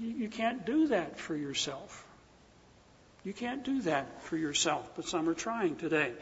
You, 0.01 0.09
you 0.09 0.29
can't 0.29 0.65
do 0.65 0.89
that 0.89 1.19
for 1.19 1.37
yourself. 1.37 2.06
You 3.27 3.33
can't 3.33 3.65
do 3.65 3.83
that 3.83 4.23
for 4.23 4.37
yourself, 4.37 4.89
but 4.95 5.09
some 5.09 5.29
are 5.29 5.35
trying 5.35 5.75
today. 5.75 6.13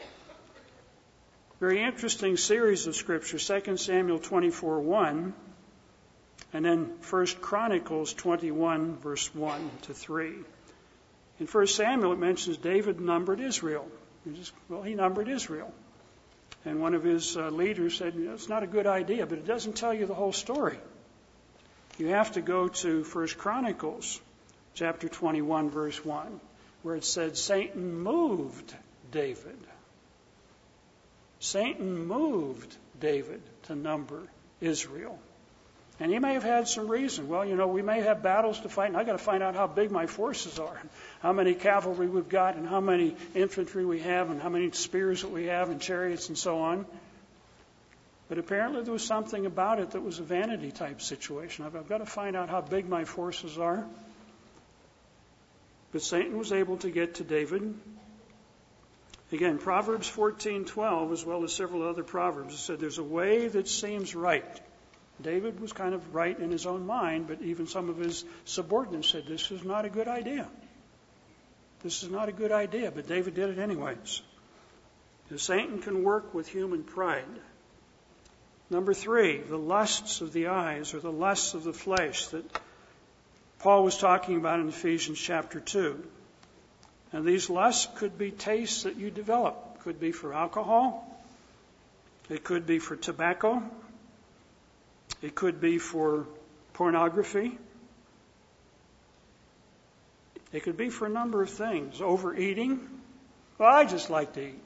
Very 1.59 1.83
interesting 1.83 2.35
series 2.35 2.87
of 2.87 2.95
scripture, 2.95 3.37
2 3.37 3.77
Samuel 3.77 4.17
24 4.17 4.79
1, 4.79 5.33
and 6.51 6.65
then 6.65 6.93
1 7.07 7.25
Chronicles 7.41 8.11
21, 8.15 8.97
verse 8.97 9.35
1 9.35 9.69
to 9.83 9.93
3. 9.93 10.33
In 11.39 11.45
1 11.45 11.67
Samuel, 11.67 12.13
it 12.13 12.17
mentions 12.17 12.57
David 12.57 12.99
numbered 12.99 13.39
Israel. 13.39 13.87
Well, 14.67 14.81
he 14.81 14.95
numbered 14.95 15.29
Israel. 15.29 15.71
And 16.65 16.81
one 16.81 16.95
of 16.95 17.03
his 17.03 17.37
uh, 17.37 17.51
leaders 17.51 17.95
said, 17.95 18.15
it's 18.15 18.49
not 18.49 18.63
a 18.63 18.67
good 18.67 18.87
idea, 18.87 19.27
but 19.27 19.37
it 19.37 19.45
doesn't 19.45 19.73
tell 19.73 19.93
you 19.93 20.07
the 20.07 20.15
whole 20.15 20.33
story. 20.33 20.79
You 21.99 22.07
have 22.07 22.31
to 22.31 22.41
go 22.41 22.67
to 22.67 23.03
1 23.03 23.27
Chronicles 23.37 24.19
chapter 24.73 25.07
21, 25.07 25.69
verse 25.69 26.03
1, 26.03 26.39
where 26.85 26.95
it 26.95 27.03
said 27.03 27.35
Satan 27.35 27.99
moved 27.99 28.71
David. 29.11 29.57
Satan 31.39 32.05
moved 32.05 32.75
David 32.99 33.41
to 33.63 33.73
number 33.73 34.21
Israel. 34.61 35.17
And 35.99 36.11
he 36.11 36.19
may 36.19 36.33
have 36.33 36.43
had 36.43 36.67
some 36.67 36.87
reason. 36.87 37.27
Well, 37.27 37.43
you 37.43 37.55
know, 37.55 37.65
we 37.65 37.81
may 37.81 38.01
have 38.01 38.21
battles 38.21 38.59
to 38.59 38.69
fight, 38.69 38.89
and 38.89 38.97
I've 38.97 39.07
got 39.07 39.13
to 39.13 39.17
find 39.17 39.41
out 39.41 39.55
how 39.55 39.65
big 39.65 39.89
my 39.89 40.05
forces 40.05 40.59
are, 40.59 40.79
how 41.21 41.33
many 41.33 41.55
cavalry 41.55 42.07
we've 42.07 42.29
got, 42.29 42.55
and 42.55 42.67
how 42.67 42.81
many 42.81 43.15
infantry 43.33 43.83
we 43.83 44.01
have, 44.01 44.29
and 44.29 44.39
how 44.39 44.49
many 44.49 44.69
spears 44.69 45.23
that 45.23 45.31
we 45.31 45.45
have, 45.45 45.71
and 45.71 45.81
chariots, 45.81 46.27
and 46.27 46.37
so 46.37 46.59
on. 46.59 46.85
But 48.29 48.37
apparently 48.37 48.83
there 48.83 48.93
was 48.93 49.03
something 49.03 49.47
about 49.47 49.79
it 49.79 49.89
that 49.91 50.03
was 50.03 50.19
a 50.19 50.23
vanity 50.23 50.69
type 50.69 51.01
situation. 51.01 51.65
I've, 51.65 51.75
I've 51.75 51.89
got 51.89 51.97
to 51.97 52.05
find 52.05 52.35
out 52.35 52.49
how 52.49 52.61
big 52.61 52.87
my 52.87 53.05
forces 53.05 53.57
are. 53.57 53.87
But 55.95 56.01
Satan 56.01 56.37
was 56.37 56.51
able 56.51 56.75
to 56.79 56.91
get 56.91 57.15
to 57.15 57.23
David. 57.23 57.73
Again, 59.31 59.57
Proverbs 59.57 60.09
14:12, 60.09 61.13
as 61.13 61.23
well 61.23 61.45
as 61.45 61.53
several 61.53 61.83
other 61.83 62.03
proverbs, 62.03 62.59
said 62.59 62.81
there's 62.81 62.97
a 62.97 63.03
way 63.03 63.47
that 63.47 63.69
seems 63.69 64.13
right 64.13 64.59
David 65.21 65.61
was 65.61 65.71
kind 65.71 65.93
of 65.93 66.13
right 66.13 66.37
in 66.37 66.51
his 66.51 66.65
own 66.65 66.85
mind, 66.85 67.27
but 67.29 67.41
even 67.41 67.65
some 67.65 67.87
of 67.87 67.95
his 67.95 68.25
subordinates 68.43 69.07
said, 69.07 69.25
This 69.25 69.51
is 69.51 69.63
not 69.63 69.85
a 69.85 69.89
good 69.89 70.09
idea. 70.09 70.49
This 71.81 72.03
is 72.03 72.09
not 72.09 72.27
a 72.27 72.33
good 72.33 72.51
idea, 72.51 72.91
but 72.91 73.07
David 73.07 73.33
did 73.33 73.51
it 73.51 73.57
anyways. 73.57 74.21
The 75.29 75.39
Satan 75.39 75.79
can 75.79 76.03
work 76.03 76.33
with 76.33 76.49
human 76.49 76.83
pride. 76.83 77.39
Number 78.69 78.93
three, 78.93 79.37
the 79.37 79.57
lusts 79.57 80.19
of 80.19 80.33
the 80.33 80.47
eyes 80.47 80.93
or 80.93 80.99
the 80.99 81.09
lusts 81.09 81.53
of 81.53 81.63
the 81.63 81.71
flesh 81.71 82.27
that 82.27 82.43
Paul 83.59 83.83
was 83.83 83.97
talking 83.97 84.37
about 84.37 84.59
in 84.59 84.69
Ephesians 84.69 85.19
chapter 85.19 85.59
2. 85.59 86.03
And 87.13 87.25
these 87.25 87.49
lusts 87.49 87.87
could 87.95 88.17
be 88.17 88.31
tastes 88.31 88.83
that 88.83 88.97
you 88.97 89.09
develop. 89.09 89.79
Could 89.83 89.99
be 89.99 90.11
for 90.11 90.33
alcohol. 90.33 91.01
It 92.29 92.43
could 92.43 92.65
be 92.65 92.79
for 92.79 92.95
tobacco. 92.95 93.63
It 95.21 95.35
could 95.35 95.61
be 95.61 95.77
for 95.77 96.25
pornography. 96.73 97.57
It 100.51 100.63
could 100.63 100.77
be 100.77 100.89
for 100.89 101.05
a 101.05 101.09
number 101.09 101.41
of 101.41 101.49
things. 101.49 102.01
Overeating. 102.01 102.79
Well, 103.57 103.73
I 103.73 103.85
just 103.85 104.09
like 104.09 104.33
to 104.33 104.47
eat. 104.47 104.59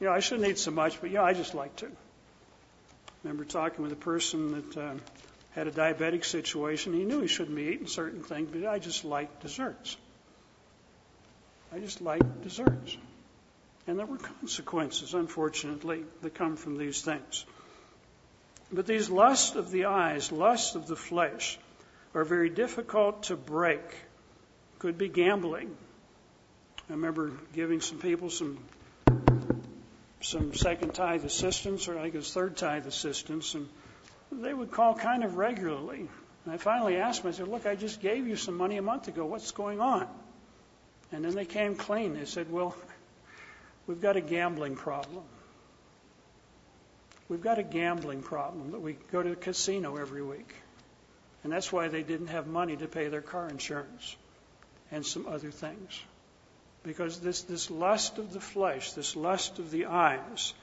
You 0.00 0.06
know, 0.06 0.12
I 0.12 0.20
shouldn't 0.20 0.48
eat 0.48 0.58
so 0.58 0.70
much, 0.70 1.00
but 1.00 1.10
yeah, 1.10 1.22
I 1.22 1.32
just 1.32 1.54
like 1.54 1.74
to. 1.76 1.86
I 1.86 1.90
remember 3.24 3.44
talking 3.44 3.82
with 3.82 3.92
a 3.92 3.96
person 3.96 4.52
that 4.52 4.76
uh, 4.76 4.94
had 5.56 5.66
a 5.66 5.72
diabetic 5.72 6.24
situation. 6.24 6.92
He 6.92 7.04
knew 7.04 7.22
he 7.22 7.28
shouldn't 7.28 7.56
be 7.56 7.64
eating 7.64 7.86
certain 7.86 8.22
things, 8.22 8.50
but 8.52 8.66
I 8.68 8.78
just 8.78 9.04
like 9.04 9.40
desserts. 9.40 9.96
I 11.72 11.78
just 11.78 12.02
like 12.02 12.42
desserts. 12.42 12.96
And 13.86 13.98
there 13.98 14.04
were 14.04 14.18
consequences, 14.18 15.14
unfortunately, 15.14 16.04
that 16.20 16.34
come 16.34 16.56
from 16.56 16.76
these 16.76 17.00
things. 17.00 17.46
But 18.70 18.86
these 18.86 19.08
lusts 19.08 19.56
of 19.56 19.70
the 19.70 19.86
eyes, 19.86 20.30
lusts 20.30 20.74
of 20.74 20.86
the 20.86 20.96
flesh, 20.96 21.58
are 22.14 22.24
very 22.24 22.50
difficult 22.50 23.24
to 23.24 23.36
break. 23.36 23.80
Could 24.78 24.98
be 24.98 25.08
gambling. 25.08 25.74
I 26.90 26.92
remember 26.92 27.32
giving 27.54 27.80
some 27.80 27.98
people 27.98 28.28
some 28.28 28.58
some 30.20 30.54
second 30.54 30.92
tithe 30.94 31.24
assistance, 31.24 31.88
or 31.88 31.98
I 31.98 32.08
guess 32.08 32.32
third 32.32 32.56
tithe 32.56 32.86
assistance, 32.86 33.54
and 33.54 33.68
they 34.32 34.52
would 34.52 34.70
call 34.70 34.94
kind 34.94 35.24
of 35.24 35.36
regularly. 35.36 36.08
And 36.44 36.54
I 36.54 36.56
finally 36.56 36.96
asked 36.96 37.22
them, 37.22 37.30
I 37.30 37.34
said, 37.34 37.48
Look, 37.48 37.66
I 37.66 37.74
just 37.74 38.00
gave 38.00 38.26
you 38.26 38.36
some 38.36 38.56
money 38.56 38.76
a 38.76 38.82
month 38.82 39.08
ago. 39.08 39.26
What's 39.26 39.50
going 39.52 39.80
on? 39.80 40.06
And 41.12 41.24
then 41.24 41.34
they 41.34 41.44
came 41.44 41.76
clean. 41.76 42.14
They 42.14 42.24
said, 42.24 42.50
Well, 42.50 42.76
we've 43.86 44.00
got 44.00 44.16
a 44.16 44.20
gambling 44.20 44.76
problem. 44.76 45.24
We've 47.28 47.42
got 47.42 47.58
a 47.58 47.62
gambling 47.64 48.22
problem 48.22 48.70
that 48.70 48.80
we 48.80 48.92
go 49.10 49.22
to 49.22 49.30
the 49.30 49.36
casino 49.36 49.96
every 49.96 50.22
week. 50.22 50.54
And 51.42 51.52
that's 51.52 51.72
why 51.72 51.88
they 51.88 52.02
didn't 52.02 52.28
have 52.28 52.46
money 52.46 52.76
to 52.76 52.86
pay 52.86 53.08
their 53.08 53.20
car 53.20 53.48
insurance 53.48 54.16
and 54.90 55.04
some 55.04 55.26
other 55.26 55.50
things. 55.50 56.00
Because 56.84 57.18
this, 57.20 57.42
this 57.42 57.70
lust 57.70 58.18
of 58.18 58.32
the 58.32 58.40
flesh, 58.40 58.92
this 58.92 59.16
lust 59.16 59.58
of 59.58 59.72
the 59.72 59.86
eyes, 59.86 60.54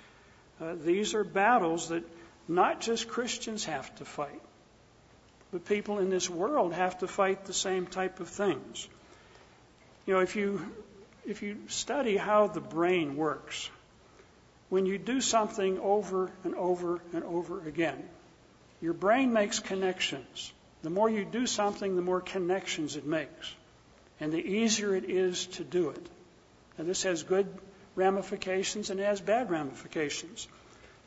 uh, 0.62 0.76
these 0.76 1.14
are 1.14 1.26
battles 1.26 1.90
that 1.90 2.04
not 2.48 2.82
just 2.82 3.08
Christians 3.08 3.66
have 3.66 3.94
to 3.96 4.06
fight, 4.06 4.42
but 5.52 5.66
people 5.66 6.00
in 6.00 6.10
this 6.10 6.30
world 6.30 6.74
have 6.74 6.98
to 7.00 7.08
fight 7.08 7.46
the 7.46 7.54
same 7.54 7.86
type 7.86 8.20
of 8.20 8.28
things. 8.28 8.88
You 10.06 10.16
know, 10.16 10.20
if 10.20 10.36
you, 10.36 10.62
if 11.26 11.42
you 11.42 11.58
study 11.68 12.18
how 12.18 12.48
the 12.48 12.60
brain 12.60 13.16
works, 13.16 13.70
when 14.70 14.86
you 14.86 14.98
do 14.98 15.22
something 15.22 15.80
over 15.80 16.32
and 16.44 16.56
over 16.56 17.00
and 17.14 17.24
over 17.24 17.66
again, 17.68 18.04
your 18.82 18.94
brain 18.94 19.32
makes 19.32 19.60
connections. 19.60 20.52
The 20.82 20.90
more 20.90 21.10
you 21.10 21.24
do 21.24 21.46
something, 21.48 21.96
the 21.96 22.02
more 22.02 22.20
connections 22.20 22.98
it 22.98 23.06
makes. 23.06 23.56
And 24.20 24.34
the 24.34 24.44
easier 24.44 24.96
it 24.96 25.10
is 25.10 25.46
to 25.58 25.64
do 25.64 25.90
it. 25.90 26.06
And 26.78 26.90
this 26.90 27.04
has 27.04 27.24
good 27.24 27.48
ramifications 27.96 28.90
and 28.90 29.00
has 29.00 29.22
bad 29.22 29.50
ramifications. 29.50 30.48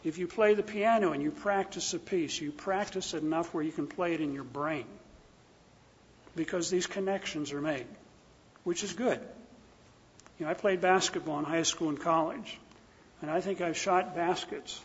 If 0.06 0.18
you 0.18 0.28
play 0.28 0.54
the 0.54 0.62
piano 0.62 1.10
and 1.10 1.20
you 1.20 1.32
practice 1.32 1.92
a 1.92 1.98
piece, 1.98 2.40
you 2.40 2.52
practice 2.52 3.12
it 3.12 3.24
enough 3.24 3.52
where 3.52 3.64
you 3.64 3.72
can 3.72 3.88
play 3.88 4.14
it 4.14 4.20
in 4.20 4.32
your 4.34 4.44
brain. 4.44 4.84
Because 6.36 6.70
these 6.70 6.86
connections 6.86 7.50
are 7.50 7.60
made, 7.60 7.88
which 8.62 8.84
is 8.84 8.92
good. 8.92 9.18
You 10.38 10.46
know, 10.46 10.52
I 10.52 10.54
played 10.54 10.80
basketball 10.80 11.40
in 11.40 11.44
high 11.44 11.64
school 11.64 11.88
and 11.88 11.98
college. 11.98 12.56
And 13.20 13.32
I 13.32 13.40
think 13.40 13.60
I've 13.60 13.76
shot 13.76 14.14
baskets 14.14 14.80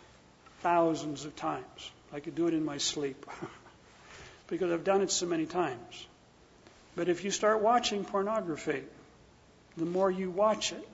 thousands 0.62 1.24
of 1.26 1.36
times. 1.36 1.92
I 2.12 2.20
could 2.20 2.34
do 2.34 2.48
it 2.48 2.56
in 2.56 2.66
my 2.66 2.80
sleep 2.80 3.24
because 4.48 4.72
I've 4.72 4.84
done 4.84 5.02
it 5.02 5.12
so 5.12 5.28
many 5.28 5.46
times. 5.46 6.08
But 6.96 7.10
if 7.10 7.24
you 7.24 7.30
start 7.30 7.62
watching 7.62 8.06
pornography, 8.06 8.82
the 9.78 9.86
more 9.86 10.10
you 10.10 10.32
watch 10.32 10.72
it, 10.72 10.90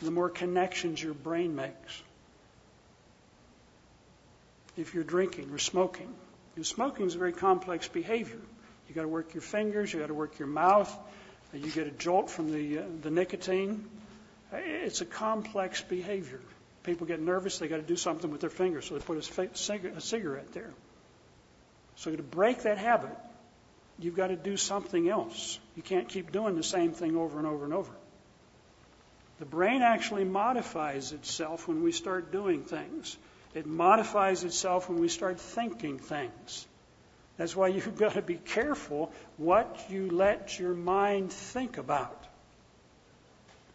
the 0.00 0.12
more 0.12 0.30
connections 0.30 1.02
your 1.02 1.14
brain 1.14 1.56
makes. 1.56 2.02
If 4.76 4.94
you're 4.94 5.04
drinking 5.04 5.50
or 5.50 5.58
smoking, 5.58 6.12
because 6.54 6.68
smoking 6.68 7.06
is 7.06 7.14
a 7.14 7.18
very 7.18 7.32
complex 7.32 7.88
behavior. 7.88 8.40
You 8.88 8.94
got 8.94 9.02
to 9.02 9.08
work 9.08 9.34
your 9.34 9.42
fingers, 9.42 9.92
you 9.92 10.00
got 10.00 10.08
to 10.08 10.14
work 10.14 10.38
your 10.38 10.48
mouth, 10.48 10.94
you 11.52 11.70
get 11.70 11.86
a 11.86 11.90
jolt 11.90 12.30
from 12.30 12.52
the 12.52 12.78
uh, 12.78 12.82
the 13.02 13.10
nicotine. 13.10 13.88
It's 14.52 15.00
a 15.00 15.06
complex 15.06 15.80
behavior 15.82 16.40
people 16.82 17.06
get 17.06 17.20
nervous, 17.20 17.58
they 17.58 17.68
got 17.68 17.76
to 17.76 17.82
do 17.82 17.96
something 17.96 18.30
with 18.30 18.40
their 18.40 18.50
fingers, 18.50 18.86
so 18.86 18.94
they 18.94 19.00
put 19.00 19.18
a, 19.18 20.00
cigarette 20.00 20.52
there. 20.52 20.70
So 21.96 22.14
to 22.14 22.22
break 22.22 22.62
that 22.62 22.78
habit, 22.78 23.16
you've 23.98 24.16
got 24.16 24.28
to 24.28 24.36
do 24.36 24.56
something 24.56 25.08
else. 25.08 25.58
You 25.76 25.82
can't 25.82 26.08
keep 26.08 26.32
doing 26.32 26.56
the 26.56 26.62
same 26.62 26.92
thing 26.92 27.16
over 27.16 27.38
and 27.38 27.46
over 27.46 27.64
and 27.64 27.72
over. 27.72 27.92
The 29.38 29.46
brain 29.46 29.82
actually 29.82 30.24
modifies 30.24 31.12
itself 31.12 31.68
when 31.68 31.82
we 31.82 31.92
start 31.92 32.32
doing 32.32 32.62
things. 32.62 33.16
It 33.54 33.66
modifies 33.66 34.44
itself 34.44 34.88
when 34.88 34.98
we 34.98 35.08
start 35.08 35.40
thinking 35.40 35.98
things. 35.98 36.66
That's 37.36 37.54
why 37.54 37.68
you've 37.68 37.98
got 37.98 38.14
to 38.14 38.22
be 38.22 38.36
careful 38.36 39.12
what 39.36 39.86
you 39.90 40.10
let 40.10 40.58
your 40.58 40.74
mind 40.74 41.32
think 41.32 41.78
about. 41.78 42.26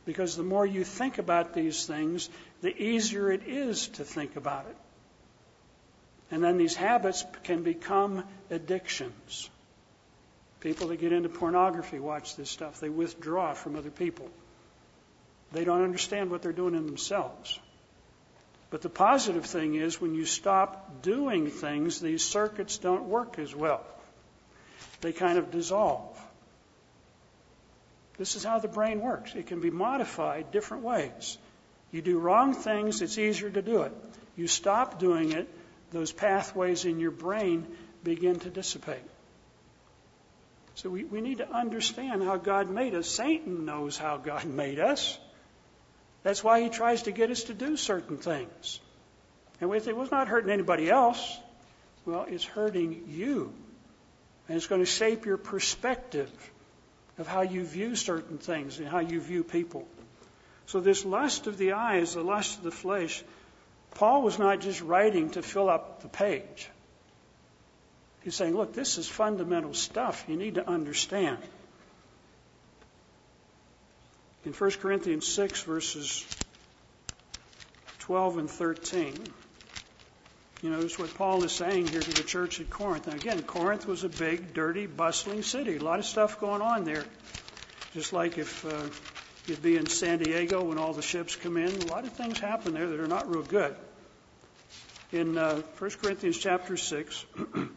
Because 0.06 0.38
the 0.38 0.44
more 0.44 0.66
you 0.66 0.84
think 0.84 1.18
about 1.18 1.54
these 1.54 1.86
things, 1.86 2.30
the 2.62 2.76
easier 2.76 3.30
it 3.32 3.44
is 3.46 3.90
to 3.90 4.06
think 4.06 4.36
about 4.38 4.66
it. 4.70 4.78
And 6.32 6.44
then 6.44 6.58
these 6.58 6.76
habits 6.76 7.26
can 7.44 7.64
become 7.64 8.24
addictions. 8.50 9.50
People 10.60 10.88
that 10.88 11.00
get 11.00 11.14
into 11.14 11.30
pornography 11.30 12.00
watch 12.00 12.36
this 12.36 12.50
stuff. 12.50 12.80
They 12.80 12.90
withdraw 12.90 13.54
from 13.54 13.76
other 13.76 13.92
people. 13.92 14.30
They 15.52 15.64
don't 15.64 15.84
understand 15.84 16.32
what 16.32 16.42
they're 16.42 16.52
doing 16.52 16.76
in 16.76 16.86
themselves. 16.86 17.60
But 18.70 18.82
the 18.82 18.90
positive 18.90 19.46
thing 19.46 19.76
is 19.76 20.02
when 20.02 20.14
you 20.14 20.26
stop 20.26 21.02
doing 21.02 21.50
things, 21.50 22.02
these 22.02 22.24
circuits 22.24 22.78
don't 22.78 23.06
work 23.06 23.40
as 23.40 23.56
well. 23.56 23.84
They 25.02 25.14
kind 25.14 25.38
of 25.38 25.52
dissolve. 25.52 26.20
This 28.18 28.36
is 28.36 28.44
how 28.44 28.60
the 28.60 28.68
brain 28.68 29.00
works. 29.00 29.36
It 29.36 29.48
can 29.48 29.62
be 29.62 29.70
modified 29.70 30.52
different 30.52 30.84
ways. 30.84 31.38
You 31.92 32.02
do 32.02 32.20
wrong 32.20 32.54
things, 32.54 33.02
it's 33.02 33.18
easier 33.18 33.50
to 33.50 33.62
do 33.62 33.84
it. 33.84 33.94
You 34.36 34.48
stop 34.48 35.00
doing 35.00 35.32
it, 35.32 35.48
those 35.92 36.12
pathways 36.12 36.84
in 36.84 37.00
your 37.00 37.12
brain 37.12 37.66
begin 38.04 38.40
to 38.40 38.50
dissipate. 38.50 39.04
So 40.76 40.90
we, 40.90 41.06
we 41.06 41.22
need 41.22 41.38
to 41.40 41.50
understand 41.50 42.24
how 42.24 42.38
God 42.38 42.70
made 42.70 42.94
us. 42.94 43.08
Satan 43.08 43.66
knows 43.66 43.98
how 43.98 44.18
God 44.18 44.46
made 44.46 44.80
us. 44.80 45.18
That's 46.28 46.44
why 46.44 46.62
he 46.62 46.68
tries 46.68 47.04
to 47.04 47.14
get 47.14 47.32
us 47.32 47.44
to 47.44 47.54
do 47.54 47.78
certain 47.78 48.18
things. 48.18 48.82
And 49.62 49.70
we 49.70 49.80
think, 49.80 49.96
well, 49.96 50.04
it's 50.04 50.12
not 50.12 50.28
hurting 50.28 50.50
anybody 50.50 50.90
else. 50.90 51.40
Well, 52.06 52.26
it's 52.28 52.44
hurting 52.44 53.06
you. 53.08 53.54
And 54.50 54.58
it's 54.58 54.68
going 54.68 54.82
to 54.82 54.86
shape 54.86 55.26
your 55.26 55.38
perspective 55.38 56.30
of 57.18 57.28
how 57.28 57.44
you 57.44 57.64
view 57.64 57.96
certain 57.96 58.40
things 58.40 58.78
and 58.78 58.90
how 58.90 59.00
you 59.00 59.22
view 59.22 59.46
people. 59.46 59.88
So, 60.66 60.82
this 60.82 61.06
lust 61.06 61.48
of 61.48 61.58
the 61.58 61.72
eyes, 61.72 62.16
the 62.16 62.24
lust 62.24 62.58
of 62.58 62.64
the 62.66 62.72
flesh, 62.72 63.24
Paul 63.92 64.22
was 64.22 64.38
not 64.38 64.60
just 64.60 64.82
writing 64.82 65.30
to 65.30 65.42
fill 65.42 65.70
up 65.70 66.02
the 66.02 66.10
page. 66.10 66.70
He's 68.26 68.36
saying, 68.36 68.54
look, 68.54 68.74
this 68.74 68.98
is 68.98 69.08
fundamental 69.08 69.74
stuff 69.74 70.26
you 70.28 70.36
need 70.36 70.56
to 70.56 70.70
understand. 70.70 71.38
In 74.48 74.54
1 74.54 74.72
Corinthians 74.80 75.28
6, 75.28 75.64
verses 75.64 76.26
12 78.00 78.38
and 78.38 78.50
13, 78.50 79.14
you 80.62 80.70
notice 80.70 80.98
what 80.98 81.14
Paul 81.16 81.44
is 81.44 81.52
saying 81.52 81.88
here 81.88 82.00
to 82.00 82.12
the 82.12 82.24
church 82.24 82.62
at 82.62 82.70
Corinth. 82.70 83.08
Now, 83.08 83.16
again, 83.16 83.42
Corinth 83.42 83.86
was 83.86 84.06
a 84.06 84.10
big, 84.10 84.54
dirty, 84.54 84.86
bustling 84.88 85.44
city. 85.44 85.76
A 85.76 85.84
lot 85.84 86.00
of 86.00 86.06
stuff 86.06 86.40
going 86.40 86.62
on 86.62 86.86
there. 86.86 87.04
Just 87.94 88.14
like 88.14 88.38
if 88.38 88.66
uh, 88.66 88.88
you'd 89.48 89.62
be 89.62 89.76
in 89.76 89.88
San 89.88 90.20
Diego 90.20 90.64
when 90.64 90.78
all 90.78 90.94
the 90.94 91.02
ships 91.02 91.36
come 91.36 91.58
in, 91.58 91.68
a 91.68 91.88
lot 91.88 92.06
of 92.06 92.14
things 92.14 92.40
happen 92.40 92.74
there 92.74 92.88
that 92.88 93.02
are 93.02 93.06
not 93.06 93.30
real 93.30 93.44
good. 93.44 93.76
In 95.12 95.38
uh, 95.38 95.58
1 95.78 95.92
Corinthians 96.02 96.38
chapter 96.38 96.78
6, 96.78 97.26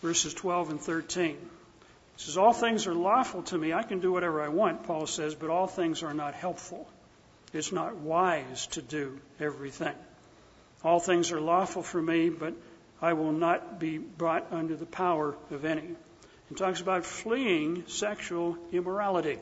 verses 0.00 0.32
12 0.32 0.70
and 0.70 0.80
13. 0.80 1.36
It 2.16 2.20
says, 2.22 2.36
All 2.38 2.52
things 2.52 2.86
are 2.86 2.94
lawful 2.94 3.42
to 3.44 3.58
me. 3.58 3.72
I 3.72 3.82
can 3.82 4.00
do 4.00 4.10
whatever 4.10 4.40
I 4.40 4.48
want, 4.48 4.84
Paul 4.84 5.06
says, 5.06 5.34
but 5.34 5.50
all 5.50 5.66
things 5.66 6.02
are 6.02 6.14
not 6.14 6.34
helpful. 6.34 6.88
It's 7.52 7.72
not 7.72 7.96
wise 7.96 8.66
to 8.68 8.82
do 8.82 9.20
everything. 9.38 9.94
All 10.82 10.98
things 10.98 11.32
are 11.32 11.40
lawful 11.40 11.82
for 11.82 12.00
me, 12.00 12.30
but 12.30 12.54
I 13.02 13.12
will 13.12 13.32
not 13.32 13.78
be 13.78 13.98
brought 13.98 14.52
under 14.52 14.76
the 14.76 14.86
power 14.86 15.36
of 15.50 15.64
any. 15.64 15.94
He 16.48 16.54
talks 16.54 16.80
about 16.80 17.04
fleeing 17.04 17.84
sexual 17.86 18.56
immorality. 18.72 19.32
In 19.32 19.40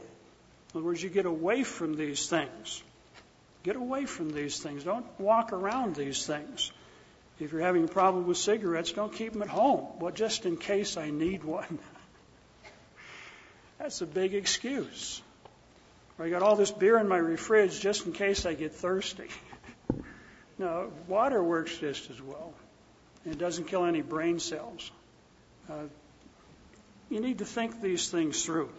other 0.74 0.84
words, 0.84 1.02
you 1.02 1.10
get 1.10 1.26
away 1.26 1.62
from 1.62 1.94
these 1.94 2.28
things. 2.28 2.82
Get 3.62 3.76
away 3.76 4.06
from 4.06 4.30
these 4.30 4.58
things. 4.58 4.84
Don't 4.84 5.06
walk 5.18 5.52
around 5.52 5.94
these 5.94 6.26
things. 6.26 6.72
If 7.38 7.52
you're 7.52 7.62
having 7.62 7.84
a 7.84 7.88
problem 7.88 8.26
with 8.26 8.36
cigarettes, 8.36 8.92
don't 8.92 9.12
keep 9.12 9.32
them 9.32 9.42
at 9.42 9.48
home. 9.48 9.86
Well, 10.00 10.12
just 10.12 10.46
in 10.46 10.56
case 10.56 10.96
I 10.96 11.10
need 11.10 11.44
one. 11.44 11.78
That's 13.84 14.00
a 14.00 14.06
big 14.06 14.32
excuse. 14.32 15.20
I 16.18 16.30
got 16.30 16.42
all 16.42 16.56
this 16.56 16.70
beer 16.70 16.96
in 16.96 17.06
my 17.06 17.36
fridge 17.36 17.78
just 17.80 18.06
in 18.06 18.12
case 18.12 18.46
I 18.46 18.54
get 18.54 18.72
thirsty. 18.72 19.28
no, 20.58 20.90
water 21.06 21.44
works 21.44 21.76
just 21.76 22.08
as 22.08 22.18
well. 22.22 22.54
It 23.26 23.36
doesn't 23.36 23.66
kill 23.66 23.84
any 23.84 24.00
brain 24.00 24.38
cells. 24.38 24.90
Uh, 25.70 25.82
you 27.10 27.20
need 27.20 27.40
to 27.40 27.44
think 27.44 27.82
these 27.82 28.08
things 28.08 28.42
through. 28.42 28.70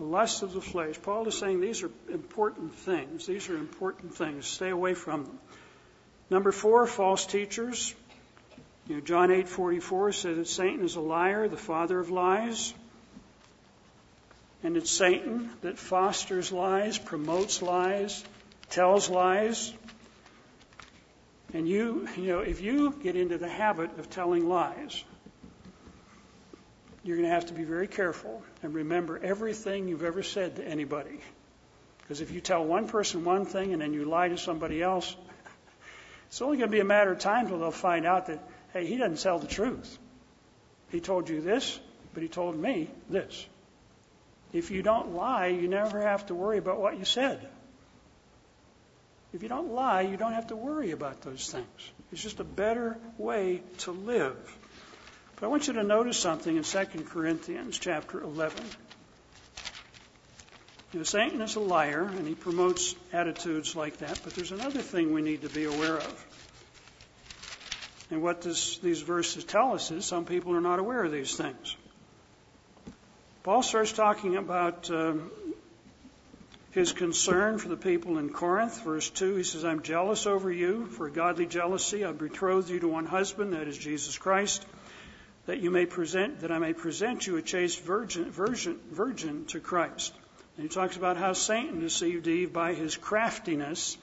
The 0.00 0.06
lust 0.06 0.42
of 0.42 0.54
the 0.54 0.60
flesh. 0.60 1.00
Paul 1.00 1.28
is 1.28 1.38
saying 1.38 1.60
these 1.60 1.84
are 1.84 1.92
important 2.12 2.74
things. 2.74 3.26
These 3.26 3.48
are 3.48 3.56
important 3.56 4.16
things. 4.16 4.44
Stay 4.44 4.70
away 4.70 4.94
from 4.94 5.22
them. 5.22 5.38
Number 6.30 6.50
four, 6.50 6.88
false 6.88 7.26
teachers. 7.26 7.94
You 8.88 8.96
know, 8.96 9.02
John 9.02 9.30
8:44 9.30 10.12
says 10.12 10.36
that 10.36 10.48
Satan 10.48 10.84
is 10.84 10.96
a 10.96 11.00
liar, 11.00 11.46
the 11.46 11.56
father 11.56 12.00
of 12.00 12.10
lies. 12.10 12.74
And 14.62 14.76
it's 14.76 14.90
Satan 14.90 15.50
that 15.62 15.78
fosters 15.78 16.52
lies, 16.52 16.96
promotes 16.98 17.62
lies, 17.62 18.24
tells 18.70 19.08
lies. 19.10 19.72
And 21.52 21.68
you, 21.68 22.08
you 22.16 22.28
know, 22.28 22.40
if 22.40 22.60
you 22.60 22.94
get 23.02 23.16
into 23.16 23.38
the 23.38 23.48
habit 23.48 23.98
of 23.98 24.08
telling 24.08 24.48
lies, 24.48 25.04
you're 27.04 27.16
going 27.16 27.28
to 27.28 27.34
have 27.34 27.46
to 27.46 27.54
be 27.54 27.64
very 27.64 27.88
careful 27.88 28.42
and 28.62 28.72
remember 28.74 29.18
everything 29.18 29.88
you've 29.88 30.04
ever 30.04 30.22
said 30.22 30.56
to 30.56 30.64
anybody. 30.66 31.18
Because 31.98 32.20
if 32.20 32.30
you 32.30 32.40
tell 32.40 32.64
one 32.64 32.86
person 32.86 33.24
one 33.24 33.44
thing 33.44 33.72
and 33.72 33.82
then 33.82 33.92
you 33.92 34.04
lie 34.04 34.28
to 34.28 34.38
somebody 34.38 34.80
else, 34.80 35.16
it's 36.28 36.40
only 36.40 36.56
going 36.56 36.70
to 36.70 36.72
be 36.74 36.80
a 36.80 36.84
matter 36.84 37.12
of 37.12 37.18
time 37.18 37.46
until 37.46 37.58
they'll 37.58 37.72
find 37.72 38.06
out 38.06 38.26
that, 38.26 38.42
hey, 38.72 38.86
he 38.86 38.96
doesn't 38.96 39.20
tell 39.20 39.38
the 39.38 39.46
truth. 39.48 39.98
He 40.90 41.00
told 41.00 41.28
you 41.28 41.40
this, 41.40 41.78
but 42.14 42.22
he 42.22 42.28
told 42.28 42.56
me 42.56 42.88
this. 43.10 43.46
If 44.52 44.70
you 44.70 44.82
don't 44.82 45.14
lie, 45.14 45.46
you 45.46 45.68
never 45.68 46.00
have 46.00 46.26
to 46.26 46.34
worry 46.34 46.58
about 46.58 46.80
what 46.80 46.98
you 46.98 47.04
said. 47.04 47.48
If 49.32 49.42
you 49.42 49.48
don't 49.48 49.72
lie, 49.72 50.02
you 50.02 50.18
don't 50.18 50.34
have 50.34 50.48
to 50.48 50.56
worry 50.56 50.90
about 50.90 51.22
those 51.22 51.50
things. 51.50 51.92
It's 52.12 52.22
just 52.22 52.38
a 52.40 52.44
better 52.44 52.98
way 53.16 53.62
to 53.78 53.92
live. 53.92 54.36
But 55.36 55.46
I 55.46 55.48
want 55.48 55.68
you 55.68 55.72
to 55.74 55.82
notice 55.82 56.18
something 56.18 56.54
in 56.54 56.64
2 56.64 56.84
Corinthians 57.08 57.78
chapter 57.78 58.20
11. 58.20 58.62
You 60.92 60.98
know, 61.00 61.04
Satan 61.04 61.40
is 61.40 61.56
a 61.56 61.60
liar, 61.60 62.02
and 62.02 62.28
he 62.28 62.34
promotes 62.34 62.94
attitudes 63.14 63.74
like 63.74 63.96
that, 63.98 64.20
but 64.22 64.34
there's 64.34 64.52
another 64.52 64.82
thing 64.82 65.14
we 65.14 65.22
need 65.22 65.40
to 65.42 65.48
be 65.48 65.64
aware 65.64 65.96
of. 65.96 66.26
And 68.10 68.22
what 68.22 68.42
this, 68.42 68.76
these 68.78 69.00
verses 69.00 69.44
tell 69.44 69.72
us 69.72 69.90
is 69.90 70.04
some 70.04 70.26
people 70.26 70.54
are 70.54 70.60
not 70.60 70.78
aware 70.78 71.02
of 71.02 71.10
these 71.10 71.34
things. 71.34 71.76
Paul 73.42 73.64
starts 73.64 73.90
talking 73.90 74.36
about 74.36 74.88
um, 74.88 75.32
his 76.70 76.92
concern 76.92 77.58
for 77.58 77.68
the 77.68 77.76
people 77.76 78.18
in 78.18 78.30
Corinth. 78.30 78.84
Verse 78.84 79.10
2, 79.10 79.34
he 79.34 79.42
says, 79.42 79.64
I'm 79.64 79.82
jealous 79.82 80.28
over 80.28 80.50
you 80.52 80.86
for 80.86 81.10
godly 81.10 81.46
jealousy. 81.46 82.04
I've 82.04 82.18
betrothed 82.18 82.70
you 82.70 82.78
to 82.78 82.86
one 82.86 83.04
husband, 83.04 83.54
that 83.54 83.66
is 83.66 83.76
Jesus 83.76 84.16
Christ, 84.16 84.64
that 85.46 85.58
you 85.58 85.72
may 85.72 85.86
present, 85.86 86.42
that 86.42 86.52
I 86.52 86.60
may 86.60 86.72
present 86.72 87.26
you 87.26 87.36
a 87.36 87.42
chaste 87.42 87.82
virgin, 87.82 88.30
virgin, 88.30 88.78
virgin 88.92 89.46
to 89.46 89.58
Christ. 89.58 90.14
And 90.56 90.62
he 90.62 90.68
talks 90.68 90.96
about 90.96 91.16
how 91.16 91.32
Satan 91.32 91.80
deceived 91.80 92.28
Eve 92.28 92.52
by 92.52 92.74
his 92.74 92.96
craftiness, 92.96 93.98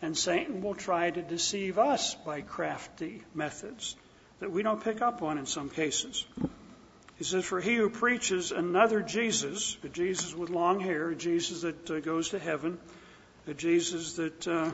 and 0.00 0.16
Satan 0.16 0.62
will 0.62 0.74
try 0.74 1.10
to 1.10 1.20
deceive 1.20 1.78
us 1.78 2.14
by 2.14 2.40
crafty 2.40 3.22
methods 3.34 3.96
that 4.40 4.50
we 4.50 4.62
don't 4.62 4.82
pick 4.82 5.02
up 5.02 5.22
on 5.22 5.36
in 5.36 5.44
some 5.44 5.68
cases. 5.68 6.24
He 7.18 7.24
says, 7.24 7.44
For 7.44 7.60
he 7.60 7.74
who 7.74 7.90
preaches 7.90 8.52
another 8.52 9.02
Jesus, 9.02 9.76
a 9.82 9.88
Jesus 9.88 10.34
with 10.34 10.50
long 10.50 10.78
hair, 10.78 11.10
a 11.10 11.16
Jesus 11.16 11.62
that 11.62 11.90
uh, 11.90 12.00
goes 12.00 12.30
to 12.30 12.38
heaven, 12.38 12.78
a 13.48 13.54
Jesus 13.54 14.14
that 14.14 14.46
uh, 14.46 14.70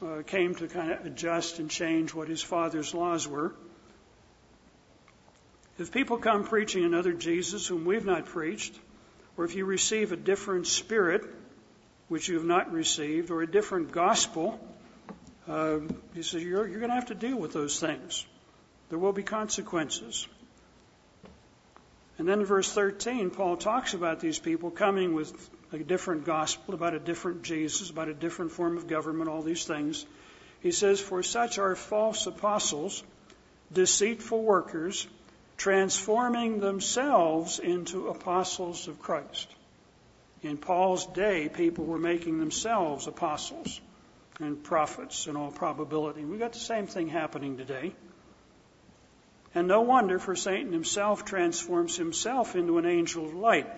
uh, 0.00 0.22
came 0.22 0.54
to 0.54 0.68
kind 0.68 0.92
of 0.92 1.04
adjust 1.04 1.58
and 1.58 1.68
change 1.68 2.14
what 2.14 2.28
his 2.28 2.42
father's 2.42 2.94
laws 2.94 3.26
were. 3.26 3.52
If 5.76 5.90
people 5.90 6.18
come 6.18 6.44
preaching 6.44 6.84
another 6.84 7.12
Jesus 7.12 7.66
whom 7.66 7.84
we've 7.84 8.06
not 8.06 8.26
preached, 8.26 8.78
or 9.36 9.44
if 9.44 9.56
you 9.56 9.64
receive 9.64 10.12
a 10.12 10.16
different 10.16 10.68
spirit, 10.68 11.24
which 12.06 12.28
you 12.28 12.36
have 12.36 12.44
not 12.44 12.72
received, 12.72 13.32
or 13.32 13.42
a 13.42 13.50
different 13.50 13.90
gospel, 13.90 14.60
uh, 15.48 15.80
he 16.14 16.22
says 16.22 16.44
you're, 16.44 16.68
you're 16.68 16.78
going 16.78 16.90
to 16.90 16.94
have 16.94 17.06
to 17.06 17.16
deal 17.16 17.36
with 17.36 17.52
those 17.52 17.80
things. 17.80 18.24
There 18.90 18.98
will 18.98 19.12
be 19.12 19.24
consequences. 19.24 20.28
And 22.18 22.28
then 22.28 22.40
in 22.40 22.46
verse 22.46 22.72
13, 22.72 23.30
Paul 23.30 23.56
talks 23.56 23.94
about 23.94 24.20
these 24.20 24.38
people 24.38 24.70
coming 24.70 25.14
with 25.14 25.32
a 25.72 25.78
different 25.78 26.24
gospel, 26.24 26.74
about 26.74 26.94
a 26.94 27.00
different 27.00 27.42
Jesus, 27.42 27.90
about 27.90 28.08
a 28.08 28.14
different 28.14 28.52
form 28.52 28.76
of 28.76 28.86
government, 28.86 29.28
all 29.28 29.42
these 29.42 29.64
things. 29.64 30.06
He 30.60 30.70
says, 30.70 31.00
For 31.00 31.22
such 31.22 31.58
are 31.58 31.74
false 31.74 32.26
apostles, 32.26 33.02
deceitful 33.72 34.42
workers, 34.42 35.08
transforming 35.56 36.60
themselves 36.60 37.58
into 37.58 38.08
apostles 38.08 38.86
of 38.86 39.00
Christ. 39.00 39.48
In 40.42 40.56
Paul's 40.56 41.06
day, 41.06 41.48
people 41.48 41.84
were 41.84 41.98
making 41.98 42.38
themselves 42.38 43.06
apostles 43.06 43.80
and 44.40 44.62
prophets 44.62 45.26
in 45.26 45.36
all 45.36 45.50
probability. 45.50 46.24
We've 46.24 46.38
got 46.38 46.52
the 46.52 46.58
same 46.58 46.86
thing 46.86 47.08
happening 47.08 47.56
today. 47.56 47.92
And 49.54 49.68
no 49.68 49.82
wonder, 49.82 50.18
for 50.18 50.34
Satan 50.34 50.72
himself 50.72 51.24
transforms 51.24 51.96
himself 51.96 52.56
into 52.56 52.78
an 52.78 52.86
angel 52.86 53.26
of 53.26 53.34
light. 53.34 53.70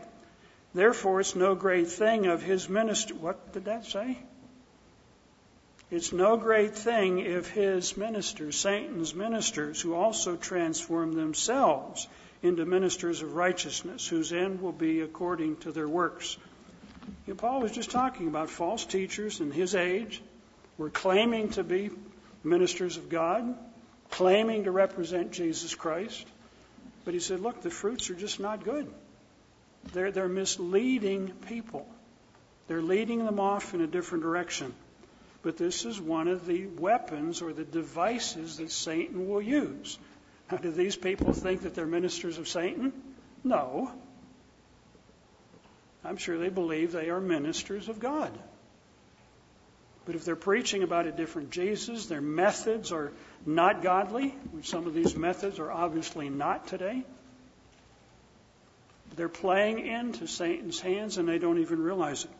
Therefore, 0.75 1.21
it's 1.21 1.37
no 1.37 1.55
great 1.55 1.89
thing 1.89 2.27
of 2.27 2.43
his 2.43 2.69
ministry. 2.69 3.17
What 3.17 3.53
did 3.53 3.67
that 3.67 3.85
say? 3.85 4.19
It's 5.91 6.13
no 6.13 6.37
great 6.37 6.75
thing 6.75 7.21
if 7.21 7.49
his 7.49 7.97
ministers, 7.97 8.57
Satan's 8.57 9.15
ministers, 9.15 9.81
who 9.81 9.95
also 9.95 10.37
transform 10.37 11.13
themselves 11.13 12.09
into 12.43 12.65
ministers 12.65 13.23
of 13.23 13.35
righteousness, 13.35 14.07
whose 14.07 14.33
end 14.33 14.61
will 14.61 14.73
be 14.73 15.01
according 15.01 15.57
to 15.59 15.73
their 15.73 15.89
works. 15.89 16.37
You 17.27 17.35
know, 17.35 17.37
Paul 17.37 17.61
was 17.61 17.73
just 17.73 17.91
talking 17.91 18.27
about 18.27 18.51
false 18.51 18.85
teachers 18.85 19.41
in 19.41 19.53
his 19.53 19.75
age 19.75 20.23
were 20.77 20.91
claiming 20.91 21.51
to 21.51 21.63
be 21.63 21.91
ministers 22.43 22.97
of 22.97 23.09
God, 23.09 23.57
claiming 24.11 24.65
to 24.65 24.71
represent 24.71 25.33
Jesus 25.33 25.75
Christ. 25.75 26.27
But 27.05 27.15
he 27.15 27.21
said, 27.21 27.41
look, 27.41 27.63
the 27.63 27.71
fruits 27.71 28.11
are 28.11 28.15
just 28.15 28.41
not 28.41 28.65
good. 28.65 28.93
They're, 29.93 30.11
they're 30.11 30.29
misleading 30.29 31.33
people. 31.49 31.87
They're 32.67 32.83
leading 32.83 33.25
them 33.25 33.39
off 33.39 33.75
in 33.75 33.81
a 33.81 33.87
different 33.87 34.25
direction. 34.25 34.75
But 35.43 35.57
this 35.57 35.85
is 35.85 36.01
one 36.01 36.27
of 36.27 36.47
the 36.47 36.67
weapons 36.67 37.43
or 37.43 37.53
the 37.53 37.65
devices 37.65 38.57
that 38.57 38.73
Satan 38.73 39.29
will 39.29 39.43
use. 39.43 39.99
Now, 40.51 40.59
do 40.59 40.73
these 40.73 40.97
people 40.97 41.33
think 41.33 41.63
that 41.63 41.75
they're 41.75 41.87
ministers 41.87 42.39
of 42.39 42.49
Satan? 42.49 42.93
No. 43.45 43.93
I'm 46.05 46.17
sure 46.17 46.39
they 46.39 46.49
believe 46.49 46.93
they 46.93 47.11
are 47.11 47.21
ministers 47.21 47.89
of 47.89 48.01
God. 48.01 48.37
But 50.07 50.15
if 50.15 50.25
they're 50.25 50.37
preaching 50.37 50.85
about 50.85 51.07
a 51.07 51.13
different 51.13 51.51
Jesus, 51.51 52.07
their 52.07 52.21
methods 52.21 52.93
are 52.93 53.13
not 53.45 53.83
godly, 53.83 54.29
which 54.53 54.69
some 54.69 54.87
of 54.87 54.95
these 54.95 55.17
methods 55.17 55.59
are 55.59 55.71
obviously 55.71 56.31
not 56.31 56.69
today, 56.69 57.05
they're 59.17 59.29
playing 59.29 59.87
into 59.87 60.27
Satan's 60.27 60.79
hands 60.79 61.19
and 61.19 61.29
they 61.29 61.39
don't 61.39 61.59
even 61.59 61.83
realize 61.83 62.25
it. 62.25 62.31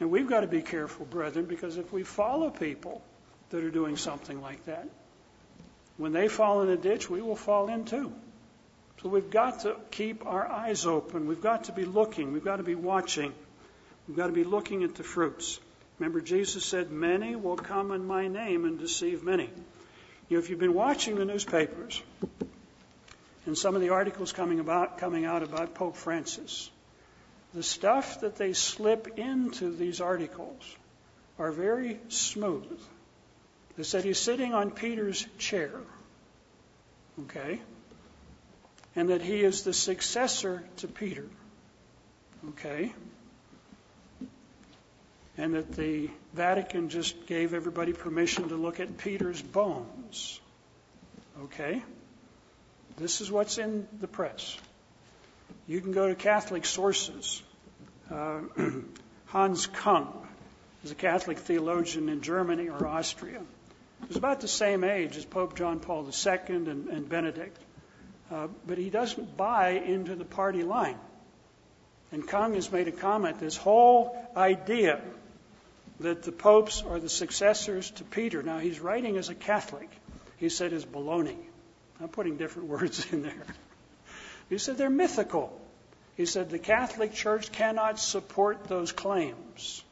And 0.00 0.10
we've 0.10 0.28
got 0.28 0.40
to 0.40 0.46
be 0.46 0.62
careful, 0.62 1.04
brethren, 1.04 1.44
because 1.46 1.76
if 1.76 1.92
we 1.92 2.04
follow 2.04 2.50
people 2.50 3.02
that 3.50 3.64
are 3.64 3.70
doing 3.70 3.96
something 3.96 4.40
like 4.40 4.64
that, 4.66 4.88
when 5.96 6.12
they 6.12 6.28
fall 6.28 6.62
in 6.62 6.68
a 6.70 6.76
ditch, 6.76 7.10
we 7.10 7.20
will 7.20 7.36
fall 7.36 7.68
in 7.68 7.84
too. 7.84 8.12
So 9.02 9.08
we've 9.08 9.30
got 9.30 9.60
to 9.60 9.76
keep 9.90 10.24
our 10.24 10.46
eyes 10.46 10.86
open. 10.86 11.26
We've 11.26 11.42
got 11.42 11.64
to 11.64 11.72
be 11.72 11.84
looking. 11.84 12.32
We've 12.32 12.44
got 12.44 12.56
to 12.56 12.62
be 12.62 12.76
watching. 12.76 13.32
We've 14.06 14.16
got 14.16 14.28
to 14.28 14.32
be 14.32 14.44
looking 14.44 14.84
at 14.84 14.94
the 14.94 15.02
fruits. 15.02 15.58
Remember, 15.98 16.20
Jesus 16.20 16.64
said, 16.64 16.90
Many 16.90 17.36
will 17.36 17.56
come 17.56 17.92
in 17.92 18.06
my 18.06 18.28
name 18.28 18.64
and 18.64 18.78
deceive 18.78 19.22
many. 19.22 19.50
You 20.28 20.36
know, 20.36 20.42
if 20.42 20.50
you've 20.50 20.58
been 20.58 20.74
watching 20.74 21.16
the 21.16 21.24
newspapers 21.24 22.02
and 23.46 23.56
some 23.56 23.74
of 23.74 23.80
the 23.80 23.90
articles 23.90 24.32
coming 24.32 24.60
about 24.60 24.98
coming 24.98 25.24
out 25.24 25.42
about 25.42 25.74
Pope 25.74 25.96
Francis, 25.96 26.70
the 27.54 27.62
stuff 27.62 28.20
that 28.20 28.36
they 28.36 28.52
slip 28.52 29.18
into 29.18 29.74
these 29.74 30.00
articles 30.00 30.62
are 31.38 31.50
very 31.50 31.98
smooth. 32.08 32.80
They 33.76 33.84
said 33.84 34.04
he's 34.04 34.18
sitting 34.18 34.54
on 34.54 34.70
Peter's 34.70 35.26
chair. 35.38 35.72
Okay? 37.24 37.60
And 38.94 39.10
that 39.10 39.22
he 39.22 39.40
is 39.40 39.62
the 39.62 39.72
successor 39.72 40.62
to 40.78 40.88
Peter. 40.88 41.26
Okay? 42.50 42.92
And 45.38 45.54
that 45.54 45.72
the 45.72 46.10
Vatican 46.34 46.88
just 46.88 47.26
gave 47.26 47.54
everybody 47.54 47.92
permission 47.92 48.48
to 48.48 48.56
look 48.56 48.80
at 48.80 48.98
Peter's 48.98 49.40
bones. 49.40 50.40
Okay? 51.44 51.82
This 52.96 53.20
is 53.20 53.30
what's 53.30 53.56
in 53.56 53.86
the 54.00 54.08
press. 54.08 54.58
You 55.68 55.80
can 55.80 55.92
go 55.92 56.08
to 56.08 56.16
Catholic 56.16 56.66
sources. 56.66 57.42
Uh, 58.10 58.40
Hans 59.26 59.66
Kung 59.68 60.26
is 60.82 60.90
a 60.90 60.96
Catholic 60.96 61.38
theologian 61.38 62.08
in 62.08 62.20
Germany 62.20 62.68
or 62.68 62.86
Austria. 62.86 63.40
He 64.00 64.06
was 64.08 64.16
about 64.16 64.40
the 64.40 64.48
same 64.48 64.82
age 64.82 65.16
as 65.16 65.24
Pope 65.24 65.56
John 65.56 65.78
Paul 65.78 66.08
II 66.08 66.38
and, 66.48 66.88
and 66.88 67.08
Benedict. 67.08 67.56
Uh, 68.30 68.48
but 68.66 68.78
he 68.78 68.90
doesn't 68.90 69.36
buy 69.36 69.70
into 69.70 70.14
the 70.14 70.24
party 70.24 70.62
line. 70.62 70.98
And 72.10 72.26
Kung 72.26 72.54
has 72.54 72.70
made 72.70 72.88
a 72.88 72.92
comment 72.92 73.38
this 73.38 73.56
whole 73.56 74.16
idea 74.36 75.00
that 76.00 76.22
the 76.22 76.32
popes 76.32 76.82
are 76.82 77.00
the 77.00 77.08
successors 77.08 77.90
to 77.92 78.04
Peter. 78.04 78.42
Now, 78.42 78.58
he's 78.58 78.80
writing 78.80 79.16
as 79.16 79.28
a 79.28 79.34
Catholic. 79.34 79.90
He 80.36 80.48
said 80.48 80.72
is 80.72 80.84
baloney. 80.84 81.38
I'm 82.00 82.08
putting 82.08 82.36
different 82.36 82.68
words 82.76 83.12
in 83.12 83.22
there. 83.22 83.46
He 84.48 84.58
said 84.58 84.78
they're 84.78 84.90
mythical. 84.90 85.60
He 86.16 86.26
said 86.26 86.50
the 86.50 86.58
Catholic 86.58 87.12
Church 87.12 87.52
cannot 87.52 87.98
support 87.98 88.64
those 88.64 88.92
claims. 88.92 89.82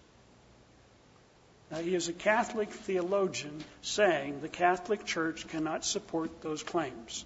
Now, 1.70 1.78
he 1.78 1.94
is 1.94 2.08
a 2.08 2.12
Catholic 2.12 2.70
theologian 2.70 3.64
saying 3.82 4.40
the 4.40 4.48
Catholic 4.48 5.04
Church 5.04 5.48
cannot 5.48 5.84
support 5.84 6.40
those 6.40 6.62
claims. 6.62 7.24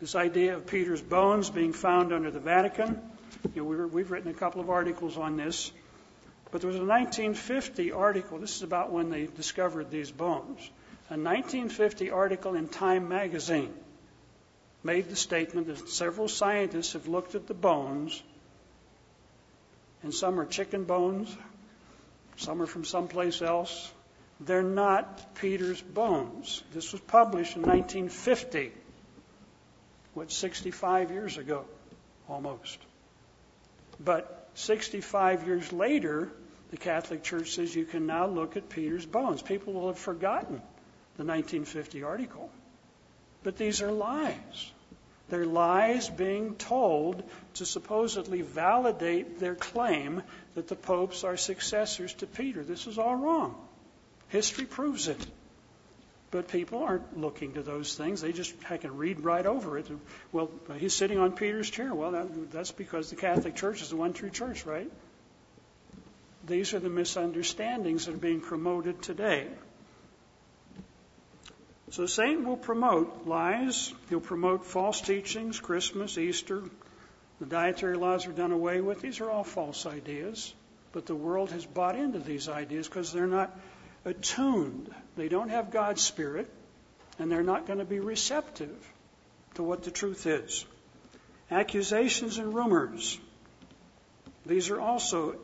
This 0.00 0.16
idea 0.16 0.56
of 0.56 0.66
Peter's 0.66 1.00
bones 1.00 1.48
being 1.48 1.72
found 1.72 2.12
under 2.12 2.32
the 2.32 2.40
Vatican, 2.40 3.00
you 3.54 3.62
know, 3.62 3.86
we 3.86 4.02
have 4.02 4.10
written 4.10 4.30
a 4.30 4.34
couple 4.34 4.60
of 4.60 4.68
articles 4.68 5.16
on 5.16 5.36
this. 5.36 5.70
But 6.52 6.60
there 6.60 6.68
was 6.68 6.76
a 6.76 6.84
1950 6.84 7.92
article, 7.92 8.38
this 8.38 8.56
is 8.56 8.62
about 8.62 8.92
when 8.92 9.08
they 9.08 9.24
discovered 9.24 9.90
these 9.90 10.12
bones. 10.12 10.60
A 11.08 11.16
1950 11.16 12.10
article 12.10 12.54
in 12.54 12.68
Time 12.68 13.08
magazine 13.08 13.72
made 14.84 15.08
the 15.08 15.16
statement 15.16 15.68
that 15.68 15.88
several 15.88 16.28
scientists 16.28 16.92
have 16.92 17.08
looked 17.08 17.34
at 17.34 17.46
the 17.46 17.54
bones, 17.54 18.22
and 20.02 20.12
some 20.12 20.38
are 20.38 20.44
chicken 20.44 20.84
bones, 20.84 21.34
some 22.36 22.60
are 22.60 22.66
from 22.66 22.84
someplace 22.84 23.40
else. 23.40 23.90
They're 24.38 24.62
not 24.62 25.34
Peter's 25.36 25.80
bones. 25.80 26.62
This 26.74 26.92
was 26.92 27.00
published 27.00 27.56
in 27.56 27.62
1950, 27.62 28.72
what, 30.12 30.30
65 30.30 31.12
years 31.12 31.38
ago, 31.38 31.64
almost. 32.28 32.78
But 33.98 34.50
65 34.54 35.46
years 35.46 35.72
later, 35.72 36.30
the 36.72 36.78
Catholic 36.78 37.22
Church 37.22 37.50
says 37.50 37.74
you 37.74 37.84
can 37.84 38.06
now 38.06 38.26
look 38.26 38.56
at 38.56 38.70
Peter's 38.70 39.04
bones. 39.04 39.42
People 39.42 39.74
will 39.74 39.88
have 39.88 39.98
forgotten 39.98 40.56
the 41.18 41.24
1950 41.24 42.02
article. 42.02 42.50
But 43.42 43.58
these 43.58 43.82
are 43.82 43.92
lies. 43.92 44.72
They're 45.28 45.44
lies 45.44 46.08
being 46.08 46.54
told 46.54 47.24
to 47.54 47.66
supposedly 47.66 48.40
validate 48.40 49.38
their 49.38 49.54
claim 49.54 50.22
that 50.54 50.68
the 50.68 50.74
popes 50.74 51.24
are 51.24 51.36
successors 51.36 52.14
to 52.14 52.26
Peter. 52.26 52.64
This 52.64 52.86
is 52.86 52.98
all 52.98 53.16
wrong. 53.16 53.54
History 54.28 54.64
proves 54.64 55.08
it. 55.08 55.26
But 56.30 56.48
people 56.48 56.82
aren't 56.82 57.18
looking 57.18 57.52
to 57.52 57.62
those 57.62 57.94
things. 57.94 58.22
They 58.22 58.32
just 58.32 58.54
I 58.70 58.78
can 58.78 58.96
read 58.96 59.20
right 59.20 59.44
over 59.44 59.76
it. 59.76 59.86
Well, 60.32 60.50
he's 60.78 60.94
sitting 60.94 61.18
on 61.18 61.32
Peter's 61.32 61.68
chair. 61.68 61.94
Well, 61.94 62.12
that, 62.12 62.50
that's 62.50 62.72
because 62.72 63.10
the 63.10 63.16
Catholic 63.16 63.56
Church 63.56 63.82
is 63.82 63.90
the 63.90 63.96
one 63.96 64.14
true 64.14 64.30
church, 64.30 64.64
right? 64.64 64.90
These 66.46 66.74
are 66.74 66.80
the 66.80 66.90
misunderstandings 66.90 68.06
that 68.06 68.14
are 68.14 68.18
being 68.18 68.40
promoted 68.40 69.00
today. 69.02 69.46
So 71.90 72.06
Satan 72.06 72.46
will 72.46 72.56
promote 72.56 73.26
lies. 73.26 73.92
He'll 74.08 74.20
promote 74.20 74.64
false 74.64 75.00
teachings, 75.00 75.60
Christmas, 75.60 76.16
Easter. 76.18 76.62
The 77.38 77.46
dietary 77.46 77.96
laws 77.96 78.26
are 78.26 78.32
done 78.32 78.52
away 78.52 78.80
with. 78.80 79.02
These 79.02 79.20
are 79.20 79.30
all 79.30 79.44
false 79.44 79.84
ideas. 79.84 80.54
But 80.92 81.06
the 81.06 81.14
world 81.14 81.50
has 81.50 81.64
bought 81.64 81.96
into 81.96 82.18
these 82.18 82.48
ideas 82.48 82.88
because 82.88 83.12
they're 83.12 83.26
not 83.26 83.56
attuned. 84.04 84.92
They 85.16 85.28
don't 85.28 85.50
have 85.50 85.70
God's 85.70 86.02
Spirit, 86.02 86.48
and 87.18 87.30
they're 87.30 87.42
not 87.42 87.66
going 87.66 87.78
to 87.78 87.84
be 87.84 88.00
receptive 88.00 88.76
to 89.54 89.62
what 89.62 89.82
the 89.82 89.90
truth 89.90 90.26
is. 90.26 90.64
Accusations 91.50 92.38
and 92.38 92.54
rumors. 92.54 93.18
These 94.46 94.70
are 94.70 94.80
also 94.80 95.36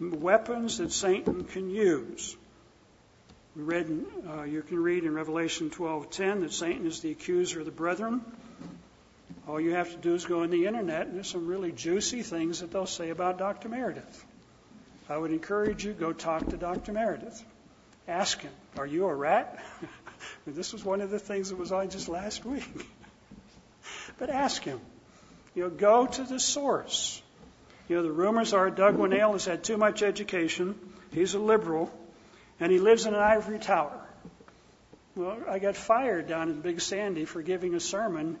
weapons 0.00 0.78
that 0.78 0.92
Satan 0.92 1.44
can 1.44 1.70
use. 1.70 2.36
We 3.54 3.62
read, 3.62 4.06
uh, 4.28 4.42
you 4.44 4.62
can 4.62 4.82
read 4.82 5.04
in 5.04 5.14
Revelation 5.14 5.70
12:10 5.70 6.40
that 6.40 6.52
Satan 6.52 6.86
is 6.86 7.00
the 7.00 7.10
accuser 7.10 7.60
of 7.60 7.66
the 7.66 7.72
brethren. 7.72 8.24
All 9.46 9.60
you 9.60 9.74
have 9.74 9.90
to 9.90 9.96
do 9.96 10.14
is 10.14 10.24
go 10.24 10.42
on 10.42 10.50
the 10.50 10.66
internet, 10.66 11.06
and 11.06 11.16
there's 11.16 11.28
some 11.28 11.46
really 11.46 11.72
juicy 11.72 12.22
things 12.22 12.60
that 12.60 12.70
they'll 12.70 12.86
say 12.86 13.10
about 13.10 13.38
Dr. 13.38 13.68
Meredith. 13.68 14.24
I 15.08 15.18
would 15.18 15.32
encourage 15.32 15.84
you 15.84 15.92
go 15.92 16.12
talk 16.12 16.48
to 16.48 16.56
Dr. 16.56 16.92
Meredith. 16.92 17.44
Ask 18.08 18.40
him, 18.40 18.52
"Are 18.78 18.86
you 18.86 19.06
a 19.06 19.14
rat?" 19.14 19.62
this 20.46 20.72
was 20.72 20.84
one 20.84 21.00
of 21.00 21.10
the 21.10 21.18
things 21.18 21.50
that 21.50 21.56
was 21.56 21.72
on 21.72 21.90
just 21.90 22.08
last 22.08 22.44
week. 22.44 22.64
but 24.18 24.30
ask 24.30 24.62
him. 24.62 24.80
You 25.54 25.64
know, 25.64 25.70
go 25.70 26.06
to 26.06 26.24
the 26.24 26.40
source. 26.40 27.21
You 27.92 27.98
know, 27.98 28.04
the 28.04 28.10
rumors 28.12 28.54
are 28.54 28.70
Doug 28.70 28.96
Winnail 28.96 29.32
has 29.32 29.44
had 29.44 29.64
too 29.64 29.76
much 29.76 30.02
education. 30.02 30.76
He's 31.12 31.34
a 31.34 31.38
liberal 31.38 31.92
and 32.58 32.72
he 32.72 32.78
lives 32.78 33.04
in 33.04 33.12
an 33.12 33.20
ivory 33.20 33.58
tower. 33.58 34.00
Well, 35.14 35.36
I 35.46 35.58
got 35.58 35.76
fired 35.76 36.26
down 36.26 36.48
in 36.48 36.62
Big 36.62 36.80
Sandy 36.80 37.26
for 37.26 37.42
giving 37.42 37.74
a 37.74 37.80
sermon 37.80 38.38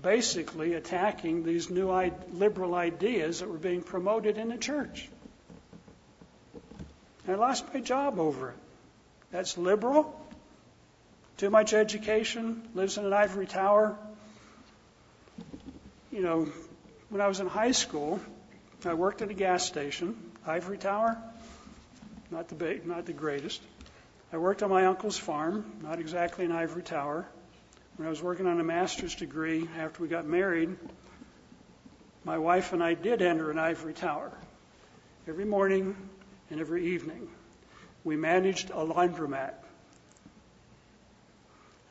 basically 0.00 0.74
attacking 0.74 1.42
these 1.42 1.68
new 1.68 1.90
liberal 2.32 2.76
ideas 2.76 3.40
that 3.40 3.48
were 3.48 3.58
being 3.58 3.82
promoted 3.82 4.38
in 4.38 4.50
the 4.50 4.56
church. 4.56 5.08
I 7.26 7.34
lost 7.34 7.74
my 7.74 7.80
job 7.80 8.20
over 8.20 8.50
it. 8.50 8.56
That's 9.32 9.58
liberal. 9.58 10.14
Too 11.38 11.50
much 11.50 11.74
education, 11.74 12.68
lives 12.74 12.98
in 12.98 13.04
an 13.04 13.12
ivory 13.12 13.48
tower. 13.48 13.98
You 16.12 16.22
know, 16.22 16.48
when 17.08 17.20
I 17.20 17.26
was 17.26 17.40
in 17.40 17.48
high 17.48 17.72
school, 17.72 18.20
I 18.86 18.94
worked 18.94 19.20
at 19.20 19.30
a 19.30 19.34
gas 19.34 19.66
station, 19.66 20.16
ivory 20.46 20.78
tower, 20.78 21.18
not 22.30 22.48
the 22.48 22.54
big, 22.54 22.86
not 22.86 23.04
the 23.04 23.12
greatest. 23.12 23.60
I 24.32 24.38
worked 24.38 24.62
on 24.62 24.70
my 24.70 24.86
uncle's 24.86 25.18
farm, 25.18 25.64
not 25.82 25.98
exactly 25.98 26.44
an 26.44 26.52
ivory 26.52 26.82
tower. 26.82 27.26
When 27.96 28.06
I 28.06 28.10
was 28.10 28.22
working 28.22 28.46
on 28.46 28.60
a 28.60 28.64
master's 28.64 29.14
degree 29.14 29.68
after 29.78 30.02
we 30.02 30.08
got 30.08 30.24
married, 30.24 30.76
my 32.24 32.38
wife 32.38 32.72
and 32.72 32.82
I 32.82 32.94
did 32.94 33.22
enter 33.22 33.50
an 33.50 33.58
ivory 33.58 33.92
tower 33.92 34.32
every 35.28 35.44
morning 35.44 35.96
and 36.50 36.60
every 36.60 36.94
evening. 36.94 37.28
We 38.04 38.16
managed 38.16 38.70
a 38.70 38.84
laundromat. 38.84 39.54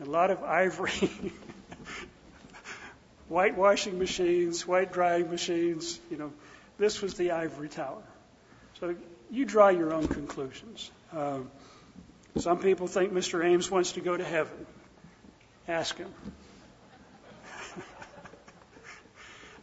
A 0.02 0.06
lot 0.06 0.32
of 0.32 0.44
ivory, 0.44 0.92
whitewashing 3.28 4.00
machines, 4.00 4.66
white 4.66 4.94
drying 4.94 5.30
machines, 5.30 6.00
you 6.10 6.18
know. 6.18 6.32
This 6.80 7.02
was 7.02 7.14
the 7.16 7.32
ivory 7.32 7.70
tower. 7.70 8.02
So 8.80 8.96
you 9.30 9.46
draw 9.46 9.68
your 9.68 9.94
own 9.94 10.08
conclusions. 10.08 10.90
Um, 11.12 11.52
some 12.38 12.60
people 12.60 12.88
think 12.88 13.12
Mr. 13.12 13.46
Ames 13.46 13.70
wants 13.70 13.92
to 13.94 14.02
go 14.02 14.16
to 14.16 14.24
heaven. 14.24 14.66
Ask 15.68 15.98
him. 15.98 16.12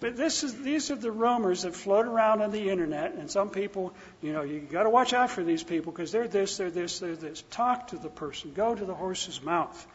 but 0.00 0.16
this 0.16 0.44
is, 0.44 0.60
these 0.60 0.90
are 0.90 0.96
the 0.96 1.10
rumors 1.10 1.62
that 1.62 1.74
float 1.74 2.04
around 2.06 2.42
on 2.42 2.50
the 2.50 2.68
internet, 2.68 3.14
and 3.14 3.30
some 3.30 3.48
people, 3.48 3.94
you 4.20 4.34
know, 4.34 4.42
you 4.42 4.60
got 4.60 4.82
to 4.82 4.90
watch 4.90 5.14
out 5.14 5.30
for 5.30 5.42
these 5.42 5.62
people 5.62 5.92
because 5.92 6.12
they're 6.12 6.28
this, 6.28 6.58
they're 6.58 6.70
this, 6.70 6.98
they're 6.98 7.16
this. 7.16 7.42
Talk 7.50 7.88
to 7.88 7.96
the 7.96 8.10
person. 8.10 8.52
Go 8.52 8.74
to 8.74 8.84
the 8.84 8.94
horse's 8.94 9.42
mouth. 9.42 9.86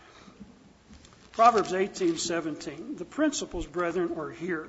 Proverbs 1.33 1.71
18:17. 1.71 2.97
The 2.97 3.05
principles, 3.05 3.67
brethren, 3.67 4.15
are 4.17 4.31
here. 4.31 4.67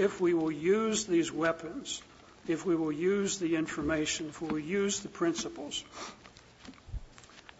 If 0.00 0.20
we 0.20 0.32
will 0.32 0.50
use 0.50 1.04
these 1.04 1.30
weapons, 1.30 2.02
if 2.48 2.64
we 2.64 2.74
will 2.74 2.92
use 2.92 3.38
the 3.38 3.56
information, 3.56 4.28
if 4.28 4.40
we 4.40 4.48
will 4.48 4.58
use 4.58 5.00
the 5.00 5.08
principles. 5.08 5.84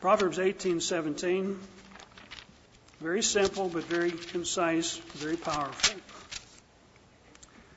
Proverbs 0.00 0.38
18:17 0.38 1.58
very 3.00 3.22
simple 3.22 3.68
but 3.68 3.84
very 3.84 4.10
concise, 4.10 4.96
very 4.96 5.36
powerful. 5.36 5.96
It 5.96 6.02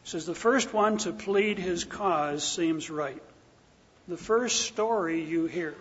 says 0.06 0.26
the 0.26 0.36
first 0.36 0.74
one 0.74 0.98
to 1.00 1.14
plead 1.14 1.58
his 1.60 1.86
cause 1.86 2.44
seems 2.46 2.90
right. 2.90 3.24
The 4.08 4.18
first 4.18 4.62
story 4.62 5.24
you 5.24 5.46
hear, 5.46 5.76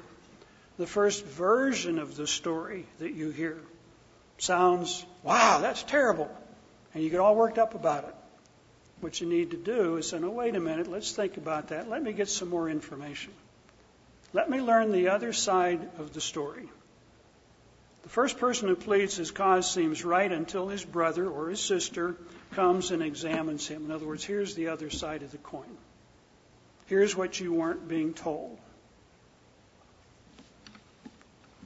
the 0.76 0.86
first 0.86 1.24
version 1.24 1.98
of 1.98 2.16
the 2.16 2.26
story 2.26 2.86
that 2.98 3.12
you 3.12 3.30
hear 3.30 3.58
sounds, 4.38 5.04
wow, 5.22 5.58
that's 5.60 5.82
terrible. 5.82 6.30
And 6.94 7.02
you 7.02 7.10
get 7.10 7.20
all 7.20 7.36
worked 7.36 7.58
up 7.58 7.74
about 7.74 8.04
it. 8.04 8.14
What 9.02 9.20
you 9.20 9.26
need 9.26 9.50
to 9.50 9.56
do 9.56 9.96
is 9.96 10.08
say, 10.08 10.20
wait 10.20 10.54
a 10.54 10.60
minute, 10.60 10.86
let's 10.86 11.10
think 11.10 11.36
about 11.36 11.68
that. 11.68 11.90
Let 11.90 12.04
me 12.04 12.12
get 12.12 12.28
some 12.28 12.48
more 12.48 12.70
information. 12.70 13.32
Let 14.32 14.48
me 14.48 14.60
learn 14.60 14.92
the 14.92 15.08
other 15.08 15.32
side 15.32 15.80
of 15.98 16.12
the 16.12 16.20
story. 16.20 16.68
The 18.04 18.08
first 18.08 18.38
person 18.38 18.68
who 18.68 18.76
pleads 18.76 19.16
his 19.16 19.32
cause 19.32 19.68
seems 19.68 20.04
right 20.04 20.30
until 20.30 20.68
his 20.68 20.84
brother 20.84 21.28
or 21.28 21.48
his 21.48 21.60
sister 21.60 22.14
comes 22.52 22.92
and 22.92 23.02
examines 23.02 23.66
him. 23.66 23.86
In 23.86 23.90
other 23.90 24.06
words, 24.06 24.22
here's 24.22 24.54
the 24.54 24.68
other 24.68 24.88
side 24.88 25.24
of 25.24 25.32
the 25.32 25.38
coin. 25.38 25.76
Here's 26.86 27.16
what 27.16 27.40
you 27.40 27.52
weren't 27.52 27.88
being 27.88 28.14
told. 28.14 28.56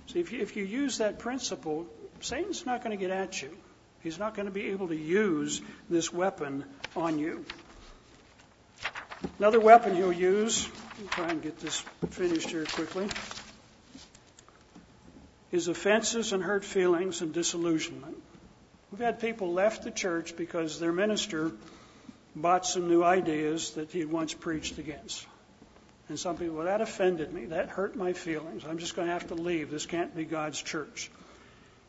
See, 0.07 0.21
if 0.21 0.33
you, 0.33 0.41
if 0.41 0.57
you 0.57 0.65
use 0.65 0.99
that 0.99 1.19
principle, 1.19 1.87
Satan's 2.21 2.65
not 2.65 2.83
going 2.83 2.97
to 2.97 3.01
get 3.01 3.11
at 3.11 3.43
you. 3.43 3.51
He's 4.07 4.21
not 4.21 4.37
going 4.37 4.47
to 4.47 4.53
be 4.53 4.71
able 4.71 4.87
to 4.87 4.97
use 4.97 5.61
this 5.91 6.13
weapon 6.13 6.65
on 6.95 7.19
you. 7.19 7.45
Another 9.41 9.59
weapon 9.59 9.97
he'll 9.97 10.13
use, 10.13 10.69
try 11.11 11.31
and 11.31 11.43
get 11.43 11.59
this 11.59 11.81
finished 12.11 12.51
here 12.51 12.67
quickly, 12.67 13.09
is 15.51 15.67
offenses 15.67 16.33
and 16.33 16.41
hurt 16.41 16.65
feelings 16.65 17.21
and 17.21 17.35
disillusionment. 17.35 18.17
We've 18.93 19.01
had 19.01 19.19
people 19.19 19.53
left 19.53 19.83
the 19.83 19.91
church 19.91 20.37
because 20.37 20.79
their 20.79 20.93
minister 20.93 21.51
bought 22.37 22.65
some 22.65 22.87
new 22.87 23.03
ideas 23.03 23.73
that 23.73 23.91
he 23.91 23.99
had 23.99 24.13
once 24.13 24.33
preached 24.33 24.79
against. 24.79 25.27
And 26.09 26.17
some 26.17 26.37
people, 26.37 26.55
well, 26.55 26.67
that 26.67 26.81
offended 26.81 27.33
me. 27.33 27.47
That 27.47 27.71
hurt 27.71 27.97
my 27.97 28.13
feelings. 28.13 28.63
I'm 28.69 28.79
just 28.79 28.95
going 28.95 29.09
to 29.09 29.15
have 29.15 29.27
to 29.31 29.35
leave. 29.35 29.69
This 29.69 29.85
can't 29.85 30.15
be 30.15 30.25
God's 30.25 30.63
church. 30.63 31.11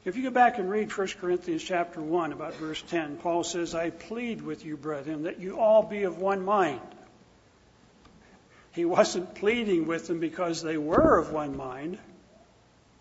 If 0.08 0.16
you 0.16 0.24
go 0.24 0.30
back 0.30 0.58
and 0.58 0.70
read 0.70 0.98
1 0.98 1.08
Corinthians 1.20 1.62
chapter 1.62 2.00
1 2.00 2.32
about 2.32 2.54
verse 2.54 2.82
10, 2.84 3.18
Paul 3.18 3.44
says, 3.44 3.76
I 3.76 3.90
plead 3.90 4.42
with 4.42 4.64
you, 4.64 4.78
brethren, 4.78 5.24
that 5.24 5.42
you 5.42 5.60
all 5.60 5.84
be 5.84 6.04
of 6.04 6.18
one 6.18 6.46
mind. 6.46 6.80
He 8.72 8.86
wasn't 8.86 9.36
pleading 9.36 9.86
with 9.86 10.08
them 10.08 10.22
because 10.22 10.62
they 10.62 10.78
were 10.78 11.18
of 11.18 11.34
one 11.34 11.58
mind. 11.58 11.98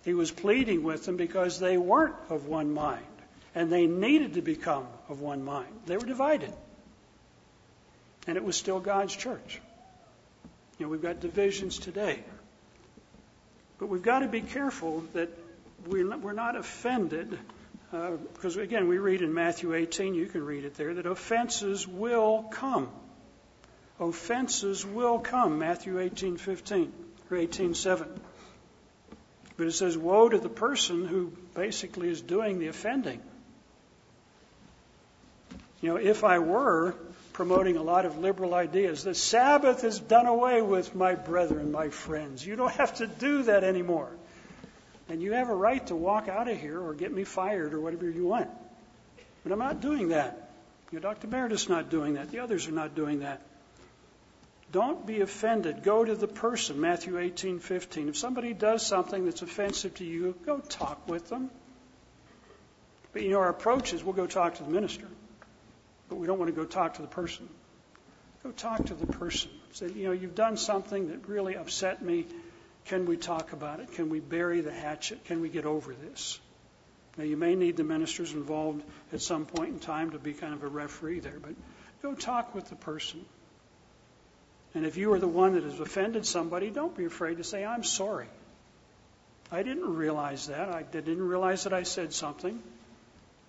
He 0.05 0.15
was 0.15 0.33
pleading 0.33 0.83
with 0.83 1.05
them 1.05 1.17
because 1.17 1.61
they 1.61 1.79
weren't 1.79 2.17
of 2.29 2.49
one 2.49 2.75
mind 2.75 3.07
and 3.55 3.71
they 3.71 3.87
needed 3.87 4.35
to 4.35 4.43
become 4.43 4.89
of 5.09 5.21
one 5.21 5.45
mind. 5.45 5.83
They 5.87 5.97
were 5.97 6.07
divided. 6.07 6.53
And 8.27 8.37
it 8.37 8.43
was 8.43 8.57
still 8.57 8.81
God's 8.81 9.15
church. 9.15 9.61
You 10.81 10.87
know, 10.87 10.91
we've 10.91 11.03
got 11.03 11.21
divisions 11.21 11.79
today. 11.79 12.19
But 13.79 13.91
we've 13.91 14.03
got 14.03 14.21
to 14.21 14.27
be 14.27 14.41
careful 14.41 15.05
that 15.13 15.46
we're 15.87 16.33
not 16.33 16.57
offended 16.57 17.39
uh, 17.93 18.11
because 18.35 18.57
again 18.57 18.89
we 18.89 18.99
read 18.99 19.23
in 19.23 19.33
Matthew 19.33 19.75
18 19.75 20.15
you 20.15 20.27
can 20.27 20.45
read 20.45 20.65
it 20.65 20.75
there 20.75 20.95
that 20.95 21.07
offenses 21.07 21.87
will 21.87 22.43
come 22.51 22.91
offenses 23.99 24.85
will 24.85 25.19
come, 25.19 25.59
Matthew 25.59 25.99
18:15 25.99 26.93
or 27.31 27.37
18:7. 27.37 28.21
But 29.57 29.67
it 29.67 29.73
says, 29.73 29.97
"Woe 29.97 30.29
to 30.29 30.39
the 30.39 30.51
person 30.51 31.07
who 31.07 31.33
basically 31.55 32.11
is 32.11 32.21
doing 32.21 32.59
the 32.59 32.69
offending." 32.69 33.23
You 35.81 35.91
know, 35.91 35.97
if 35.97 36.25
I 36.25 36.39
were 36.39 36.95
promoting 37.33 37.77
a 37.77 37.83
lot 37.83 38.07
of 38.07 38.19
liberal 38.19 38.55
ideas, 38.55 39.05
the 39.05 39.15
Sabbath 39.15 39.85
is 39.85 39.99
done 39.99 40.27
away 40.27 40.63
with, 40.63 40.95
my 40.95 41.15
brethren, 41.15 41.71
my 41.71 41.91
friends. 41.91 42.47
You 42.47 42.57
don't 42.57 42.73
have 42.73 42.95
to 42.97 43.07
do 43.07 43.45
that 43.45 43.63
anymore. 43.63 44.11
And 45.09 45.23
you 45.23 45.33
have 45.33 45.49
a 45.49 45.55
right 45.55 45.87
to 45.87 45.97
walk 45.97 46.29
out 46.29 46.49
of 46.49 46.61
here 46.61 46.81
or 46.81 46.95
get 46.95 47.13
me 47.13 47.25
fired 47.25 47.75
or 47.75 47.81
whatever 47.81 48.11
you 48.11 48.27
want. 48.27 48.51
But 49.43 49.53
I'm 49.53 49.59
not 49.59 49.81
doing 49.81 50.09
that. 50.09 50.51
You 50.91 51.01
Dr. 51.01 51.27
Meredith's 51.27 51.69
not 51.69 51.91
doing 51.91 52.15
that. 52.15 52.31
The 52.31 52.41
others 52.41 52.69
are 52.69 52.73
not 52.73 52.95
doing 52.95 53.21
that. 53.21 53.43
Don't 54.73 55.07
be 55.07 55.21
offended. 55.21 55.83
Go 55.83 56.05
to 56.05 56.15
the 56.15 56.27
person, 56.27 56.81
Matthew 56.81 57.19
18:15. 57.19 58.09
If 58.09 58.17
somebody 58.17 58.53
does 58.53 58.85
something 58.85 59.25
that's 59.25 59.43
offensive 59.43 59.95
to 59.97 60.05
you, 60.05 60.35
go 60.45 60.59
talk 60.59 61.09
with 61.09 61.29
them. 61.29 61.51
But 63.13 63.23
you 63.23 63.31
know, 63.31 63.39
our 63.39 63.49
approach 63.49 63.93
is 63.93 64.05
we'll 64.05 64.15
go 64.15 64.27
talk 64.27 64.57
to 64.57 64.65
the 64.65 64.71
minister, 64.71 65.07
but 66.09 66.17
we 66.17 66.27
don't 66.27 66.39
want 66.39 66.55
to 66.55 66.61
go 66.61 66.67
talk 66.67 66.95
to 66.95 67.03
the 67.03 67.09
person. 67.09 67.49
Go 68.43 68.51
talk 68.51 68.85
to 68.87 68.95
the 68.95 69.07
person. 69.07 69.51
Say, 69.73 69.91
you 69.91 70.05
know, 70.05 70.13
you've 70.13 70.35
done 70.35 70.57
something 70.57 71.09
that 71.09 71.29
really 71.29 71.57
upset 71.57 72.03
me. 72.03 72.27
Can 72.87 73.07
we 73.07 73.17
talk 73.17 73.53
about 73.53 73.81
it? 73.81 73.93
Can 73.93 74.11
we 74.11 74.21
bury 74.21 74.61
the 74.61 74.73
hatchet? 74.73 75.25
Can 75.25 75.41
we 75.41 75.49
get 75.49 75.67
over 75.67 75.93
this? 75.93 76.39
Now, 77.17 77.25
you 77.25 77.37
may 77.37 77.55
need 77.55 77.77
the 77.77 77.85
ministers 77.85 78.33
involved 78.33 78.83
at 79.13 79.21
some 79.23 79.47
point 79.47 79.71
in 79.71 79.79
time 79.81 80.11
to 80.11 80.19
be 80.19 80.35
kind 80.35 80.53
of 80.53 80.63
a 80.63 80.69
referee 80.69 81.21
there, 81.21 81.39
but 81.41 81.53
go 82.03 82.15
talk 82.15 82.55
with 82.55 82.69
the 82.69 82.77
person. 82.77 83.25
And 84.75 84.85
if 84.85 84.99
you 84.99 85.13
are 85.15 85.19
the 85.19 85.27
one 85.27 85.55
that 85.55 85.65
has 85.65 85.81
offended 85.81 86.27
somebody, 86.27 86.71
don't 86.71 86.97
be 86.97 87.07
afraid 87.07 87.39
to 87.39 87.45
say, 87.45 87.65
I'm 87.65 87.83
sorry. 87.83 88.29
I 89.51 89.63
didn't 89.63 89.97
realize 89.97 90.49
that. 90.49 90.69
I 90.69 90.83
didn't 90.83 91.27
realize 91.27 91.65
that 91.65 91.73
I 91.73 91.85
said 91.85 92.13
something. 92.13 92.63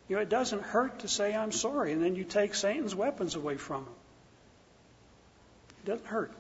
You 0.08 0.16
know, 0.16 0.22
it 0.22 0.30
doesn't 0.30 0.62
hurt 0.62 1.00
to 1.00 1.08
say, 1.08 1.36
I'm 1.36 1.52
sorry, 1.52 1.92
and 1.92 2.02
then 2.02 2.16
you 2.16 2.24
take 2.24 2.56
Satan's 2.56 2.96
weapons 2.96 3.36
away 3.36 3.58
from 3.58 3.84
him. 3.84 3.94
It 5.84 5.88
doesn't 5.88 6.08
hurt. 6.08 6.32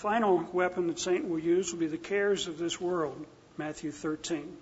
Final 0.00 0.48
weapon 0.54 0.86
that 0.86 0.98
Satan 0.98 1.28
will 1.28 1.38
use 1.38 1.72
will 1.72 1.80
be 1.80 1.86
the 1.86 1.98
cares 1.98 2.46
of 2.46 2.56
this 2.56 2.80
world, 2.80 3.26
Matthew 3.58 3.92
13. 3.92 4.56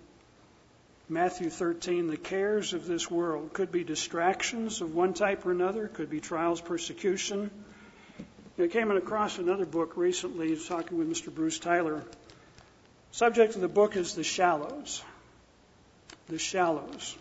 Matthew 1.08 1.48
13, 1.48 2.08
the 2.08 2.16
cares 2.16 2.74
of 2.74 2.88
this 2.88 3.08
world 3.08 3.52
could 3.52 3.70
be 3.70 3.84
distractions 3.84 4.80
of 4.80 4.96
one 4.96 5.14
type 5.14 5.46
or 5.46 5.52
another, 5.52 5.86
could 5.86 6.10
be 6.10 6.18
trials, 6.18 6.60
persecution. 6.60 7.52
I 8.58 8.66
came 8.66 8.90
across 8.90 9.38
another 9.38 9.64
book 9.64 9.96
recently, 9.96 10.56
talking 10.56 10.98
with 10.98 11.08
Mr. 11.08 11.32
Bruce 11.32 11.60
Tyler. 11.60 12.02
Subject 13.12 13.54
of 13.54 13.60
the 13.60 13.68
book 13.68 13.94
is 13.94 14.16
The 14.16 14.24
Shallows. 14.24 15.04
The 16.28 16.40
Shallows. 16.40 17.16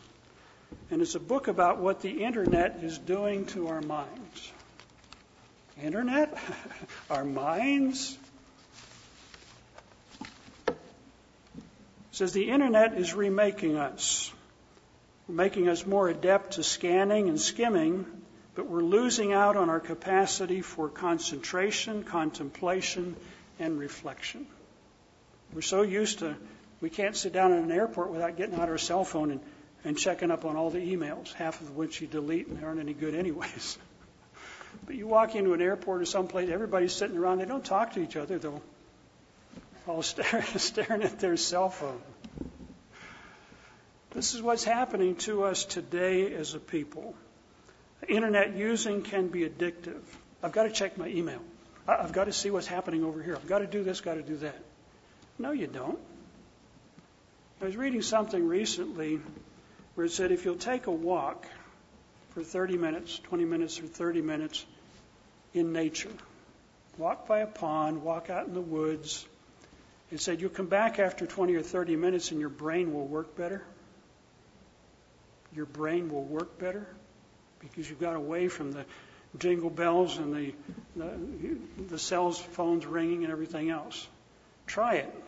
And 0.89 1.03
it's 1.03 1.13
a 1.13 1.19
book 1.19 1.49
about 1.49 1.77
what 1.77 2.01
the 2.01 2.23
internet 2.23 2.79
is 2.81 2.97
doing 2.97 3.45
to 3.53 3.67
our 3.67 3.81
minds. 3.81 4.51
Internet, 5.83 6.37
our 7.09 7.23
minds. 7.23 8.17
It 10.67 10.75
says 12.11 12.33
the 12.33 12.49
Internet 12.49 12.95
is 12.95 13.13
remaking 13.13 13.77
us, 13.77 14.33
making 15.27 15.69
us 15.69 15.85
more 15.85 16.09
adept 16.09 16.53
to 16.53 16.63
scanning 16.63 17.29
and 17.29 17.39
skimming, 17.39 18.05
but 18.55 18.67
we're 18.67 18.81
losing 18.81 19.33
out 19.33 19.55
on 19.55 19.69
our 19.69 19.79
capacity 19.79 20.61
for 20.61 20.89
concentration, 20.89 22.03
contemplation, 22.03 23.15
and 23.59 23.77
reflection. 23.77 24.47
We're 25.53 25.61
so 25.61 25.83
used 25.83 26.19
to, 26.19 26.35
we 26.81 26.89
can't 26.89 27.15
sit 27.15 27.33
down 27.33 27.53
in 27.53 27.59
an 27.59 27.71
airport 27.71 28.11
without 28.11 28.35
getting 28.35 28.55
out 28.55 28.67
our 28.69 28.79
cell 28.79 29.03
phone 29.03 29.31
and, 29.31 29.39
and 29.83 29.97
checking 29.97 30.31
up 30.31 30.43
on 30.43 30.55
all 30.55 30.71
the 30.71 30.79
emails, 30.79 31.33
half 31.33 31.61
of 31.61 31.75
which 31.75 32.01
you 32.01 32.07
delete 32.07 32.47
and 32.47 32.63
aren't 32.65 32.79
any 32.79 32.93
good, 32.93 33.13
anyways. 33.13 33.77
but 34.85 34.95
you 34.95 35.07
walk 35.07 35.35
into 35.35 35.53
an 35.53 35.61
airport 35.61 36.01
or 36.01 36.05
someplace, 36.05 36.49
everybody's 36.49 36.93
sitting 36.93 37.17
around, 37.17 37.39
they 37.39 37.45
don't 37.45 37.65
talk 37.65 37.93
to 37.93 38.01
each 38.01 38.15
other, 38.15 38.37
they're 38.37 38.51
all 39.87 40.01
staring, 40.03 40.45
staring 40.57 41.03
at 41.03 41.19
their 41.19 41.37
cell 41.37 41.69
phone. 41.69 42.01
This 44.11 44.33
is 44.33 44.41
what's 44.41 44.63
happening 44.63 45.15
to 45.17 45.43
us 45.43 45.65
today 45.65 46.33
as 46.33 46.55
a 46.55 46.59
people. 46.59 47.15
Internet 48.07 48.55
using 48.55 49.01
can 49.01 49.27
be 49.27 49.47
addictive. 49.47 50.01
I've 50.41 50.51
got 50.51 50.63
to 50.63 50.71
check 50.71 50.97
my 50.97 51.07
email. 51.07 51.41
I've 51.87 52.13
got 52.13 52.25
to 52.25 52.33
see 52.33 52.49
what's 52.51 52.67
happening 52.67 53.03
over 53.03 53.21
here. 53.21 53.35
I've 53.35 53.47
got 53.47 53.59
to 53.59 53.67
do 53.67 53.83
this, 53.83 54.01
got 54.01 54.15
to 54.15 54.21
do 54.21 54.37
that. 54.37 54.57
No, 55.39 55.51
you 55.51 55.67
don't. 55.67 55.99
I 57.61 57.65
was 57.65 57.77
reading 57.77 58.01
something 58.01 58.47
recently 58.47 59.19
where 59.95 60.05
it 60.05 60.11
said 60.11 60.31
if 60.31 60.45
you'll 60.45 60.57
take 60.57 60.87
a 60.87 60.91
walk 60.91 61.45
for 62.37 62.43
30 62.43 62.77
minutes, 62.77 63.17
20 63.17 63.45
minutes, 63.45 63.79
or 63.79 63.87
30 63.87 64.21
minutes 64.21 64.63
in 65.55 65.73
nature, 65.73 66.11
walk 66.99 67.27
by 67.27 67.39
a 67.39 67.47
pond, 67.47 68.03
walk 68.03 68.29
out 68.29 68.45
in 68.45 68.53
the 68.53 68.61
woods, 68.61 69.25
it 70.11 70.21
said 70.21 70.39
you'll 70.39 70.51
come 70.51 70.67
back 70.67 70.99
after 70.99 71.25
20 71.25 71.55
or 71.55 71.63
30 71.63 71.95
minutes 71.95 72.29
and 72.29 72.39
your 72.39 72.51
brain 72.51 72.93
will 72.93 73.07
work 73.07 73.35
better. 73.35 73.63
Your 75.55 75.65
brain 75.65 76.11
will 76.11 76.25
work 76.25 76.59
better 76.59 76.85
because 77.59 77.89
you've 77.89 77.99
got 77.99 78.15
away 78.15 78.49
from 78.49 78.71
the 78.71 78.85
jingle 79.39 79.71
bells 79.71 80.19
and 80.19 80.31
the, 80.31 80.53
the, 80.95 81.57
the 81.87 81.97
cell 81.97 82.31
phones 82.31 82.85
ringing 82.85 83.23
and 83.23 83.31
everything 83.31 83.71
else. 83.71 84.07
Try 84.67 84.97
it. 84.97 85.23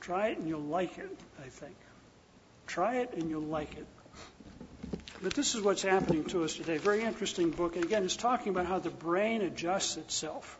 Try 0.00 0.30
it 0.30 0.38
and 0.38 0.48
you'll 0.48 0.62
like 0.62 0.98
it, 0.98 1.16
I 1.40 1.48
think. 1.48 1.76
Try 2.66 2.96
it 2.96 3.14
and 3.14 3.30
you'll 3.30 3.42
like 3.42 3.76
it. 3.76 3.86
But 5.22 5.34
this 5.34 5.54
is 5.54 5.60
what's 5.60 5.82
happening 5.82 6.24
to 6.26 6.42
us 6.42 6.54
today. 6.54 6.78
Very 6.78 7.04
interesting 7.04 7.50
book. 7.50 7.76
And 7.76 7.84
again, 7.84 8.02
it's 8.02 8.16
talking 8.16 8.48
about 8.48 8.66
how 8.66 8.80
the 8.80 8.90
brain 8.90 9.42
adjusts 9.42 9.96
itself 9.96 10.58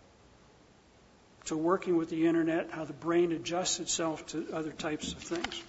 to 1.46 1.56
working 1.56 1.96
with 1.96 2.10
the 2.10 2.28
internet, 2.28 2.70
how 2.70 2.84
the 2.84 2.92
brain 2.92 3.32
adjusts 3.32 3.80
itself 3.80 4.24
to 4.26 4.46
other 4.52 4.70
types 4.70 5.12
of 5.12 5.18
things. 5.18 5.62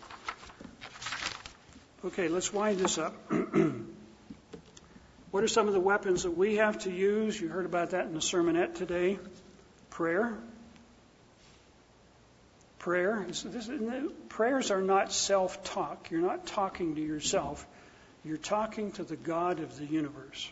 Okay, 2.06 2.28
let's 2.28 2.53
wind 2.53 2.78
this 2.78 2.99
up. 2.99 3.15
what 5.32 5.44
are 5.44 5.48
some 5.48 5.68
of 5.68 5.74
the 5.74 5.80
weapons 5.80 6.24
that 6.24 6.38
we 6.38 6.57
have 6.57 6.84
to 6.84 6.91
use? 6.91 7.41
You 7.41 7.48
heard 7.48 7.65
about 7.65 7.91
that 7.91 8.06
in 8.06 8.14
the 8.14 8.20
sermonette 8.20 8.76
today. 8.76 9.18
Prayer. 9.90 10.38
Prayer. 12.78 13.26
Prayers 14.30 14.70
are 14.70 14.82
not 14.82 15.11
self 15.11 15.64
talk. 15.64 16.11
You're 16.11 16.22
not 16.22 16.45
talking 16.45 16.95
to 16.95 17.02
yourself. 17.02 17.65
You're 18.26 18.38
talking 18.38 18.91
to 18.94 19.04
the 19.04 19.16
God 19.16 19.60
of 19.60 19.78
the 19.78 19.86
universe. 19.86 20.50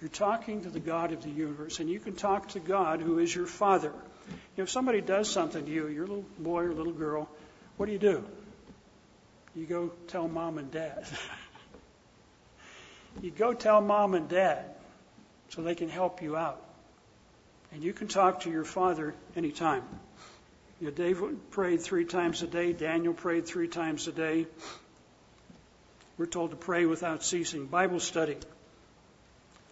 You're 0.00 0.10
talking 0.10 0.62
to 0.62 0.70
the 0.70 0.80
God 0.80 1.12
of 1.12 1.22
the 1.22 1.30
universe, 1.30 1.80
and 1.80 1.88
you 1.88 1.98
can 1.98 2.14
talk 2.14 2.48
to 2.50 2.60
God 2.60 3.00
who 3.00 3.18
is 3.18 3.34
your 3.34 3.46
Father. 3.46 3.92
You 4.28 4.34
know, 4.58 4.64
if 4.64 4.70
somebody 4.70 5.00
does 5.00 5.30
something 5.30 5.64
to 5.64 5.70
you, 5.70 5.88
your 5.88 6.06
little 6.06 6.26
boy 6.38 6.64
or 6.64 6.74
little 6.74 6.92
girl, 6.92 7.28
what 7.76 7.86
do 7.86 7.92
you 7.92 7.98
do? 7.98 8.24
You 9.54 9.66
go 9.66 9.92
tell 10.08 10.28
mom 10.28 10.58
and 10.58 10.70
dad. 10.70 11.06
you 13.22 13.30
go 13.30 13.54
tell 13.54 13.80
mom 13.80 14.14
and 14.14 14.28
dad 14.28 14.64
so 15.50 15.62
they 15.62 15.74
can 15.74 15.88
help 15.88 16.22
you 16.22 16.36
out. 16.36 16.60
And 17.72 17.82
you 17.82 17.92
can 17.92 18.08
talk 18.08 18.40
to 18.40 18.50
your 18.50 18.64
father 18.64 19.14
anytime. 19.36 19.82
You 20.80 20.88
know, 20.88 20.92
David 20.92 21.50
prayed 21.50 21.80
three 21.80 22.04
times 22.04 22.42
a 22.42 22.46
day. 22.46 22.72
Daniel 22.72 23.14
prayed 23.14 23.46
three 23.46 23.68
times 23.68 24.06
a 24.08 24.12
day. 24.12 24.46
We're 26.16 26.26
told 26.26 26.50
to 26.50 26.56
pray 26.56 26.86
without 26.86 27.24
ceasing. 27.24 27.66
Bible 27.66 28.00
study. 28.00 28.36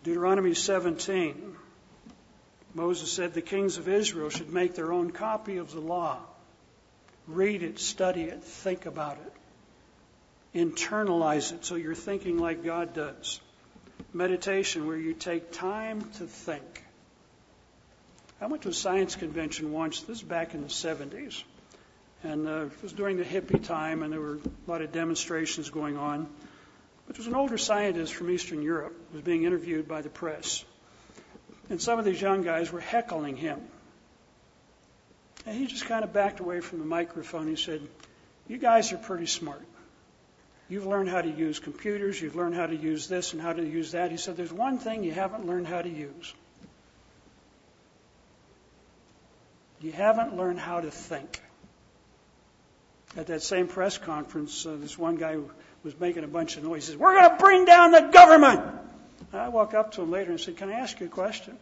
Deuteronomy 0.03 0.55
17, 0.55 1.57
Moses 2.75 3.13
said 3.13 3.35
the 3.35 3.43
kings 3.43 3.79
of 3.79 3.89
Israel 3.89 4.31
should 4.31 4.53
make 4.53 4.75
their 4.75 4.93
own 4.93 5.13
copy 5.13 5.59
of 5.59 5.71
the 5.73 5.81
law. 5.81 6.19
Read 7.29 7.63
it, 7.63 7.79
study 7.79 8.23
it, 8.23 8.43
think 8.43 8.87
about 8.87 9.19
it. 9.19 10.59
Internalize 10.59 11.53
it 11.53 11.65
so 11.65 11.77
you're 11.77 11.95
thinking 11.95 12.39
like 12.39 12.65
God 12.65 12.95
does. 12.95 13.41
Meditation, 14.13 14.89
where 14.89 14.97
you 14.97 15.15
take 15.15 15.53
time 15.53 16.01
to 16.19 16.27
think. 16.27 16.83
I 18.41 18.47
went 18.47 18.65
to 18.65 18.71
a 18.71 18.75
science 18.75 19.15
convention 19.15 19.71
once, 19.71 20.01
this 20.01 20.19
is 20.19 20.23
back 20.25 20.55
in 20.55 20.63
the 20.63 20.67
70s. 20.67 21.45
And 22.25 22.47
uh, 22.47 22.67
it 22.67 22.83
was 22.83 22.93
during 22.93 23.17
the 23.17 23.25
hippie 23.25 23.65
time, 23.65 24.03
and 24.03 24.13
there 24.13 24.21
were 24.21 24.37
a 24.37 24.71
lot 24.71 24.83
of 24.83 24.93
demonstrations 24.93 25.71
going 25.71 25.97
on 25.97 26.29
which 27.07 27.19
was 27.19 27.27
an 27.27 27.35
older 27.35 27.59
scientist 27.59 28.15
from 28.15 28.31
Eastern 28.31 28.63
Europe, 28.63 28.97
who 29.11 29.19
was 29.19 29.25
being 29.25 29.45
interviewed 29.45 29.89
by 29.89 30.03
the 30.03 30.09
press. 30.09 30.65
And 31.69 31.81
some 31.81 31.99
of 31.99 32.07
these 32.07 32.21
young 32.21 32.43
guys 32.43 32.73
were 32.73 32.81
heckling 32.81 33.37
him. 33.37 33.61
And 35.45 35.57
he 35.57 35.67
just 35.67 35.87
kind 35.87 36.05
of 36.05 36.13
backed 36.15 36.41
away 36.41 36.61
from 36.61 36.79
the 36.79 36.85
microphone. 36.85 37.49
He 37.49 37.57
said, 37.57 37.87
You 38.49 38.59
guys 38.59 38.93
are 38.93 38.97
pretty 38.97 39.27
smart. 39.27 39.67
You've 40.69 40.87
learned 40.87 41.11
how 41.11 41.21
to 41.21 41.29
use 41.29 41.59
computers, 41.59 42.21
you've 42.21 42.37
learned 42.37 42.55
how 42.55 42.67
to 42.67 42.77
use 42.77 43.09
this 43.09 43.33
and 43.33 43.43
how 43.43 43.53
to 43.53 43.63
use 43.63 43.93
that. 43.93 44.11
He 44.11 44.17
said, 44.17 44.37
There's 44.37 44.53
one 44.53 44.79
thing 44.79 45.05
you 45.05 45.13
haven't 45.13 45.47
learned 45.47 45.67
how 45.67 45.83
to 45.83 45.91
use. 45.91 46.35
You 49.81 49.93
haven't 49.93 50.37
learned 50.37 50.61
how 50.61 50.81
to 50.81 50.91
think. 50.91 51.43
At 53.17 53.27
that 53.27 53.43
same 53.43 53.69
press 53.69 53.99
conference, 53.99 54.65
uh, 54.65 54.77
this 54.81 54.97
one 54.97 55.17
guy 55.17 55.37
was 55.83 55.99
making 56.01 56.25
a 56.25 56.29
bunch 56.29 56.57
of 56.57 56.63
noise 56.63 56.89
noises. 56.89 56.97
We're 56.97 57.15
going 57.15 57.31
to 57.31 57.37
bring 57.37 57.65
down 57.65 57.91
the 57.91 58.01
government. 58.01 58.63
I 59.33 59.49
walked 59.49 59.75
up 59.75 59.93
to 59.93 60.03
him 60.03 60.11
later 60.11 60.31
and 60.31 60.41
said, 60.41 60.57
Can 60.57 60.71
I 60.71 60.75
ask 60.75 60.99
you 61.01 61.07
a 61.07 61.11
question? 61.11 61.57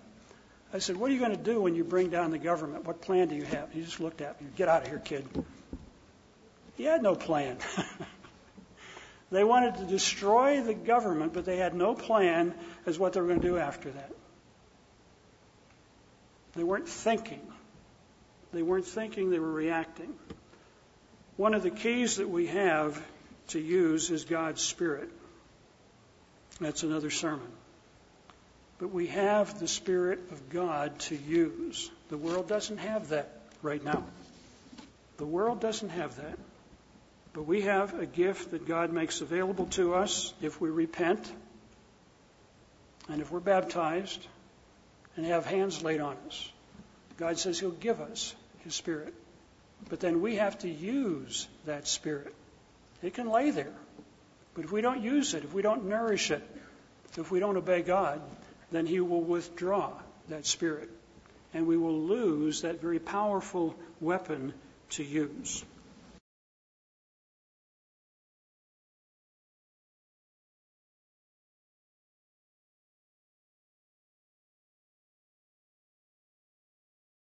I 0.73 0.79
said, 0.79 0.97
What 0.97 1.11
are 1.11 1.15
you 1.15 1.21
going 1.21 1.37
to 1.37 1.43
do 1.43 1.61
when 1.61 1.75
you 1.75 1.85
bring 1.85 2.11
down 2.11 2.31
the 2.31 2.39
government? 2.39 2.85
What 2.85 3.01
plan 3.01 3.29
do 3.29 3.35
you 3.35 3.45
have? 3.45 3.73
He 3.73 3.83
just 3.83 4.01
looked 4.01 4.21
at 4.21 4.41
me. 4.41 4.49
Get 4.57 4.69
out 4.69 4.83
of 4.83 4.89
here, 4.89 4.99
kid. 4.99 5.27
He 6.77 6.85
had 6.85 7.03
no 7.03 7.15
plan. 7.15 7.59
they 9.31 9.45
wanted 9.45 9.77
to 9.77 9.85
destroy 9.85 10.63
the 10.63 10.75
government, 10.75 11.33
but 11.33 11.45
they 11.45 11.57
had 11.57 11.75
no 11.75 11.95
plan 11.95 12.55
as 12.87 12.99
what 12.99 13.13
they 13.13 13.21
were 13.21 13.27
going 13.27 13.41
to 13.41 13.47
do 13.49 13.59
after 13.59 13.91
that. 13.91 14.13
They 16.55 16.65
weren't 16.65 16.89
thinking. 16.89 17.43
They 18.53 18.63
weren't 18.63 18.87
thinking, 18.87 19.31
they 19.31 19.39
were 19.39 19.53
reacting. 19.53 20.15
One 21.41 21.55
of 21.55 21.63
the 21.63 21.71
keys 21.71 22.17
that 22.17 22.29
we 22.29 22.49
have 22.49 23.03
to 23.49 23.59
use 23.59 24.11
is 24.11 24.27
God's 24.27 24.61
Spirit. 24.61 25.09
That's 26.61 26.83
another 26.83 27.09
sermon. 27.09 27.49
But 28.79 28.89
we 28.89 29.07
have 29.07 29.59
the 29.59 29.67
Spirit 29.67 30.19
of 30.33 30.51
God 30.51 30.99
to 30.99 31.17
use. 31.17 31.91
The 32.11 32.19
world 32.19 32.47
doesn't 32.47 32.77
have 32.77 33.09
that 33.09 33.41
right 33.63 33.83
now. 33.83 34.05
The 35.17 35.25
world 35.25 35.61
doesn't 35.63 35.89
have 35.89 36.17
that. 36.17 36.39
But 37.33 37.47
we 37.47 37.63
have 37.63 37.99
a 37.99 38.05
gift 38.05 38.51
that 38.51 38.69
God 38.69 38.93
makes 38.93 39.23
available 39.23 39.65
to 39.79 39.95
us 39.95 40.35
if 40.43 40.61
we 40.61 40.69
repent 40.69 41.33
and 43.09 43.23
if 43.23 43.33
we're 43.33 43.41
baptized 43.41 44.27
and 45.17 45.25
have 45.25 45.47
hands 45.47 45.83
laid 45.83 46.03
on 46.03 46.19
us. 46.27 46.53
God 47.17 47.39
says 47.39 47.59
He'll 47.59 47.71
give 47.71 48.03
us 48.03 48.35
His 48.63 48.75
Spirit. 48.75 49.15
But 49.89 50.01
then 50.01 50.21
we 50.21 50.37
have 50.37 50.59
to 50.61 50.69
use 50.69 51.49
that 51.67 51.89
Spirit. 51.89 52.35
It 53.03 53.15
can 53.15 53.31
lay 53.31 53.51
there. 53.51 53.73
But 54.55 54.65
if 54.65 54.73
we 54.73 54.81
don't 54.81 55.03
use 55.03 55.35
it, 55.35 55.45
if 55.45 55.53
we 55.53 55.63
don't 55.63 55.87
nourish 55.87 56.31
it, 56.31 56.43
if 57.17 57.31
we 57.31 57.41
don't 57.41 57.57
obey 57.57 57.83
God, 57.83 58.21
then 58.71 58.87
He 58.87 59.01
will 59.01 59.23
withdraw 59.23 59.93
that 60.29 60.47
Spirit. 60.47 60.91
And 61.55 61.67
we 61.67 61.77
will 61.77 62.01
lose 62.03 62.63
that 62.63 62.81
very 62.81 62.99
powerful 62.99 63.75
weapon 64.01 64.53
to 64.91 65.03
use. 65.03 65.65